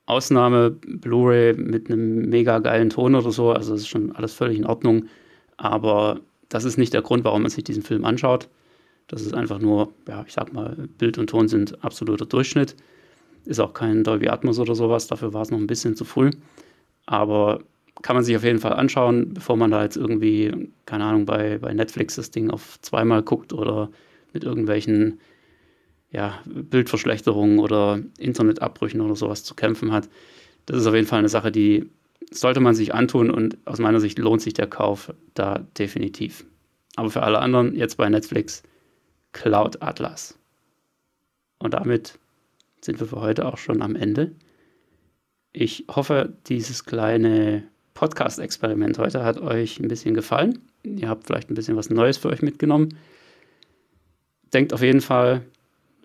Ausnahme 0.06 0.72
Blu-ray 0.72 1.54
mit 1.54 1.90
einem 1.90 2.30
mega 2.30 2.60
geilen 2.60 2.90
Ton 2.90 3.16
oder 3.16 3.32
so. 3.32 3.52
Also, 3.52 3.74
es 3.74 3.82
ist 3.82 3.88
schon 3.88 4.16
alles 4.16 4.34
völlig 4.34 4.58
in 4.58 4.66
Ordnung. 4.66 5.06
Aber 5.58 6.20
das 6.50 6.66
ist 6.66 6.78
nicht 6.78 6.94
der 6.94 7.02
Grund, 7.02 7.24
warum 7.24 7.44
man 7.44 7.52
sich 7.52 7.64
diesen 7.64 7.84
Film 7.84 8.06
anschaut. 8.06 8.48
Das 9.08 9.22
ist 9.22 9.34
einfach 9.34 9.60
nur, 9.60 9.92
ja, 10.08 10.24
ich 10.28 10.34
sag 10.34 10.54
mal, 10.54 10.76
Bild 10.98 11.18
und 11.18 11.32
Ton 11.32 11.48
sind 11.48 11.84
absoluter 11.84 12.26
Durchschnitt. 12.26 12.76
Ist 13.46 13.60
auch 13.60 13.74
kein 13.74 14.04
Dolby 14.04 14.30
Atmos 14.30 14.60
oder 14.60 14.76
sowas. 14.76 15.08
Dafür 15.08 15.34
war 15.34 15.42
es 15.42 15.52
noch 15.52 15.58
ein 15.58 15.68
bisschen 15.68 15.96
zu 15.96 16.06
früh. 16.06 16.32
Aber 17.06 17.62
kann 18.02 18.16
man 18.16 18.24
sich 18.24 18.36
auf 18.36 18.44
jeden 18.44 18.60
Fall 18.60 18.74
anschauen, 18.74 19.34
bevor 19.34 19.58
man 19.58 19.72
da 19.72 19.84
jetzt 19.84 19.98
irgendwie, 19.98 20.70
keine 20.86 21.06
Ahnung, 21.06 21.26
bei, 21.26 21.58
bei 21.58 21.74
Netflix 21.74 22.16
das 22.16 22.32
Ding 22.32 22.50
auf 22.50 22.80
zweimal 22.82 23.24
guckt 23.24 23.52
oder 23.52 23.90
mit 24.34 24.44
irgendwelchen 24.44 25.20
ja, 26.12 26.40
Bildverschlechterungen 26.46 27.60
oder 27.60 28.00
Internetabbrüchen 28.18 29.02
oder 29.02 29.16
sowas 29.16 29.44
zu 29.44 29.54
kämpfen 29.56 29.92
hat. 29.92 30.10
Das 30.66 30.78
ist 30.78 30.88
auf 30.88 30.96
jeden 30.96 31.08
Fall 31.08 31.20
eine 31.20 31.30
Sache, 31.30 31.52
die 31.52 31.90
sollte 32.32 32.60
man 32.60 32.76
sich 32.76 32.94
antun 32.94 33.32
und 33.32 33.58
aus 33.66 33.80
meiner 33.80 34.00
Sicht 34.00 34.20
lohnt 34.20 34.42
sich 34.42 34.54
der 34.54 34.68
Kauf 34.68 35.14
da 35.34 35.66
definitiv. 35.78 36.46
Aber 36.96 37.10
für 37.10 37.24
alle 37.24 37.40
anderen 37.40 37.76
jetzt 37.76 37.98
bei 37.98 38.10
Netflix 38.10 38.64
Cloud 39.32 39.82
Atlas. 39.82 40.38
Und 41.60 41.74
damit 41.74 42.20
sind 42.82 43.00
wir 43.00 43.08
für 43.08 43.22
heute 43.22 43.46
auch 43.46 43.58
schon 43.58 43.82
am 43.82 43.96
Ende. 43.96 44.32
Ich 45.52 45.86
hoffe, 45.90 46.34
dieses 46.48 46.86
kleine 46.86 47.64
Podcast-Experiment 47.94 48.98
heute 48.98 49.24
hat 49.24 49.40
euch 49.40 49.80
ein 49.80 49.88
bisschen 49.88 50.14
gefallen. 50.14 50.60
Ihr 50.84 51.10
habt 51.10 51.26
vielleicht 51.28 51.50
ein 51.50 51.56
bisschen 51.56 51.76
was 51.76 51.90
Neues 51.90 52.18
für 52.18 52.30
euch 52.30 52.42
mitgenommen. 52.42 52.98
Denkt 54.54 54.74
auf 54.74 54.82
jeden 54.82 55.02
Fall, 55.02 55.42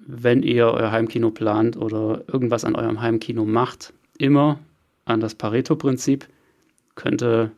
wenn 0.06 0.42
ihr 0.42 0.66
euer 0.66 0.90
Heimkino 0.90 1.30
plant 1.30 1.76
oder 1.76 2.24
irgendwas 2.26 2.64
an 2.64 2.74
eurem 2.74 3.00
Heimkino 3.00 3.44
macht, 3.44 3.92
immer 4.18 4.58
an 5.04 5.20
das 5.20 5.34
Pareto-Prinzip. 5.34 6.26
Könnte 6.94 7.52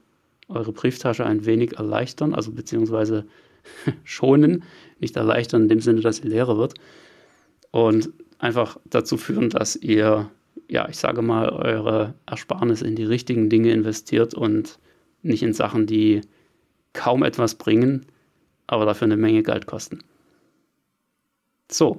eure 0.49 0.73
Brieftasche 0.73 1.25
ein 1.25 1.45
wenig 1.45 1.75
erleichtern, 1.77 2.35
also 2.35 2.53
beziehungsweise 2.53 3.27
schonen, 4.05 4.65
nicht 5.01 5.17
erleichtern 5.17 5.63
in 5.63 5.69
dem 5.69 5.81
Sinne, 5.81 6.01
dass 6.01 6.19
sie 6.19 6.29
leerer 6.29 6.57
wird. 6.57 6.75
Und 7.71 8.11
einfach 8.39 8.79
dazu 8.85 9.17
führen, 9.17 9.51
dass 9.51 9.77
ihr 9.77 10.31
ja, 10.69 10.89
ich 10.89 10.97
sage 10.97 11.23
mal, 11.23 11.51
eure 11.51 12.15
Ersparnis 12.27 12.83
in 12.83 12.97
die 12.97 13.05
richtigen 13.05 13.49
Dinge 13.49 13.73
investiert 13.73 14.35
und 14.35 14.79
nicht 15.23 15.43
in 15.43 15.53
Sachen, 15.53 15.87
die 15.87 16.23
kaum 16.93 17.23
etwas 17.23 17.57
bringen, 17.57 18.07
aber 18.67 18.85
dafür 18.85 19.07
eine 19.07 19.17
Menge 19.17 19.43
Geld 19.43 19.67
kosten. 19.67 20.01
So, 21.71 21.97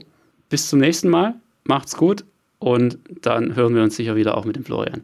bis 0.50 0.70
zum 0.70 0.80
nächsten 0.80 1.10
Mal. 1.10 1.36
Macht's 1.64 1.98
gut 1.98 2.26
und 2.60 2.98
dann 3.22 3.56
hören 3.56 3.76
wir 3.76 3.84
uns 3.84 3.96
sicher 3.96 4.16
wieder 4.16 4.38
auch 4.38 4.46
mit 4.46 4.56
dem 4.56 4.64
Florian. 4.64 5.04